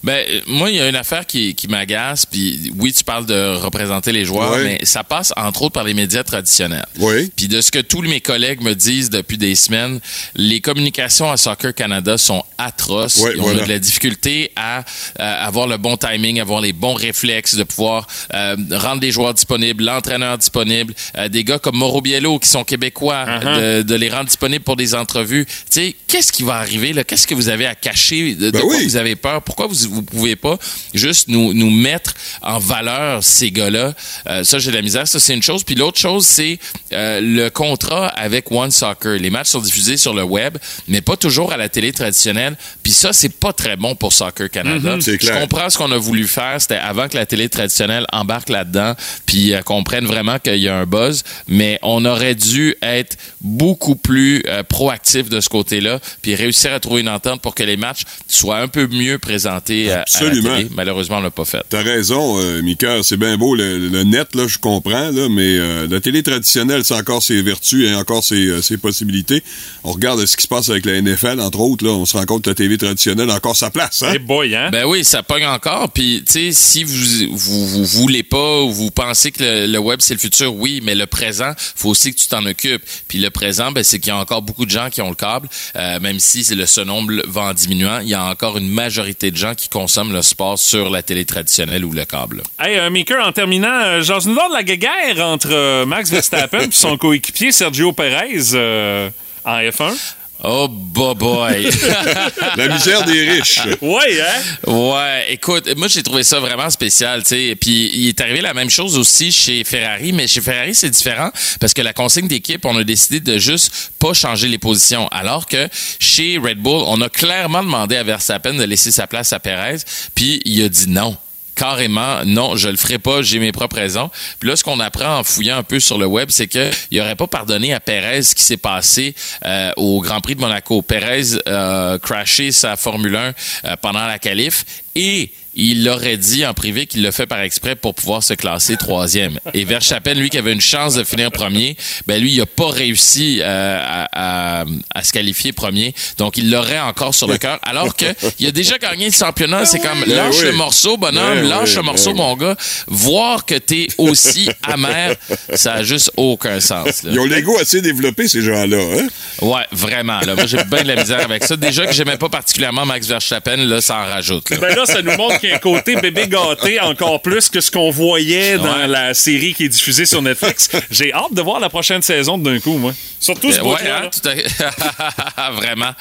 Ben, 0.02 0.24
euh, 0.28 0.40
moi, 0.46 0.70
il 0.70 0.76
y 0.76 0.80
a 0.80 0.88
une 0.88 0.96
affaire 0.96 1.26
qui, 1.26 1.54
qui 1.54 1.68
m'agace, 1.68 2.26
puis 2.26 2.72
oui, 2.78 2.92
tu 2.92 3.04
parles 3.04 3.26
de 3.26 3.56
représenter 3.56 4.12
les 4.12 4.24
joueurs, 4.24 4.52
Ouais. 4.52 4.64
mais 4.64 4.84
ça 4.84 5.04
passe 5.04 5.32
entre 5.36 5.62
autres 5.62 5.72
par 5.74 5.84
les 5.84 5.94
médias 5.94 6.22
traditionnels. 6.22 6.86
Oui. 6.98 7.30
Puis 7.36 7.48
de 7.48 7.60
ce 7.60 7.70
que 7.70 7.78
tous 7.80 8.02
mes 8.02 8.20
collègues 8.20 8.60
me 8.62 8.74
disent 8.74 9.10
depuis 9.10 9.38
des 9.38 9.54
semaines, 9.54 10.00
les 10.34 10.60
communications 10.60 11.30
à 11.30 11.36
Soccer 11.36 11.74
Canada 11.74 12.16
sont 12.18 12.44
atroces. 12.58 13.16
Ouais, 13.18 13.34
on 13.38 13.42
voilà. 13.42 13.62
a 13.62 13.64
de 13.66 13.68
la 13.72 13.78
difficulté 13.78 14.50
à, 14.56 14.84
à 15.18 15.46
avoir 15.46 15.66
le 15.66 15.76
bon 15.76 15.96
timing, 15.96 16.40
avoir 16.40 16.60
les 16.60 16.72
bons 16.72 16.94
réflexes, 16.94 17.54
de 17.56 17.64
pouvoir 17.64 18.06
euh, 18.34 18.56
rendre 18.72 19.02
les 19.02 19.10
joueurs 19.10 19.34
disponibles, 19.34 19.84
l'entraîneur 19.84 20.38
disponible, 20.38 20.94
euh, 21.16 21.28
des 21.28 21.44
gars 21.44 21.58
comme 21.58 21.76
Mauro 21.76 22.00
Biello 22.00 22.38
qui 22.38 22.48
sont 22.48 22.64
québécois, 22.64 23.26
Uh-huh. 23.28 23.78
de, 23.78 23.82
de 23.82 23.94
les 23.94 24.08
rendre 24.10 24.26
disponibles 24.26 24.64
pour 24.64 24.76
des 24.76 24.94
entrevues. 24.94 25.44
Tu 25.46 25.52
sais, 25.70 25.96
qu'est-ce 26.06 26.32
qui 26.32 26.42
va 26.42 26.54
arriver 26.56 26.92
là? 26.92 27.04
Qu'est-ce 27.04 27.26
que 27.26 27.34
vous 27.34 27.48
avez 27.48 27.66
à 27.66 27.74
cacher 27.74 28.34
De, 28.34 28.46
de 28.46 28.50
Ben 28.52 28.60
quoi 28.60 28.76
oui. 28.76 28.84
vous 28.84 28.96
avez 28.96 29.16
peur? 29.16 29.42
Pourquoi 29.42 29.66
vous 29.66 29.87
vous 29.88 30.02
pouvez 30.02 30.36
pas 30.36 30.58
juste 30.94 31.28
nous, 31.28 31.52
nous 31.54 31.70
mettre 31.70 32.14
en 32.42 32.58
valeur 32.58 33.22
ces 33.22 33.50
gars-là. 33.50 33.94
Euh, 34.28 34.44
ça, 34.44 34.58
j'ai 34.58 34.70
de 34.70 34.76
la 34.76 34.82
misère. 34.82 35.06
Ça, 35.06 35.20
c'est 35.20 35.34
une 35.34 35.42
chose. 35.42 35.64
Puis 35.64 35.74
l'autre 35.74 35.98
chose, 35.98 36.26
c'est 36.26 36.58
euh, 36.92 37.20
le 37.20 37.50
contrat 37.50 38.08
avec 38.08 38.50
One 38.50 38.70
Soccer. 38.70 39.18
Les 39.18 39.30
matchs 39.30 39.48
sont 39.48 39.60
diffusés 39.60 39.96
sur 39.96 40.14
le 40.14 40.22
web, 40.22 40.58
mais 40.88 41.00
pas 41.00 41.16
toujours 41.16 41.52
à 41.52 41.56
la 41.56 41.68
télé 41.68 41.92
traditionnelle. 41.92 42.56
Puis 42.82 42.92
ça, 42.92 43.12
c'est 43.12 43.28
pas 43.28 43.52
très 43.52 43.76
bon 43.76 43.94
pour 43.94 44.12
Soccer 44.12 44.50
Canada. 44.50 44.96
Mhm, 44.96 45.00
c'est 45.00 45.22
Je 45.22 45.32
comprends 45.32 45.70
ce 45.70 45.78
qu'on 45.78 45.92
a 45.92 45.98
voulu 45.98 46.26
faire. 46.26 46.60
C'était 46.60 46.76
avant 46.76 47.08
que 47.08 47.16
la 47.16 47.26
télé 47.26 47.48
traditionnelle 47.48 48.06
embarque 48.12 48.48
là-dedans, 48.48 48.94
puis 49.26 49.54
euh, 49.54 49.62
comprenne 49.62 50.06
vraiment 50.06 50.38
qu'il 50.38 50.58
y 50.58 50.68
a 50.68 50.76
un 50.76 50.86
buzz. 50.86 51.24
Mais 51.46 51.78
on 51.82 52.04
aurait 52.04 52.34
dû 52.34 52.74
être 52.82 53.16
beaucoup 53.40 53.96
plus 53.96 54.42
euh, 54.46 54.62
proactif 54.62 55.28
de 55.28 55.40
ce 55.40 55.48
côté-là, 55.48 56.00
puis 56.22 56.34
réussir 56.34 56.72
à 56.72 56.80
trouver 56.80 57.00
une 57.00 57.08
entente 57.08 57.40
pour 57.40 57.54
que 57.54 57.62
les 57.62 57.76
matchs 57.76 58.02
soient 58.26 58.58
un 58.58 58.68
peu 58.68 58.86
mieux 58.86 59.18
présentés 59.18 59.77
euh, 59.88 60.00
Absolument. 60.00 60.48
à 60.48 60.52
la 60.52 60.58
télé. 60.58 60.70
Malheureusement, 60.74 61.18
on 61.18 61.20
l'a 61.20 61.30
pas 61.30 61.44
fait. 61.44 61.62
T'as 61.68 61.82
raison, 61.82 62.38
euh, 62.40 62.62
Mika, 62.62 63.02
c'est 63.02 63.16
bien 63.16 63.36
beau 63.36 63.54
le, 63.54 63.78
le 63.88 64.02
net, 64.04 64.34
là, 64.34 64.46
je 64.46 64.58
comprends, 64.58 65.10
là, 65.10 65.28
mais 65.30 65.58
euh, 65.58 65.86
la 65.88 66.00
télé 66.00 66.22
traditionnelle, 66.22 66.84
c'est 66.84 66.94
encore 66.94 67.22
ses 67.22 67.40
vertus 67.42 67.88
et 67.88 67.94
encore 67.94 68.24
ses, 68.24 68.46
euh, 68.46 68.62
ses 68.62 68.76
possibilités. 68.78 69.42
On 69.84 69.92
regarde 69.92 70.24
ce 70.26 70.36
qui 70.36 70.42
se 70.42 70.48
passe 70.48 70.68
avec 70.70 70.84
la 70.86 71.00
NFL, 71.00 71.40
entre 71.40 71.60
autres, 71.60 71.84
là, 71.84 71.92
on 71.92 72.04
se 72.06 72.16
rend 72.16 72.24
compte 72.24 72.42
que 72.44 72.50
la 72.50 72.54
télé 72.54 72.76
traditionnelle 72.78 73.30
a 73.30 73.34
encore 73.34 73.56
sa 73.56 73.70
place, 73.70 74.02
hein? 74.02 74.12
Eh 74.14 74.18
boy, 74.18 74.54
hein? 74.54 74.70
Ben 74.70 74.84
oui, 74.86 75.04
ça 75.04 75.22
pogne 75.22 75.46
encore. 75.46 75.90
Puis, 75.90 76.22
tu 76.26 76.32
sais, 76.32 76.52
si 76.52 76.84
vous, 76.84 77.36
vous, 77.36 77.66
vous 77.68 77.84
voulez 77.84 78.22
pas 78.22 78.62
ou 78.62 78.70
vous 78.72 78.90
pensez 78.90 79.30
que 79.32 79.42
le, 79.42 79.66
le 79.66 79.78
web, 79.78 80.00
c'est 80.02 80.14
le 80.14 80.20
futur, 80.20 80.54
oui, 80.54 80.80
mais 80.82 80.94
le 80.94 81.06
présent, 81.06 81.52
faut 81.76 81.90
aussi 81.90 82.12
que 82.12 82.18
tu 82.18 82.28
t'en 82.28 82.44
occupes. 82.46 82.82
Puis 83.08 83.18
le 83.18 83.30
présent, 83.30 83.72
ben, 83.72 83.84
c'est 83.84 83.98
qu'il 83.98 84.08
y 84.08 84.12
a 84.12 84.16
encore 84.18 84.42
beaucoup 84.42 84.64
de 84.66 84.70
gens 84.70 84.88
qui 84.90 85.00
ont 85.02 85.08
le 85.10 85.14
câble, 85.14 85.48
euh, 85.76 86.00
même 86.00 86.18
si 86.18 86.44
c'est 86.44 86.54
le 86.54 86.66
ce 86.66 86.80
nombre 86.80 87.12
va 87.26 87.42
en 87.42 87.54
diminuant, 87.54 88.00
il 88.00 88.08
y 88.08 88.14
a 88.14 88.24
encore 88.24 88.58
une 88.58 88.68
majorité 88.68 89.30
de 89.30 89.36
gens 89.36 89.54
qui 89.54 89.67
consomment 89.70 90.12
le 90.12 90.22
sport 90.22 90.58
sur 90.58 90.90
la 90.90 91.02
télé 91.02 91.24
traditionnelle 91.24 91.84
ou 91.84 91.92
le 91.92 92.04
câble. 92.04 92.42
Hey, 92.58 92.78
euh, 92.78 92.90
Maker, 92.90 93.26
en 93.26 93.32
terminant, 93.32 93.68
euh, 93.84 94.02
genre, 94.02 94.20
nous 94.26 94.34
de 94.34 94.52
la 94.52 94.62
guéguerre 94.62 95.24
entre 95.24 95.48
euh, 95.52 95.86
Max 95.86 96.10
Verstappen 96.10 96.60
et 96.60 96.70
son 96.70 96.96
coéquipier 96.98 97.52
Sergio 97.52 97.92
Perez 97.92 98.54
euh, 98.54 99.10
en 99.44 99.58
F1. 99.58 99.94
Oh, 100.44 100.68
boy, 100.68 101.14
boy. 101.16 101.70
La 102.56 102.68
misère 102.68 103.04
des 103.04 103.28
riches. 103.28 103.60
Ouais, 103.80 104.20
hein? 104.20 104.70
Ouais, 104.70 105.32
écoute, 105.32 105.68
moi 105.76 105.88
j'ai 105.88 106.02
trouvé 106.02 106.22
ça 106.22 106.38
vraiment 106.38 106.70
spécial, 106.70 107.22
tu 107.22 107.30
sais. 107.30 107.56
Puis 107.60 107.90
il 107.92 108.08
est 108.08 108.20
arrivé 108.20 108.40
la 108.40 108.54
même 108.54 108.70
chose 108.70 108.96
aussi 108.96 109.32
chez 109.32 109.64
Ferrari, 109.64 110.12
mais 110.12 110.28
chez 110.28 110.40
Ferrari 110.40 110.76
c'est 110.76 110.90
différent 110.90 111.30
parce 111.58 111.74
que 111.74 111.82
la 111.82 111.92
consigne 111.92 112.28
d'équipe, 112.28 112.64
on 112.64 112.76
a 112.76 112.84
décidé 112.84 113.18
de 113.18 113.38
juste 113.38 113.90
pas 113.98 114.14
changer 114.14 114.46
les 114.46 114.58
positions, 114.58 115.08
alors 115.08 115.46
que 115.46 115.68
chez 115.98 116.38
Red 116.38 116.58
Bull, 116.58 116.84
on 116.86 117.00
a 117.00 117.08
clairement 117.08 117.64
demandé 117.64 117.96
à 117.96 118.04
Verstappen 118.04 118.54
de 118.54 118.64
laisser 118.64 118.92
sa 118.92 119.08
place 119.08 119.32
à 119.32 119.40
Perez, 119.40 119.78
puis 120.14 120.40
il 120.44 120.62
a 120.62 120.68
dit 120.68 120.88
non 120.88 121.16
carrément, 121.58 122.24
non, 122.24 122.56
je 122.56 122.68
le 122.68 122.76
ferai 122.76 122.98
pas, 122.98 123.20
j'ai 123.20 123.40
mes 123.40 123.50
propres 123.50 123.76
raisons. 123.76 124.10
Puis 124.38 124.48
là, 124.48 124.54
ce 124.54 124.62
qu'on 124.62 124.78
apprend 124.78 125.18
en 125.18 125.24
fouillant 125.24 125.58
un 125.58 125.64
peu 125.64 125.80
sur 125.80 125.98
le 125.98 126.06
web, 126.06 126.28
c'est 126.30 126.46
que 126.46 126.70
il 126.92 127.00
aurait 127.00 127.16
pas 127.16 127.26
pardonné 127.26 127.74
à 127.74 127.80
Perez 127.80 128.22
ce 128.22 128.34
qui 128.34 128.44
s'est 128.44 128.56
passé 128.56 129.14
euh, 129.44 129.72
au 129.76 130.00
Grand 130.00 130.20
Prix 130.20 130.36
de 130.36 130.40
Monaco. 130.40 130.82
Perez 130.82 131.36
a 131.46 131.98
crashé 132.00 132.52
sa 132.52 132.76
Formule 132.76 133.16
1 133.16 133.18
euh, 133.64 133.76
pendant 133.82 134.06
la 134.06 134.20
qualif 134.20 134.64
et 134.94 135.32
il 135.60 135.84
l'aurait 135.84 136.16
dit 136.16 136.46
en 136.46 136.54
privé 136.54 136.86
qu'il 136.86 137.02
l'a 137.02 137.12
fait 137.12 137.26
par 137.26 137.40
exprès 137.40 137.74
pour 137.74 137.94
pouvoir 137.94 138.22
se 138.22 138.34
classer 138.34 138.76
troisième. 138.76 139.38
Et 139.54 139.64
Verstappen, 139.64 140.14
lui, 140.14 140.30
qui 140.30 140.38
avait 140.38 140.52
une 140.52 140.60
chance 140.60 140.94
de 140.94 141.04
finir 141.04 141.30
premier, 141.32 141.76
ben 142.06 142.20
lui, 142.22 142.32
il 142.32 142.40
a 142.40 142.46
pas 142.46 142.68
réussi 142.70 143.40
euh, 143.42 143.78
à, 143.80 144.60
à- 144.60 144.64
à 144.94 145.02
se 145.02 145.12
qualifier 145.12 145.52
premier. 145.52 145.94
Donc, 146.18 146.36
il 146.36 146.50
l'aurait 146.50 146.78
encore 146.80 147.14
sur 147.14 147.26
le 147.28 147.36
cœur. 147.38 147.58
Alors 147.62 147.96
que 147.96 148.06
il 148.38 148.46
a 148.46 148.50
déjà 148.52 148.78
gagné 148.78 149.06
le 149.06 149.12
championnat. 149.12 149.64
C'est 149.66 149.80
comme, 149.80 150.00
Ben 150.06 150.14
lâche 150.16 150.36
oui. 150.38 150.44
le 150.46 150.52
morceau, 150.52 150.96
bonhomme, 150.96 151.40
Ben 151.40 151.48
lâche 151.48 151.70
oui, 151.70 151.76
le 151.76 151.82
morceau, 151.82 152.10
ben 152.12 152.18
mon 152.18 152.36
gars. 152.36 152.56
Voir 152.86 153.44
que 153.44 153.54
t'es 153.56 153.88
aussi 153.98 154.48
amer, 154.62 155.16
ça 155.54 155.74
a 155.74 155.82
juste 155.82 156.10
aucun 156.16 156.60
sens. 156.60 157.02
là. 157.02 157.10
Ils 157.12 157.18
ont 157.18 157.24
l'ego 157.24 157.58
assez 157.58 157.80
développé, 157.80 158.28
ces 158.28 158.42
gens-là, 158.42 158.78
hein? 158.98 159.06
Ouais, 159.42 159.62
vraiment. 159.72 160.20
Là. 160.20 160.34
Moi, 160.34 160.46
j'ai 160.46 160.62
bien 160.64 160.82
de 160.82 160.88
la 160.88 160.96
misère 160.96 161.20
avec 161.20 161.44
ça. 161.44 161.56
Déjà 161.56 161.86
que 161.86 161.92
j'aimais 161.92 162.16
pas 162.16 162.28
particulièrement 162.28 162.86
Max 162.86 163.06
Verstappen, 163.06 163.56
là, 163.56 163.80
ça 163.80 163.96
en 163.98 164.04
rajoute. 164.06 164.50
Là. 164.50 164.56
Ben 164.60 164.74
là, 164.76 164.86
ça 164.86 165.02
nous 165.02 165.16
montre 165.16 165.40
qu'il 165.40 165.47
y 165.48 165.52
a 165.52 165.56
un 165.56 165.58
côté 165.58 165.96
bébé 165.96 166.26
gâté 166.28 166.80
encore 166.80 167.20
plus 167.22 167.48
que 167.48 167.60
ce 167.60 167.70
qu'on 167.70 167.90
voyait 167.90 168.56
dans 168.58 168.64
Ouais. 168.78 168.86
la 168.86 169.14
série 169.14 169.54
qui 169.54 169.64
est 169.64 169.68
diffusée 169.68 170.06
sur 170.06 170.22
Netflix. 170.22 170.68
J'ai 170.90 171.12
hâte 171.12 171.32
de 171.32 171.42
voir 171.42 171.60
la 171.60 171.68
prochaine 171.68 172.02
saison 172.02 172.38
d'un 172.38 172.58
coup, 172.60 172.78
moi. 172.78 172.92
Surtout 173.20 173.50
ce 173.52 173.58
Euh, 173.60 173.62
ouais, 173.64 173.88
hein, 173.90 174.08
tout 174.12 174.28
à... 174.28 175.50
Vraiment. 175.52 175.92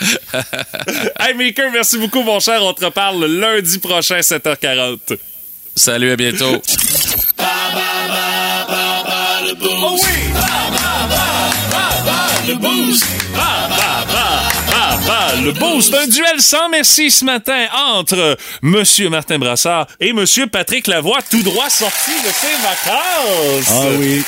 Hey, 1.19 1.33
Maker, 1.35 1.71
merci 1.71 1.97
beaucoup, 1.97 2.21
mon 2.23 2.39
cher. 2.39 2.59
On 2.63 2.73
te 2.73 2.85
reparle 2.85 3.25
lundi 3.25 3.79
prochain, 3.79 4.19
7h40. 4.19 5.17
Salut, 5.75 6.11
à 6.11 6.15
bientôt. 6.15 6.61
Ah, 13.39 13.56
bah, 15.07 15.33
le 15.43 15.51
boost, 15.53 15.93
un 15.93 16.07
duel 16.07 16.39
sans 16.39 16.69
merci 16.69 17.09
ce 17.09 17.23
matin 17.23 17.65
entre 17.95 18.37
Monsieur 18.61 19.09
Martin 19.09 19.39
Brassard 19.39 19.87
et 19.99 20.11
Monsieur 20.13 20.47
Patrick 20.47 20.87
Lavoie, 20.87 21.19
tout 21.29 21.43
droit 21.43 21.69
sorti 21.69 22.11
de 22.11 22.29
ses 22.29 22.55
vacances. 22.61 23.71
Ah 23.71 23.97
oui. 23.97 24.23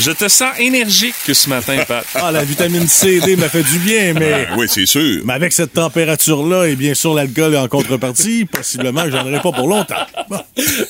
Je 0.00 0.10
te 0.10 0.26
sens 0.26 0.50
énergique 0.58 1.14
ce 1.32 1.48
matin, 1.48 1.84
Pat. 1.86 2.04
Ah, 2.16 2.32
la 2.32 2.42
vitamine 2.42 2.88
C 2.88 3.12
et 3.12 3.20
D 3.20 3.36
m'a 3.36 3.48
fait 3.48 3.62
du 3.62 3.78
bien, 3.78 4.12
mais. 4.12 4.48
Oui, 4.56 4.66
c'est 4.68 4.86
sûr. 4.86 5.22
Mais 5.24 5.34
avec 5.34 5.52
cette 5.52 5.72
température-là 5.72 6.64
et 6.64 6.74
bien 6.74 6.94
sûr 6.94 7.14
l'alcool 7.14 7.56
en 7.56 7.68
contrepartie, 7.68 8.44
possiblement 8.44 9.04
que 9.04 9.12
j'en 9.12 9.24
aurai 9.24 9.40
pas 9.40 9.52
pour 9.52 9.68
longtemps. 9.68 10.04
Bon. 10.28 10.40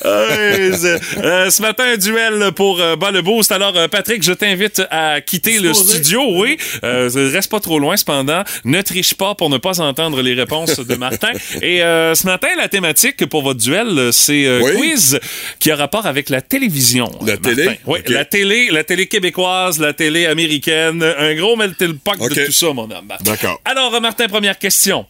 Euh, 0.06 1.50
ce 1.50 1.60
matin, 1.60 1.84
un 1.92 1.96
duel 1.98 2.52
pour 2.56 2.80
euh, 2.80 2.96
bas 2.96 3.10
le 3.10 3.20
boost. 3.20 3.52
Alors, 3.52 3.76
euh, 3.76 3.88
Patrick, 3.88 4.22
je 4.22 4.32
t'invite 4.32 4.80
à 4.90 5.20
quitter 5.20 5.58
le 5.58 5.74
studio. 5.74 6.22
Oui, 6.38 6.56
euh, 6.82 7.10
reste 7.30 7.50
pas 7.50 7.60
trop 7.60 7.78
loin. 7.78 7.98
Cependant, 7.98 8.42
ne 8.64 8.80
triche 8.80 9.13
pas 9.16 9.34
pour 9.34 9.50
ne 9.50 9.58
pas 9.58 9.80
entendre 9.80 10.22
les 10.22 10.34
réponses 10.34 10.78
de 10.80 10.94
Martin. 10.96 11.30
Et 11.62 11.82
euh, 11.82 12.14
ce 12.14 12.26
matin, 12.26 12.48
la 12.56 12.68
thématique 12.68 13.26
pour 13.26 13.42
votre 13.42 13.60
duel, 13.60 13.98
euh, 13.98 14.12
c'est 14.12 14.44
euh, 14.46 14.60
Oui. 14.62 14.72
quiz 14.76 15.18
qui 15.58 15.70
a 15.70 15.76
rapport 15.76 16.06
avec 16.06 16.28
la 16.28 16.40
télévision. 16.40 17.10
La 17.24 17.34
euh, 17.34 17.36
télé? 17.36 17.80
Oui, 17.86 18.00
la 18.08 18.24
télé, 18.24 18.68
la 18.70 18.84
télé 18.84 19.06
québécoise, 19.06 19.78
la 19.78 19.92
télé 19.92 20.26
américaine. 20.26 21.02
Un 21.02 21.34
gros 21.34 21.56
melting 21.56 21.98
pot 21.98 22.12
Ok. 22.20 22.34
de 22.34 22.46
tout 22.46 22.52
ça, 22.52 22.72
mon 22.72 22.84
homme. 22.90 23.08
D'accord. 23.20 23.60
Alors, 23.64 24.00
Martin, 24.00 24.26
première 24.28 24.58
question. 24.58 25.06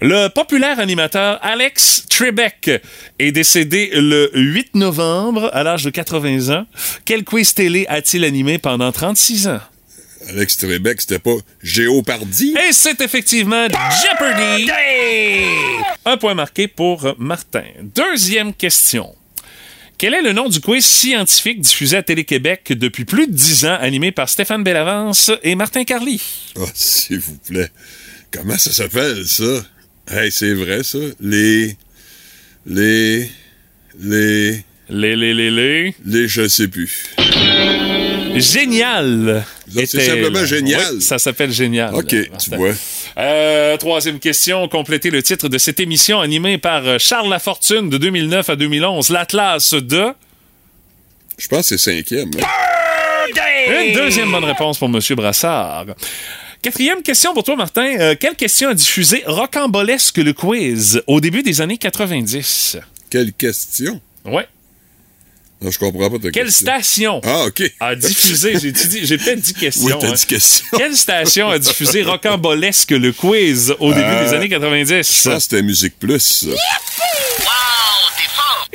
Le 0.00 0.28
populaire 0.28 0.78
animateur 0.78 1.38
Alex 1.42 2.04
Trebek 2.08 2.70
est 3.18 3.32
décédé 3.32 3.90
le 3.94 4.30
8 4.34 4.74
novembre 4.74 5.50
à 5.52 5.62
l'âge 5.62 5.84
de 5.84 5.90
80 5.90 6.54
ans. 6.54 6.66
Quel 7.04 7.24
quiz 7.24 7.54
télé 7.54 7.86
a-t-il 7.88 8.24
animé 8.24 8.58
pendant 8.58 8.90
36 8.92 9.48
ans? 9.48 9.60
Alex 10.28 10.56
Trebek, 10.56 11.00
c'était 11.00 11.18
pas 11.18 11.36
Géopardy? 11.62 12.54
Et 12.68 12.72
c'est 12.72 13.00
effectivement 13.00 13.66
Jeopardy! 13.68 14.70
Un 16.04 16.16
point 16.16 16.34
marqué 16.34 16.68
pour 16.68 17.14
Martin. 17.18 17.64
Deuxième 17.94 18.52
question. 18.52 19.14
Quel 19.98 20.14
est 20.14 20.22
le 20.22 20.32
nom 20.32 20.48
du 20.48 20.60
quiz 20.60 20.84
scientifique 20.84 21.60
diffusé 21.60 21.96
à 21.96 22.02
Télé-Québec 22.02 22.72
depuis 22.76 23.04
plus 23.04 23.28
de 23.28 23.32
10 23.32 23.64
ans, 23.64 23.78
animé 23.80 24.12
par 24.12 24.28
Stéphane 24.28 24.62
Bellavance 24.62 25.30
et 25.42 25.54
Martin 25.54 25.84
Carly? 25.84 26.20
Oh, 26.56 26.66
s'il 26.74 27.20
vous 27.20 27.38
plaît. 27.38 27.70
Comment 28.30 28.58
ça 28.58 28.72
s'appelle, 28.72 29.26
ça? 29.26 29.64
Hey, 30.10 30.30
c'est 30.30 30.52
vrai, 30.52 30.82
ça? 30.82 30.98
Les. 31.20 31.76
Les. 32.66 33.30
Les. 33.98 34.64
Les, 34.88 35.16
les, 35.16 35.34
les, 35.34 35.50
les. 35.50 35.94
Les, 36.04 36.28
je 36.28 36.46
sais 36.46 36.68
plus. 36.68 37.06
Génial! 38.40 39.44
C'est 39.72 39.86
simplement 39.86 40.44
génial. 40.44 40.82
Oui, 40.94 41.02
ça 41.02 41.18
s'appelle 41.18 41.52
Génial. 41.52 41.94
OK, 41.94 42.12
Martin. 42.12 42.36
tu 42.38 42.56
vois. 42.56 42.70
Euh, 43.18 43.76
troisième 43.76 44.18
question, 44.18 44.68
complétez 44.68 45.10
le 45.10 45.22
titre 45.22 45.48
de 45.48 45.58
cette 45.58 45.80
émission 45.80 46.20
animée 46.20 46.58
par 46.58 46.86
euh, 46.86 46.98
Charles 46.98 47.28
Lafortune 47.30 47.88
de 47.90 47.98
2009 47.98 48.50
à 48.50 48.56
2011, 48.56 49.10
l'Atlas 49.10 49.74
de... 49.74 50.06
Je 51.38 51.48
pense 51.48 51.68
que 51.68 51.76
c'est 51.76 51.96
cinquième. 51.96 52.30
hein. 52.42 53.82
Une 53.88 53.94
deuxième 53.94 54.30
bonne 54.30 54.44
réponse 54.44 54.78
pour 54.78 54.88
M. 54.88 55.00
Brassard. 55.16 55.86
Quatrième 56.62 57.02
question 57.02 57.34
pour 57.34 57.44
toi, 57.44 57.56
Martin. 57.56 57.96
Euh, 57.98 58.14
quelle 58.18 58.34
question 58.34 58.70
a 58.70 58.74
diffusé 58.74 59.22
Rocambolesque 59.26 60.16
le 60.18 60.32
quiz 60.32 61.02
au 61.06 61.20
début 61.20 61.42
des 61.42 61.60
années 61.60 61.76
90? 61.78 62.78
Quelle 63.10 63.32
question? 63.32 64.00
Ouais. 64.24 64.46
Je 65.62 65.78
comprends 65.78 66.10
pas 66.10 66.18
ta 66.18 66.30
Quelle 66.30 66.46
question. 66.46 66.66
station 66.66 67.20
Ah, 67.24 67.46
a 67.80 67.94
diffusé... 67.94 68.58
J'ai 68.60 69.18
peut-être 69.18 69.40
dit 69.40 69.54
question. 69.54 69.86
Oui, 69.86 69.92
t'as 69.98 70.08
hein. 70.08 70.12
dit 70.12 70.26
question. 70.26 70.66
Quelle 70.76 70.94
station 70.96 71.48
a 71.48 71.58
diffusé 71.58 72.02
Rocambolesque 72.02 72.90
le 72.90 73.12
quiz 73.12 73.74
au 73.80 73.92
début 73.92 74.04
Euh, 74.06 74.28
des 74.28 74.34
années 74.34 74.48
90? 74.48 74.88
Je 74.88 75.00
pense 75.00 75.34
que 75.34 75.40
c'était 75.40 75.62
Musique 75.62 75.98
Plus. 75.98 76.18
ça. 76.20 76.46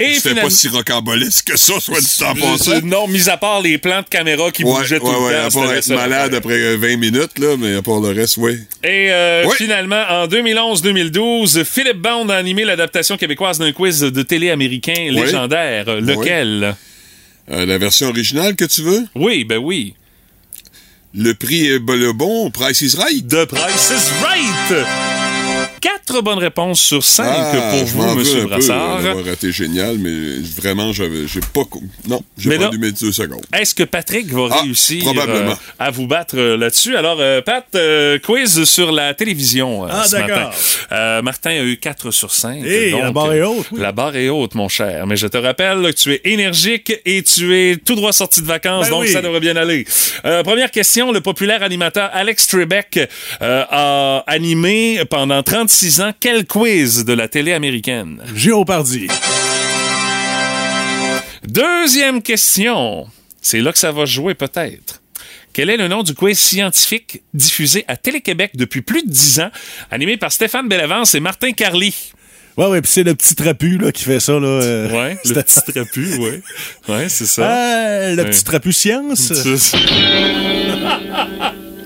Et 0.01 0.13
C'était 0.15 0.29
finalement- 0.29 0.41
pas 0.49 0.49
si 0.55 0.67
rocambolesque 0.67 1.45
que 1.47 1.57
ça, 1.57 1.79
soit 1.79 1.97
en 2.27 2.35
passant. 2.35 2.71
Euh, 2.71 2.81
Non, 2.83 3.07
mis 3.07 3.29
à 3.29 3.37
part 3.37 3.61
les 3.61 3.77
plans 3.77 4.01
de 4.01 4.07
caméra 4.07 4.51
qui 4.51 4.63
Ouais, 4.63 4.73
bougeaient 4.79 4.99
tout 4.99 5.05
ouais, 5.07 5.11
le 5.13 5.19
ouais, 5.25 5.49
temps. 5.49 5.61
à 5.61 5.63
part 5.65 5.73
être 5.73 5.87
malade 5.89 6.33
après 6.33 6.59
euh, 6.59 6.77
20 6.77 6.97
minutes, 6.97 7.37
là, 7.39 7.55
mais 7.57 7.75
à 7.75 7.81
part 7.81 7.99
le 7.99 8.09
reste, 8.09 8.37
oui. 8.37 8.53
Et 8.83 9.07
euh, 9.11 9.45
Oui. 9.47 9.53
finalement, 9.57 10.03
en 10.09 10.27
2011-2012, 10.27 11.63
Philippe 11.63 11.97
Bond 12.01 12.29
a 12.29 12.35
animé 12.35 12.63
l'adaptation 12.63 13.17
québécoise 13.17 13.59
d'un 13.59 13.71
quiz 13.71 13.99
de 14.01 14.21
télé 14.23 14.49
américain 14.49 14.93
légendaire. 15.09 15.85
Lequel? 16.01 16.75
Euh, 17.51 17.65
la 17.65 17.77
version 17.77 18.07
originale 18.09 18.55
que 18.55 18.65
tu 18.65 18.81
veux? 18.81 19.05
Oui, 19.15 19.43
ben 19.43 19.57
oui. 19.57 19.93
Le 21.13 21.33
prix 21.33 21.67
est 21.67 21.79
b- 21.79 21.97
le 21.97 22.13
bon, 22.13 22.49
Price 22.51 22.79
is 22.81 22.95
right. 22.97 23.27
The 23.27 23.43
Price 23.45 23.91
is 23.91 24.23
Right! 24.23 24.85
Quatre 25.81 26.21
bonnes 26.21 26.37
réponses 26.37 26.79
sur 26.79 27.03
cinq 27.03 27.25
Ah, 27.27 27.71
pour 27.71 27.85
vous, 27.85 28.15
peu 28.23 28.45
Brassard. 28.45 29.01
d'avoir 29.01 29.25
raté 29.25 29.51
génial, 29.51 29.97
mais 29.97 30.37
vraiment, 30.61 30.93
j'avais, 30.93 31.25
j'ai 31.27 31.39
pas, 31.39 31.61
non, 32.07 32.21
j'ai 32.37 32.55
pas 32.55 32.69
mettre 32.77 32.99
deux 33.01 33.11
secondes. 33.11 33.41
Est-ce 33.51 33.73
que 33.73 33.81
Patrick 33.83 34.31
va 34.31 34.47
Ah, 34.51 34.61
réussir 34.61 35.03
probablement. 35.03 35.51
euh, 35.53 35.55
à 35.79 35.89
vous 35.89 36.05
battre 36.05 36.35
euh, 36.37 36.55
là-dessus? 36.55 36.95
Alors, 36.95 37.17
euh, 37.19 37.41
Pat, 37.41 37.65
euh, 37.73 38.19
quiz 38.19 38.63
sur 38.65 38.91
la 38.91 39.15
télévision 39.15 39.85
euh, 39.85 39.89
Ah, 39.91 40.03
ce 40.05 40.11
d'accord. 40.17 40.37
matin. 40.37 40.49
Euh, 40.91 41.21
Martin 41.23 41.49
a 41.49 41.63
eu 41.63 41.77
4 41.77 42.11
sur 42.11 42.31
5. 42.31 42.63
Hey, 42.63 42.91
la 42.91 43.11
barre 43.11 43.33
est 43.33 43.41
haute, 43.41 43.65
oui. 43.71 43.79
La 43.81 43.91
barre 43.91 44.15
est 44.15 44.29
haute, 44.29 44.53
mon 44.53 44.69
cher. 44.69 45.07
Mais 45.07 45.15
je 45.15 45.25
te 45.25 45.37
rappelle 45.37 45.81
que 45.81 45.91
tu 45.99 46.13
es 46.13 46.21
énergique 46.25 46.93
et 47.05 47.23
tu 47.23 47.55
es 47.57 47.77
tout 47.77 47.95
droit 47.95 48.13
sorti 48.13 48.41
de 48.41 48.45
vacances, 48.45 48.85
Ben 48.85 48.91
donc 48.91 49.01
oui. 49.05 49.11
ça 49.11 49.23
devrait 49.23 49.39
bien 49.39 49.55
aller. 49.55 49.85
Euh, 50.25 50.43
première 50.43 50.69
question, 50.69 51.11
le 51.11 51.21
populaire 51.21 51.63
animateur 51.63 52.09
Alex 52.13 52.45
Trebek 52.45 52.99
euh, 53.41 53.63
a 53.69 54.23
animé 54.27 55.01
pendant 55.09 55.41
36 55.71 56.01
ans 56.01 56.11
quel 56.19 56.45
quiz 56.45 57.05
de 57.05 57.13
la 57.13 57.29
télé 57.29 57.53
américaine? 57.53 58.21
Géopardy. 58.35 59.07
Deuxième 61.47 62.21
question. 62.21 63.07
C'est 63.41 63.61
là 63.61 63.71
que 63.71 63.79
ça 63.79 63.93
va 63.93 64.03
jouer 64.03 64.33
peut-être. 64.35 65.01
Quel 65.53 65.69
est 65.69 65.77
le 65.77 65.87
nom 65.87 66.03
du 66.03 66.13
quiz 66.13 66.37
scientifique 66.37 67.21
diffusé 67.33 67.85
à 67.87 67.95
Télé-Québec 67.95 68.51
depuis 68.55 68.81
plus 68.81 69.01
de 69.03 69.09
10 69.09 69.39
ans, 69.39 69.49
animé 69.91 70.17
par 70.17 70.33
Stéphane 70.33 70.67
Bellavance 70.67 71.15
et 71.15 71.21
Martin 71.21 71.53
Carly? 71.53 71.95
Ouais, 72.57 72.67
ouais, 72.67 72.81
puis 72.81 72.91
c'est 72.91 73.03
le 73.03 73.15
petit 73.15 73.35
trapu 73.35 73.77
là, 73.77 73.93
qui 73.93 74.03
fait 74.03 74.19
ça. 74.19 74.33
Là, 74.33 74.47
euh, 74.47 74.89
Ouais, 74.89 75.17
le 75.23 75.33
petit 75.41 75.61
trapu, 75.71 76.17
ouais. 76.17 76.41
Ouais, 76.89 77.07
c'est 77.07 77.27
ça. 77.27 77.47
Ah, 77.49 78.11
le 78.13 78.23
Ouais. 78.23 78.29
petit 78.29 78.43
trapu 78.43 78.73
science. 78.73 79.31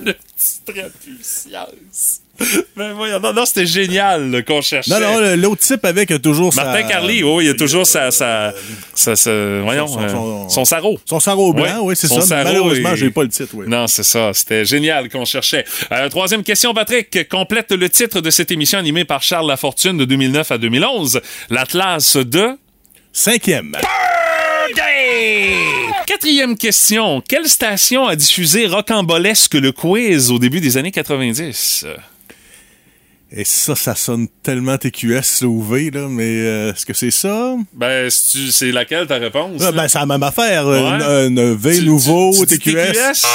Le 0.06 0.14
petit 0.14 0.60
trapu 0.66 1.18
science. 1.22 2.22
Ben 2.76 2.92
voyons, 2.94 3.20
non, 3.20 3.32
non, 3.34 3.46
c'était 3.46 3.66
génial 3.66 4.44
qu'on 4.46 4.62
cherchait. 4.62 4.92
Non, 4.92 5.00
non, 5.00 5.36
l'autre 5.38 5.62
type 5.62 5.86
avec 5.86 6.12
a 6.12 6.20
toujours 6.20 6.54
Martin 6.54 6.82
sa... 6.82 6.84
Carly, 6.84 7.24
oui, 7.24 7.46
il 7.46 7.50
a 7.52 7.54
toujours 7.54 7.86
sa, 7.88 8.12
sa, 8.12 8.54
sa, 8.94 9.16
sa- 9.16 9.60
voyons, 9.62 9.88
son- 9.88 10.02
euh, 10.02 10.10
son- 10.10 10.50
son 10.50 10.66
sarrau. 10.66 11.00
Son 11.06 11.20
sarrau 11.20 11.54
blanc, 11.54 11.80
oui, 11.84 11.96
c'est 11.96 12.08
son 12.08 12.20
ça. 12.22 12.44
Malheureusement, 12.44 12.92
est- 12.92 12.98
j'ai 12.98 13.10
pas 13.10 13.24
le 13.24 13.30
titre, 13.30 13.50
oui. 13.54 13.66
Non, 13.70 13.88
c'est 13.88 14.04
ça. 14.04 14.32
C'était 14.34 14.66
génial 14.66 15.10
qu'on 15.10 15.26
cherchait. 15.26 15.64
Euh, 15.92 16.10
troisième 16.10 16.44
question, 16.44 16.74
Patrick. 16.74 17.30
Complète 17.30 17.72
le 17.72 17.90
titre 17.90 18.20
de 18.22 18.30
cette 18.30 18.52
émission 18.52 18.80
animée 18.80 19.06
par 19.06 19.24
Charles 19.24 19.48
Lafortune 19.48 19.98
de 19.98 20.06
2009 20.06 20.52
à 20.52 20.58
2011. 20.58 21.22
L'Atlas 21.50 22.18
de... 22.18 22.50
Cinquième. 23.14 23.78
Quatrième 26.06 26.58
question. 26.58 27.22
Quelle 27.28 27.48
station 27.48 28.08
a 28.08 28.16
diffusé 28.16 28.68
Rocambolesque 28.68 29.54
le 29.54 29.72
quiz 29.72 30.32
au 30.32 30.40
début 30.40 30.60
des 30.60 30.78
années 30.78 30.92
90? 30.92 31.86
Et 33.38 33.44
ça, 33.44 33.76
ça 33.76 33.96
sonne 33.96 34.28
tellement 34.44 34.78
TQS 34.78 35.44
ou 35.44 35.62
V, 35.62 35.92
là, 35.92 36.08
mais 36.10 36.24
euh, 36.24 36.72
est-ce 36.72 36.86
que 36.86 36.94
c'est 36.94 37.12
ça? 37.12 37.56
Ben, 37.74 38.10
c'est 38.10 38.50
c'est 38.52 38.72
laquelle 38.72 39.08
ta 39.08 39.16
réponse? 39.16 39.62
Ah, 39.62 39.74
ben, 39.74 39.90
c'est 39.90 40.00
la 40.00 40.06
même 40.06 40.24
affaire. 40.24 40.66
euh, 40.68 41.26
Ouais. 41.26 41.28
Une 41.28 41.54
V 41.54 41.80
Tu- 41.80 41.86
nouveau, 41.86 42.32
tu- 42.32 42.48
tu 42.48 42.70
dis 42.70 42.76
TQS. 42.76 42.94
TQS? 42.94 43.26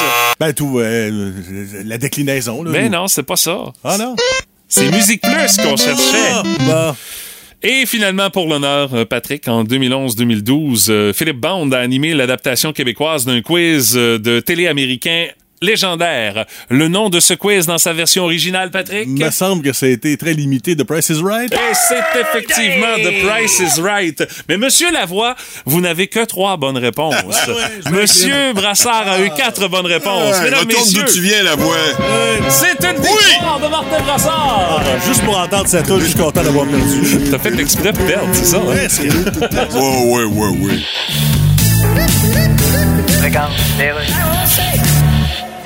Ben, 0.41 0.53
tout, 0.55 0.79
euh, 0.79 1.33
la 1.85 1.99
déclinaison, 1.99 2.63
là. 2.63 2.71
Mais 2.71 2.89
non, 2.89 3.09
c'est 3.09 3.25
pas 3.25 3.37
ça. 3.37 3.59
Ah, 3.85 3.99
non? 3.99 4.17
C'est 4.69 4.91
Musique 4.91 5.21
Plus 5.21 5.57
qu'on 5.59 5.77
cherchait. 5.77 6.31
Ah, 6.33 6.43
bah. 6.67 6.97
Et 7.63 7.85
finalement, 7.85 8.31
pour 8.31 8.49
l'honneur, 8.49 8.95
euh, 8.95 9.05
Patrick, 9.05 9.47
en 9.49 9.65
2011-2012, 9.65 10.87
euh, 10.89 11.13
Philippe 11.13 11.41
Bond 11.41 11.71
a 11.73 11.79
animé 11.79 12.15
l'adaptation 12.15 12.73
québécoise 12.73 13.27
d'un 13.27 13.43
quiz 13.43 13.93
de 13.93 14.41
télé 14.41 14.67
américain 14.67 15.27
légendaire. 15.63 16.47
Le 16.69 16.89
nom 16.89 17.11
de 17.11 17.21
ce 17.21 17.35
quiz 17.35 17.67
dans 17.67 17.79
sa 17.79 17.93
version 17.93 18.25
originale, 18.25 18.71
Patrick? 18.71 19.07
Il 19.07 19.25
me 19.25 19.31
semble 19.31 19.63
que 19.63 19.73
ça 19.73 19.87
a 19.87 19.89
été 19.91 20.17
très 20.17 20.33
limité. 20.35 20.75
The 20.77 20.85
Price 20.85 21.09
is 21.11 21.21
Right. 21.23 21.53
Et 21.53 21.57
c'est 21.89 22.21
effectivement 22.21 22.95
The 22.97 23.27
Price 23.27 23.61
is 23.61 23.81
Right. 23.81 24.23
Mais 24.49 24.57
Monsieur 24.57 24.91
Lavoie, 24.93 25.35
vous 25.67 25.81
n'avez 25.81 26.07
que 26.09 26.25
trois 26.25 26.57
bonnes 26.57 26.79
réponses. 26.79 27.15
je 27.87 27.91
Monsieur 27.91 28.53
Brassard 28.55 29.07
a 29.09 29.21
eu 29.21 29.31
quatre 29.31 29.69
bonnes 29.69 29.87
réponses. 29.87 30.35
Ouais, 30.35 30.45
Mesdames, 30.45 30.61
retourne 30.61 30.85
d'où 30.93 31.01
messieurs, 31.03 31.15
tu 31.15 31.21
viens, 31.23 31.43
la 31.43 31.55
voix. 31.57 31.77
c'est 32.49 32.85
une 32.85 32.97
victoire 33.03 33.61
de 33.61 33.69
Martin 33.69 34.03
Brassard. 34.05 34.81
Ah, 34.85 35.07
juste 35.07 35.23
pour 35.25 35.39
entendre 35.39 35.67
sa 35.69 35.83
touche, 35.83 36.03
je 36.03 36.09
suis 36.09 36.19
content 36.19 36.43
d'avoir 36.43 36.67
perdu. 36.67 37.31
T'as 37.31 37.39
fait 37.39 37.51
l'exprès 37.51 37.93
pour 37.93 38.07
perdre, 38.07 38.29
c'est 38.33 38.45
ça? 38.47 38.57
hein? 38.59 38.67
Ouais, 38.67 38.89
c'est- 38.89 39.09
Oh, 39.77 40.17
ouais, 40.17 40.25
ouais, 40.25 40.49
ouais. 40.61 40.79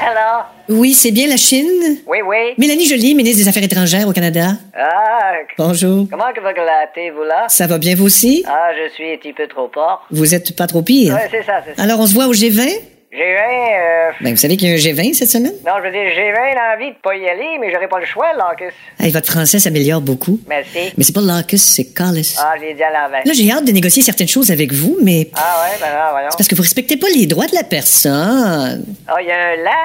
Alors? 0.06 0.46
Oui, 0.68 0.92
c'est 0.94 1.10
bien 1.12 1.26
la 1.28 1.36
Chine? 1.36 1.98
Oui, 2.06 2.18
oui. 2.26 2.54
Mélanie 2.58 2.86
Joly, 2.86 3.14
ministre 3.14 3.42
des 3.42 3.48
Affaires 3.48 3.62
étrangères 3.62 4.06
au 4.06 4.12
Canada. 4.12 4.52
Ah, 4.76 5.32
Bonjour. 5.56 6.06
comment 6.10 6.24
que 6.34 6.40
vous 6.40 6.52
glattez, 6.54 7.10
vous, 7.10 7.22
là? 7.22 7.46
Ça 7.48 7.66
va 7.66 7.78
bien 7.78 7.94
vous 7.94 8.04
aussi? 8.06 8.44
Ah, 8.46 8.70
je 8.76 8.92
suis 8.92 9.12
un 9.12 9.16
petit 9.16 9.32
peu 9.32 9.46
trop 9.46 9.70
fort. 9.72 10.04
Vous 10.10 10.34
êtes 10.34 10.54
pas 10.56 10.66
trop 10.66 10.82
pire. 10.82 11.14
Ouais, 11.14 11.28
c'est 11.30 11.42
ça, 11.44 11.62
c'est 11.66 11.74
ça. 11.76 11.82
Alors, 11.82 12.00
on 12.00 12.06
se 12.06 12.14
voit 12.14 12.26
au 12.26 12.32
G20? 12.34 12.68
J'ai 13.16 13.36
un, 13.38 14.08
euh... 14.08 14.12
Ben, 14.22 14.30
vous 14.30 14.36
savez 14.40 14.56
qu'il 14.56 14.68
y 14.68 14.72
a 14.72 14.74
un 14.74 14.76
G20 14.76 15.14
cette 15.14 15.28
semaine? 15.30 15.52
Non, 15.64 15.74
je 15.78 15.82
veux 15.84 15.92
dire, 15.92 16.02
j'ai 16.16 16.32
bien 16.32 16.74
envie 16.74 16.90
de 16.90 16.96
pas 17.00 17.14
y 17.14 17.28
aller, 17.28 17.58
mais 17.60 17.72
j'aurais 17.72 17.86
pas 17.86 18.00
le 18.00 18.06
choix, 18.06 18.32
Lacus. 18.36 18.74
Hey, 18.98 19.12
votre 19.12 19.30
français 19.30 19.60
s'améliore 19.60 20.00
beaucoup. 20.00 20.40
Merci. 20.48 20.92
Mais 20.96 21.04
c'est 21.04 21.12
pas 21.14 21.20
Lacus, 21.20 21.62
c'est 21.62 21.94
Callis. 21.94 22.34
Ah, 22.40 22.54
j'ai 22.60 22.74
dit 22.74 22.82
à 22.82 22.90
l'envers. 22.90 23.22
Là, 23.24 23.32
j'ai 23.32 23.48
hâte 23.52 23.64
de 23.66 23.70
négocier 23.72 24.02
certaines 24.02 24.26
choses 24.26 24.50
avec 24.50 24.72
vous, 24.72 24.98
mais 25.00 25.28
Ah, 25.36 25.62
ouais, 25.64 25.76
ben 25.80 25.90
là, 25.90 26.08
voyons. 26.10 26.28
c'est 26.30 26.36
parce 26.38 26.48
que 26.48 26.56
vous 26.56 26.62
respectez 26.62 26.96
pas 26.96 27.06
les 27.14 27.26
droits 27.26 27.46
de 27.46 27.54
la 27.54 27.62
personne. 27.62 28.84
Ah, 29.06 29.14
il 29.20 29.28
y 29.28 29.30
a 29.30 29.36
un 29.50 29.56
là? 29.62 29.76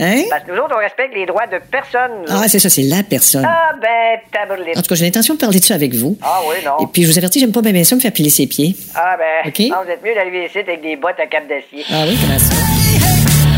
Hein? 0.00 0.22
Parce 0.30 0.44
que 0.44 0.52
nous 0.52 0.58
autres, 0.58 0.74
on 0.76 0.80
respecte 0.80 1.14
les 1.14 1.26
droits 1.26 1.46
de 1.46 1.58
personne. 1.70 2.24
Ah, 2.28 2.44
c'est 2.48 2.58
ça, 2.60 2.70
c'est 2.70 2.82
la 2.82 3.02
personne. 3.02 3.44
Ah, 3.44 3.72
ben, 3.80 4.20
tabourlette. 4.32 4.76
En 4.76 4.82
tout 4.82 4.88
cas, 4.88 4.94
j'ai 4.94 5.04
l'intention 5.04 5.34
de 5.34 5.40
parler 5.40 5.58
de 5.58 5.64
ça 5.64 5.74
avec 5.74 5.94
vous. 5.94 6.16
Ah, 6.22 6.40
oui, 6.48 6.56
non. 6.64 6.78
Et 6.80 6.86
puis, 6.86 7.02
je 7.02 7.08
vous 7.08 7.18
avertis, 7.18 7.40
j'aime 7.40 7.52
pas 7.52 7.62
bien, 7.62 7.72
bien 7.72 7.84
ça 7.84 7.96
me 7.96 8.00
faire 8.00 8.12
piler 8.12 8.30
ses 8.30 8.46
pieds. 8.46 8.76
Ah, 8.94 9.16
ben, 9.18 9.48
OK? 9.48 9.58
vous 9.58 9.90
êtes 9.90 10.04
mieux 10.04 10.14
d'arriver 10.14 10.46
ici 10.46 10.58
avec 10.58 10.82
des 10.82 10.96
bottes 10.96 11.18
à 11.18 11.26
cap 11.26 11.42
d'acier. 11.48 11.84
Ah 11.90 12.04
oui, 12.06 12.16
comment 12.20 12.38
ça? 12.38 12.54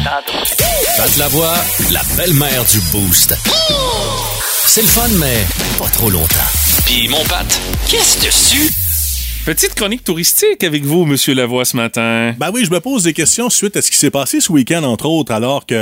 Tantôt. 0.03 0.39
Pat 0.97 1.17
la 1.19 1.29
voix, 1.29 1.55
la 1.93 2.01
belle-mère 2.17 2.65
du 2.65 2.81
Boost. 2.91 3.35
C'est 4.67 4.83
le 4.83 4.89
fun, 4.89 5.09
mais 5.19 5.45
pas 5.79 5.91
trop 5.91 6.09
longtemps. 6.09 6.49
Puis 6.87 7.09
mon 7.09 7.23
Pat, 7.25 7.47
qu'est-ce 7.89 8.25
dessus? 8.25 8.71
Petite 9.51 9.75
chronique 9.75 10.05
touristique 10.05 10.63
avec 10.63 10.85
vous, 10.85 11.05
Monsieur 11.05 11.35
Lavoie, 11.35 11.65
ce 11.65 11.77
matin. 11.77 12.37
Ben 12.39 12.53
oui, 12.55 12.65
je 12.65 12.71
me 12.71 12.79
pose 12.79 13.03
des 13.03 13.13
questions 13.13 13.51
suite 13.51 13.77
à 13.77 13.83
ce 13.83 13.91
qui 13.91 13.99
s'est 13.99 14.13
passé 14.13 14.41
ce 14.41 14.53
week-end, 14.53 14.85
entre 14.85 15.07
autres, 15.07 15.33
alors 15.33 15.67
qu'il 15.67 15.77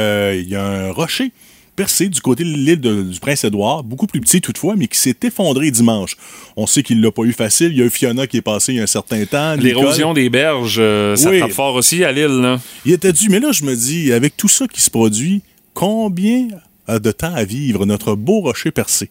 y 0.49 0.55
a 0.57 0.65
un 0.65 0.91
rocher 0.91 1.33
percé 1.77 2.09
du 2.09 2.23
côté 2.23 2.45
de 2.45 2.49
l'île 2.49 2.81
du 2.81 3.21
Prince-Édouard, 3.21 3.85
beaucoup 3.85 4.07
plus 4.07 4.23
petit 4.23 4.41
toutefois, 4.41 4.75
mais 4.75 4.87
qui 4.87 4.99
s'est 4.99 5.15
effondré 5.23 5.71
dimanche. 5.71 6.17
On 6.57 6.67
sait 6.67 6.83
qu'il 6.83 7.03
l'a 7.03 7.11
pas 7.11 7.25
eu 7.25 7.35
facile. 7.35 7.73
Il 7.73 7.77
y 7.79 7.83
a 7.83 7.85
eu 7.85 7.91
Fiona 7.91 8.27
qui 8.27 8.39
est 8.39 8.43
passé 8.43 8.73
il 8.73 8.77
y 8.77 8.81
a 8.81 8.85
un 8.85 8.87
certain 8.87 9.23
temps. 9.27 9.55
L'érosion 9.57 10.15
des 10.15 10.31
berges, 10.31 10.79
euh, 10.81 11.15
ça 11.15 11.29
Oui. 11.29 11.39
frappe 11.41 11.53
fort 11.53 11.75
aussi 11.75 12.03
à 12.05 12.11
l'île. 12.11 12.41
là. 12.41 12.59
Il 12.87 12.93
était 12.93 13.13
dû, 13.13 13.29
mais 13.29 13.39
là, 13.39 13.53
je 13.53 13.65
me 13.65 13.77
dis, 13.77 14.15
avec 14.15 14.35
tout 14.35 14.49
ça 14.49 14.67
qui 14.67 14.81
se 14.81 14.89
produit, 14.89 15.43
combien 15.75 16.49
a 16.87 16.99
de 16.99 17.13
temps 17.13 17.35
à 17.35 17.45
vivre 17.45 17.85
notre 17.85 18.15
beau 18.15 18.41
rocher 18.41 18.71
percé? 18.71 19.11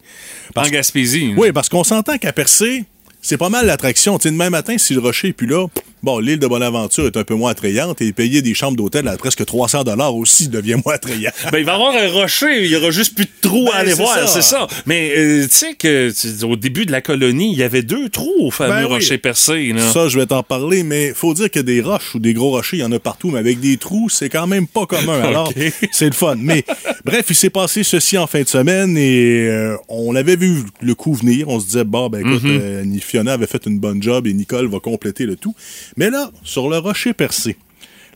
En 0.56 0.68
Gaspésie. 0.68 1.32
Oui, 1.36 1.52
parce 1.52 1.68
qu'on 1.68 1.84
s'entend 1.84 2.18
qu'à 2.18 2.32
percer, 2.32 2.84
c'est 3.28 3.36
pas 3.36 3.50
mal 3.50 3.66
l'attraction. 3.66 4.16
Tu 4.16 4.22
sais, 4.22 4.30
demain 4.30 4.48
matin, 4.48 4.78
si 4.78 4.94
le 4.94 5.00
rocher 5.00 5.28
est 5.28 5.32
plus 5.34 5.46
là, 5.46 5.66
bon, 6.02 6.18
l'île 6.18 6.38
de 6.38 6.46
Bonaventure 6.46 7.06
est 7.06 7.16
un 7.16 7.24
peu 7.24 7.34
moins 7.34 7.50
attrayante 7.50 8.00
et 8.02 8.12
payer 8.12 8.42
des 8.42 8.54
chambres 8.54 8.76
d'hôtel 8.76 9.06
à 9.08 9.16
presque 9.16 9.44
300 9.44 9.84
dollars 9.84 10.14
aussi 10.14 10.48
devient 10.48 10.76
moins 10.84 10.94
attrayant. 10.94 11.30
Ben, 11.52 11.58
il 11.58 11.64
va 11.64 11.72
y 11.72 11.74
avoir 11.74 11.94
un 11.94 12.08
rocher, 12.08 12.64
il 12.64 12.70
y 12.70 12.76
aura 12.76 12.90
juste 12.90 13.14
plus 13.14 13.24
de 13.24 13.30
trous 13.40 13.64
Ben, 13.66 13.72
à 13.72 13.76
aller 13.78 13.90
c'est 13.92 14.02
voir, 14.02 14.28
c'est 14.28 14.42
ça. 14.42 14.66
Mais 14.86 15.12
euh, 15.16 15.44
tu 15.44 15.50
sais 15.56 15.74
que 15.74 16.12
au 16.44 16.56
début 16.56 16.84
de 16.86 16.92
la 16.92 17.00
colonie, 17.00 17.52
il 17.52 17.58
y 17.58 17.62
avait 17.62 17.82
deux 17.82 18.08
trous 18.08 18.32
au 18.40 18.50
fameux 18.50 18.72
Ben 18.74 18.84
oui. 18.86 18.94
rocher 18.94 19.18
percé. 19.18 19.72
Là. 19.72 19.80
Ça, 19.92 20.08
je 20.08 20.18
vais 20.18 20.26
t'en 20.26 20.42
parler, 20.42 20.82
mais 20.82 21.12
faut 21.14 21.34
dire 21.34 21.50
que 21.50 21.60
des 21.60 21.80
roches 21.80 22.14
ou 22.14 22.18
des 22.18 22.34
gros 22.34 22.50
rochers, 22.50 22.76
il 22.78 22.80
y 22.80 22.84
en 22.84 22.92
a 22.92 22.98
partout, 22.98 23.30
mais 23.30 23.38
avec 23.38 23.60
des 23.60 23.76
trous, 23.76 24.08
c'est 24.08 24.28
quand 24.28 24.46
même 24.46 24.66
pas 24.66 24.86
commun. 24.86 25.20
Alors, 25.22 25.52
c'est 25.92 26.06
le 26.06 26.12
fun. 26.12 26.36
Mais 26.38 26.64
bref, 27.04 27.26
il 27.30 27.34
s'est 27.34 27.50
passé 27.50 27.82
ceci 27.82 28.18
en 28.18 28.26
fin 28.26 28.42
de 28.42 28.48
semaine 28.48 28.96
et 28.96 29.46
euh, 29.48 29.76
on 29.88 30.14
avait 30.14 30.36
vu 30.36 30.62
le 30.80 30.94
coup 30.94 31.14
venir. 31.14 31.48
On 31.48 31.58
se 31.60 31.66
disait, 31.66 31.84
bon, 31.84 32.08
ben 32.08 32.20
écoute, 32.20 32.42
Mhm. 32.44 32.60
euh, 32.62 32.84
Fiona 33.00 33.32
avait 33.32 33.46
fait 33.46 33.64
une 33.66 33.78
bonne 33.78 34.02
job 34.02 34.26
et 34.26 34.32
Nicole 34.34 34.66
va 34.68 34.80
compléter 34.80 35.24
le 35.24 35.36
tout. 35.36 35.54
Mais 35.96 36.10
là, 36.10 36.30
sur 36.44 36.68
le 36.68 36.78
rocher 36.78 37.14
percé, 37.14 37.56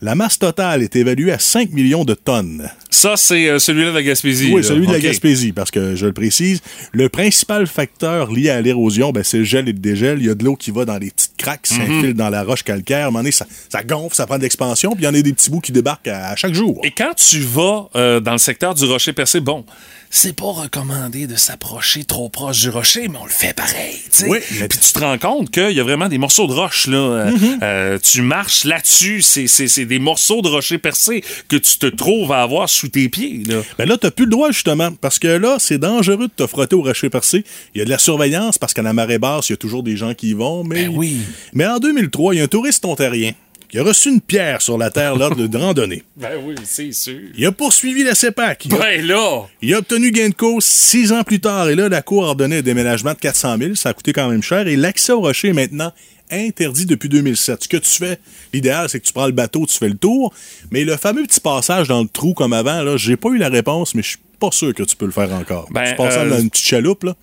la 0.00 0.14
masse 0.14 0.38
totale 0.38 0.82
est 0.82 0.96
évaluée 0.96 1.32
à 1.32 1.38
5 1.38 1.70
millions 1.70 2.04
de 2.04 2.14
tonnes. 2.14 2.68
Ça, 2.92 3.14
c'est 3.16 3.48
euh, 3.48 3.58
celui-là 3.58 3.90
de 3.90 3.94
la 3.96 4.02
Gaspésie. 4.02 4.50
Oui, 4.52 4.62
là. 4.62 4.68
celui 4.68 4.86
de 4.86 4.92
la. 4.92 5.00
Gaspésie, 5.00 5.52
parce 5.52 5.70
que 5.70 5.96
je 5.96 6.06
le 6.06 6.12
précise, 6.12 6.60
le 6.92 7.08
principal 7.08 7.66
facteur 7.66 8.30
lié 8.30 8.50
à 8.50 8.60
l'érosion, 8.60 9.10
ben, 9.12 9.24
c'est 9.24 9.38
le 9.38 9.44
gel 9.44 9.68
et 9.68 9.72
le 9.72 9.78
dégel. 9.78 10.18
Il 10.20 10.26
y 10.26 10.30
a 10.30 10.34
de 10.34 10.44
l'eau 10.44 10.56
qui 10.56 10.70
va 10.70 10.84
dans 10.84 10.98
les 10.98 11.10
petites 11.10 11.36
craques, 11.36 11.62
qui 11.62 11.74
s'infiltre 11.74 12.14
dans 12.16 12.28
la 12.30 12.44
roche 12.44 12.62
calcaire. 12.62 12.98
À 12.98 13.02
un 13.02 13.06
moment 13.06 13.20
donné, 13.20 13.32
ça, 13.32 13.46
ça 13.70 13.82
gonfle, 13.82 14.14
ça 14.14 14.26
prend 14.26 14.36
de 14.36 14.42
l'expansion, 14.42 14.92
puis 14.92 15.02
il 15.02 15.06
y 15.06 15.08
en 15.08 15.14
a 15.14 15.20
des 15.22 15.32
petits 15.32 15.50
bouts 15.50 15.60
qui 15.60 15.72
débarquent 15.72 16.08
à, 16.08 16.28
à 16.28 16.36
chaque 16.36 16.54
jour. 16.54 16.80
Et 16.84 16.90
quand 16.90 17.14
tu 17.16 17.40
vas 17.40 17.88
euh, 17.96 18.20
dans 18.20 18.32
le 18.32 18.38
secteur 18.38 18.74
du 18.74 18.84
rocher 18.84 19.12
percé, 19.14 19.40
bon, 19.40 19.64
c'est 20.10 20.36
pas 20.36 20.44
recommandé 20.44 21.26
de 21.26 21.36
s'approcher 21.36 22.04
trop 22.04 22.28
proche 22.28 22.60
du 22.60 22.68
rocher, 22.68 23.08
mais 23.08 23.16
on 23.18 23.24
le 23.24 23.30
fait 23.30 23.54
pareil. 23.56 23.96
Oui, 24.28 24.38
mais- 24.60 24.68
Puis 24.68 24.78
tu 24.78 24.92
te 24.92 24.98
rends 24.98 25.16
compte 25.16 25.50
qu'il 25.50 25.70
y 25.72 25.80
a 25.80 25.82
vraiment 25.82 26.08
des 26.08 26.18
morceaux 26.18 26.46
de 26.46 26.52
roche. 26.52 26.86
Là. 26.86 26.98
Euh, 26.98 27.30
Mhm. 27.32 27.58
euh, 27.62 27.98
tu 28.02 28.20
marches 28.20 28.64
là-dessus, 28.64 29.22
c'est, 29.22 29.84
des 29.86 29.98
morceaux 29.98 30.42
de 30.42 30.48
rocher 30.48 30.76
percé 30.76 31.24
que 31.48 31.56
tu 31.56 31.78
te 31.78 31.86
trouves 31.86 32.30
à 32.32 32.42
avoir 32.42 32.68
sous 32.82 32.88
tes 32.88 33.08
pieds. 33.08 33.44
Là. 33.46 33.62
Ben 33.78 33.88
là, 33.88 33.96
t'as 33.96 34.10
plus 34.10 34.24
le 34.24 34.32
droit, 34.32 34.50
justement, 34.50 34.90
parce 35.00 35.20
que 35.20 35.28
là, 35.28 35.56
c'est 35.60 35.78
dangereux 35.78 36.26
de 36.26 36.32
te 36.34 36.48
frotter 36.48 36.74
au 36.74 36.82
rocher 36.82 37.10
percé. 37.10 37.44
Il 37.76 37.78
y 37.78 37.82
a 37.82 37.84
de 37.84 37.90
la 37.90 37.98
surveillance, 37.98 38.58
parce 38.58 38.74
qu'à 38.74 38.82
la 38.82 38.92
marée 38.92 39.18
basse, 39.20 39.48
il 39.48 39.52
y 39.52 39.54
a 39.54 39.56
toujours 39.56 39.84
des 39.84 39.96
gens 39.96 40.14
qui 40.14 40.30
y 40.30 40.32
vont, 40.32 40.64
mais... 40.64 40.86
Ben 40.86 40.92
oui. 40.96 41.18
Mais 41.52 41.64
en 41.64 41.78
2003, 41.78 42.34
il 42.34 42.38
y 42.38 42.40
a 42.40 42.44
un 42.44 42.48
touriste 42.48 42.84
ontarien 42.84 43.32
qui 43.68 43.78
a 43.78 43.84
reçu 43.84 44.08
une 44.10 44.20
pierre 44.20 44.60
sur 44.62 44.76
la 44.78 44.90
terre 44.90 45.14
lors 45.14 45.36
de 45.36 45.56
randonnée. 45.56 46.02
Ben 46.16 46.32
oui, 46.44 46.56
c'est 46.64 46.90
sûr. 46.92 47.20
Il 47.38 47.46
a 47.46 47.52
poursuivi 47.52 48.02
la 48.02 48.16
CEPAC. 48.16 48.66
Il 48.66 48.74
a, 48.74 48.78
Ben 48.78 49.06
là! 49.06 49.46
il 49.62 49.72
a 49.74 49.78
obtenu 49.78 50.10
gain 50.10 50.28
de 50.28 50.34
cause 50.34 50.64
six 50.64 51.12
ans 51.12 51.22
plus 51.22 51.38
tard. 51.38 51.68
Et 51.68 51.76
là, 51.76 51.88
la 51.88 52.02
Cour 52.02 52.24
a 52.24 52.28
ordonné 52.30 52.58
un 52.58 52.62
déménagement 52.62 53.12
de 53.14 53.18
400 53.18 53.58
000. 53.58 53.74
Ça 53.76 53.90
a 53.90 53.94
coûté 53.94 54.12
quand 54.12 54.28
même 54.28 54.42
cher. 54.42 54.66
Et 54.66 54.74
l'accès 54.74 55.12
au 55.12 55.20
rocher 55.20 55.48
est 55.48 55.52
maintenant 55.52 55.92
interdit 56.32 56.86
depuis 56.86 57.08
2007. 57.08 57.64
Ce 57.64 57.68
que 57.68 57.76
tu 57.76 57.90
fais, 57.90 58.18
l'idéal, 58.52 58.88
c'est 58.88 58.98
que 59.00 59.06
tu 59.06 59.12
prends 59.12 59.26
le 59.26 59.32
bateau, 59.32 59.66
tu 59.66 59.76
fais 59.78 59.88
le 59.88 59.96
tour. 59.96 60.32
Mais 60.70 60.84
le 60.84 60.96
fameux 60.96 61.24
petit 61.24 61.40
passage 61.40 61.88
dans 61.88 62.02
le 62.02 62.08
trou 62.08 62.34
comme 62.34 62.52
avant, 62.52 62.82
là, 62.82 62.96
j'ai 62.96 63.16
pas 63.16 63.28
eu 63.30 63.38
la 63.38 63.48
réponse, 63.48 63.94
mais 63.94 64.02
je 64.02 64.08
suis 64.08 64.18
pas 64.40 64.50
sûr 64.50 64.74
que 64.74 64.82
tu 64.82 64.96
peux 64.96 65.06
le 65.06 65.12
faire 65.12 65.32
encore. 65.32 65.68
Ben, 65.70 65.90
tu 65.90 65.96
passes 65.96 66.16
euh, 66.16 66.28
dans 66.28 66.40
une 66.40 66.50
petite 66.50 66.66
chaloupe, 66.66 67.04
là, 67.04 67.14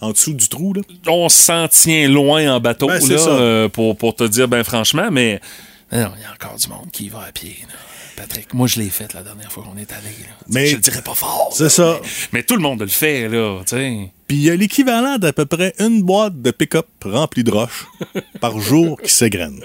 en 0.00 0.12
dessous 0.12 0.32
du 0.34 0.48
trou, 0.48 0.74
là. 0.74 0.82
On 1.08 1.28
s'en 1.28 1.66
tient 1.68 2.08
loin 2.08 2.54
en 2.54 2.60
bateau 2.60 2.86
Ben, 2.86 3.00
là, 3.08 3.16
euh, 3.28 3.68
pour, 3.68 3.96
pour 3.96 4.14
te 4.14 4.24
dire 4.24 4.46
ben 4.46 4.62
franchement, 4.62 5.08
mais 5.10 5.40
il 5.90 5.98
y 5.98 6.02
a 6.02 6.12
encore 6.32 6.56
du 6.56 6.68
monde 6.68 6.90
qui 6.92 7.06
y 7.06 7.08
va 7.08 7.22
à 7.28 7.32
pied. 7.32 7.56
là. 7.68 7.74
Patrick, 8.18 8.52
moi 8.52 8.66
je 8.66 8.80
l'ai 8.80 8.90
fait 8.90 9.12
la 9.14 9.22
dernière 9.22 9.50
fois 9.52 9.62
qu'on 9.62 9.78
est 9.78 9.92
allé. 9.92 10.10
Mais- 10.48 10.66
je 10.66 10.74
le 10.76 10.82
dirais 10.82 11.02
pas 11.02 11.14
fort. 11.14 11.50
C'est 11.52 11.68
ça. 11.68 12.00
Mais, 12.02 12.08
mais 12.32 12.42
tout 12.42 12.56
le 12.56 12.62
monde 12.62 12.80
le 12.80 12.88
fait, 12.88 13.28
là. 13.28 13.60
Puis 14.26 14.36
il 14.36 14.42
y 14.42 14.50
a 14.50 14.56
l'équivalent 14.56 15.18
d'à 15.18 15.32
peu 15.32 15.46
près 15.46 15.72
une 15.78 16.02
boîte 16.02 16.42
de 16.42 16.50
pick-up 16.50 16.86
remplie 17.04 17.44
de 17.44 17.50
roches 17.52 17.86
par 18.40 18.58
jour 18.60 19.00
qui 19.00 19.12
s'égrène. 19.12 19.60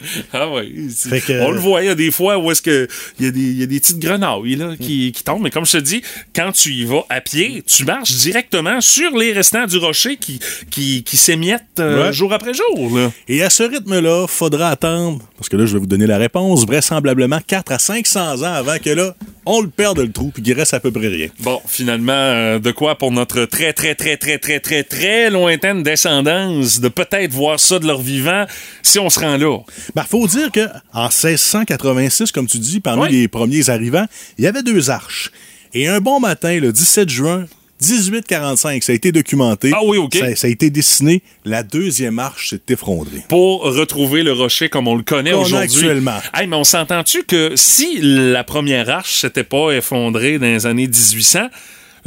Ah 0.32 0.48
oui. 0.50 0.88
c'est- 0.94 1.08
Fait 1.08 1.20
que- 1.20 1.40
On 1.42 1.50
le 1.50 1.58
voit, 1.58 1.82
il 1.82 1.86
y 1.86 1.90
a 1.90 1.94
des 1.94 2.10
fois 2.10 2.38
où 2.38 2.50
est-ce 2.50 2.62
que 2.62 2.88
il 3.18 3.26
y, 3.26 3.28
a 3.28 3.30
des- 3.32 3.40
il 3.40 3.58
y 3.60 3.62
a 3.62 3.66
des 3.66 3.80
petites 3.80 3.98
grenouilles 3.98 4.56
là, 4.56 4.74
qui, 4.78 5.12
qui 5.12 5.22
tombent. 5.24 5.42
Mais 5.42 5.50
comme 5.50 5.66
je 5.66 5.72
te 5.72 5.76
dis, 5.78 6.02
quand 6.34 6.52
tu 6.52 6.70
y 6.72 6.84
vas 6.84 7.04
à 7.08 7.20
pied, 7.20 7.62
tu 7.66 7.84
marches 7.84 8.12
directement 8.12 8.80
sur 8.80 9.16
les 9.16 9.32
restants 9.32 9.66
du 9.66 9.76
rocher 9.78 10.16
qui, 10.16 10.40
qui, 10.70 11.02
qui 11.04 11.16
s'émiettent 11.16 11.64
euh, 11.80 12.06
Ouais. 12.06 12.12
jour 12.12 12.32
après 12.32 12.52
jour. 12.54 12.96
Là. 12.96 13.10
Et 13.28 13.42
à 13.42 13.50
ce 13.50 13.62
rythme-là, 13.62 14.26
faudra 14.26 14.68
attendre, 14.68 15.20
parce 15.36 15.48
que 15.48 15.56
là, 15.56 15.66
je 15.66 15.72
vais 15.74 15.78
vous 15.80 15.86
donner 15.86 16.06
la 16.06 16.18
réponse, 16.18 16.64
vraisemblablement 16.66 17.40
4 17.46 17.72
à 17.72 17.78
500 17.78 18.42
ans 18.42 18.52
avant 18.54 18.78
que 18.78 18.90
là, 18.90 19.14
on 19.46 19.60
le 19.60 19.68
perde 19.68 19.98
le 20.00 20.12
trou 20.12 20.30
puis 20.32 20.42
qu'il 20.42 20.52
reste 20.54 20.74
à 20.74 20.80
peu 20.80 20.90
près 20.90 21.08
rien. 21.08 21.28
Bon, 21.40 21.60
finalement, 21.66 22.12
euh, 22.12 22.58
de 22.58 22.70
quoi 22.70 22.96
pour 22.96 23.10
notre 23.10 23.44
très, 23.46 23.72
très, 23.72 23.94
très, 23.94 24.16
très, 24.16 24.38
très, 24.38 24.60
très, 24.60 24.82
très 24.84 25.30
lointaine 25.30 25.82
descendance 25.82 26.80
de 26.80 26.88
peut-être 26.88 27.32
voir 27.32 27.58
ça 27.58 27.78
de 27.78 27.86
leur 27.86 28.00
vivant 28.00 28.44
si 28.82 28.98
on 28.98 29.08
se 29.10 29.18
rend 29.20 29.36
là. 29.36 29.58
Ben, 29.94 30.04
faut 30.04 30.26
dire 30.26 30.50
que 30.52 30.66
en 30.92 31.08
1686, 31.08 32.32
comme 32.32 32.46
tu 32.46 32.58
dis, 32.58 32.80
parmi 32.80 33.08
les 33.10 33.28
premiers 33.28 33.70
arrivants, 33.70 34.06
il 34.38 34.44
y 34.44 34.46
avait 34.46 34.62
deux 34.62 34.90
arches. 34.90 35.30
Et 35.74 35.88
un 35.88 36.00
bon 36.00 36.20
matin, 36.20 36.58
le 36.58 36.72
17 36.72 37.08
juin 37.08 37.46
1845, 37.82 38.82
ça 38.82 38.92
a 38.92 38.94
été 38.94 39.12
documenté. 39.12 39.70
Ah 39.74 39.80
oui, 39.84 39.96
OK. 39.96 40.14
Ça, 40.14 40.36
ça 40.36 40.46
a 40.46 40.50
été 40.50 40.68
dessiné. 40.70 41.22
La 41.44 41.62
deuxième 41.62 42.18
arche 42.18 42.50
s'est 42.50 42.60
effondrée. 42.68 43.24
Pour 43.28 43.62
retrouver 43.62 44.22
le 44.22 44.32
rocher 44.32 44.68
comme 44.68 44.86
on 44.86 44.96
le 44.96 45.02
connaît 45.02 45.32
aujourd'hui. 45.32 45.86
actuellement. 45.86 46.18
Hey, 46.34 46.46
mais 46.46 46.56
on 46.56 46.64
s'entend-tu 46.64 47.22
que 47.24 47.52
si 47.56 47.98
la 48.02 48.44
première 48.44 48.90
arche 48.90 49.20
s'était 49.20 49.44
pas 49.44 49.70
effondrée 49.70 50.38
dans 50.38 50.46
les 50.46 50.66
années 50.66 50.88
1800, 50.88 51.48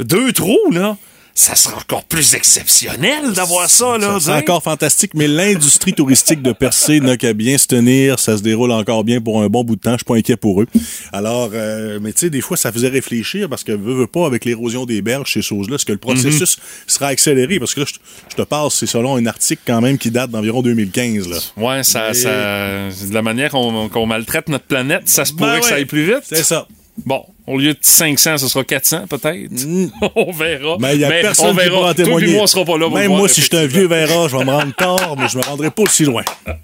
deux 0.00 0.32
trous, 0.32 0.70
là, 0.70 0.96
ça 1.36 1.56
serait 1.56 1.74
encore 1.74 2.04
plus 2.04 2.34
exceptionnel 2.34 3.32
d'avoir 3.32 3.68
ça, 3.68 3.98
là. 3.98 4.18
C'est 4.20 4.30
encore 4.30 4.62
fantastique, 4.62 5.14
mais 5.14 5.26
l'industrie 5.26 5.92
touristique 5.92 6.42
de 6.42 6.52
Percé 6.52 7.00
n'a 7.00 7.16
qu'à 7.16 7.32
bien 7.32 7.58
se 7.58 7.66
tenir. 7.66 8.20
Ça 8.20 8.36
se 8.36 8.42
déroule 8.42 8.70
encore 8.70 9.02
bien 9.02 9.20
pour 9.20 9.42
un 9.42 9.48
bon 9.48 9.64
bout 9.64 9.74
de 9.74 9.80
temps. 9.80 9.92
Je 9.92 9.98
suis 9.98 10.04
pas 10.04 10.14
inquiet 10.14 10.36
pour 10.36 10.62
eux. 10.62 10.66
Alors, 11.12 11.50
euh, 11.52 11.98
mais 12.00 12.12
tu 12.12 12.20
sais, 12.20 12.30
des 12.30 12.40
fois, 12.40 12.56
ça 12.56 12.70
faisait 12.70 12.88
réfléchir 12.88 13.48
parce 13.48 13.64
que 13.64 13.72
veux, 13.72 13.94
veux 13.94 14.06
pas 14.06 14.26
avec 14.26 14.44
l'érosion 14.44 14.86
des 14.86 15.02
berges, 15.02 15.32
ces 15.32 15.42
choses-là, 15.42 15.74
est-ce 15.74 15.84
que 15.84 15.92
le 15.92 15.98
processus 15.98 16.56
sera 16.86 17.08
accéléré? 17.08 17.58
Parce 17.58 17.74
que 17.74 17.80
là, 17.80 17.86
je, 18.30 18.36
te 18.36 18.42
parle, 18.42 18.70
c'est 18.70 18.86
selon 18.86 19.16
un 19.16 19.26
article 19.26 19.62
quand 19.66 19.80
même 19.80 19.98
qui 19.98 20.12
date 20.12 20.30
d'environ 20.30 20.62
2015. 20.62 21.28
Là. 21.28 21.36
Ouais, 21.56 21.82
ça, 21.82 22.08
Mais- 22.08 22.14
ça, 22.14 22.30
de 22.30 23.12
la 23.12 23.22
manière 23.22 23.50
qu'on 23.50 24.06
maltraite 24.06 24.48
notre 24.48 24.66
planète, 24.66 25.08
ça 25.08 25.24
se 25.24 25.32
pourrait 25.32 25.54
Ben 25.54 25.60
que 25.60 25.66
ça 25.66 25.74
aille 25.74 25.84
plus 25.84 26.04
vite. 26.04 26.22
C'est 26.22 26.44
ça. 26.44 26.68
Bon, 27.04 27.24
au 27.46 27.58
lieu 27.58 27.74
de 27.74 27.78
500, 27.80 28.38
ce 28.38 28.48
sera 28.48 28.64
400 28.64 29.06
peut-être. 29.08 29.50
on 30.16 30.32
verra. 30.32 30.76
Mais 30.80 30.94
il 30.94 31.00
y 31.00 31.04
a 31.04 31.08
Mais 31.08 31.20
personne 31.22 31.48
on 31.48 31.50
qui 31.50 31.56
verra. 31.58 31.70
pourra 31.76 31.90
en 31.90 31.94
Toi 31.94 32.04
témoigner. 32.04 32.26
puis 32.26 32.34
moi, 32.34 32.42
on 32.44 32.46
sera 32.46 32.64
pas 32.64 32.78
là 32.78 32.88
Même 32.90 33.10
moi, 33.10 33.28
si 33.28 33.40
j'étais 33.42 33.58
un 33.58 33.66
vieux 33.66 33.86
verra, 33.86 34.28
je 34.28 34.36
vais 34.36 34.44
me 34.44 34.50
rendre 34.50 34.74
tard, 34.74 35.14
mais 35.18 35.28
je 35.28 35.36
me 35.38 35.42
rendrai 35.42 35.70
pas 35.70 35.82
aussi 35.82 36.04
loin. 36.04 36.22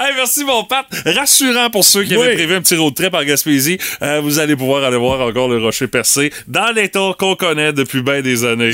Hey, 0.00 0.12
merci 0.16 0.44
mon 0.44 0.62
Pat. 0.62 0.86
Rassurant 1.04 1.70
pour 1.70 1.84
ceux 1.84 2.04
qui 2.04 2.16
Oui. 2.16 2.22
avaient 2.24 2.34
prévu 2.36 2.54
un 2.54 2.60
petit 2.62 2.76
road 2.76 2.94
trip 2.94 3.12
en 3.14 3.24
Gaspésie. 3.24 3.78
Euh, 4.00 4.20
vous 4.20 4.38
allez 4.38 4.54
pouvoir 4.54 4.84
aller 4.84 4.96
voir 4.96 5.20
encore 5.26 5.48
le 5.48 5.58
rocher 5.58 5.88
percé 5.88 6.32
dans 6.46 6.70
l'état 6.72 7.10
qu'on 7.18 7.34
connaît 7.34 7.72
depuis 7.72 8.00
bien 8.02 8.22
des 8.22 8.44
années. 8.44 8.70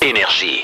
Énergie. 0.00 0.60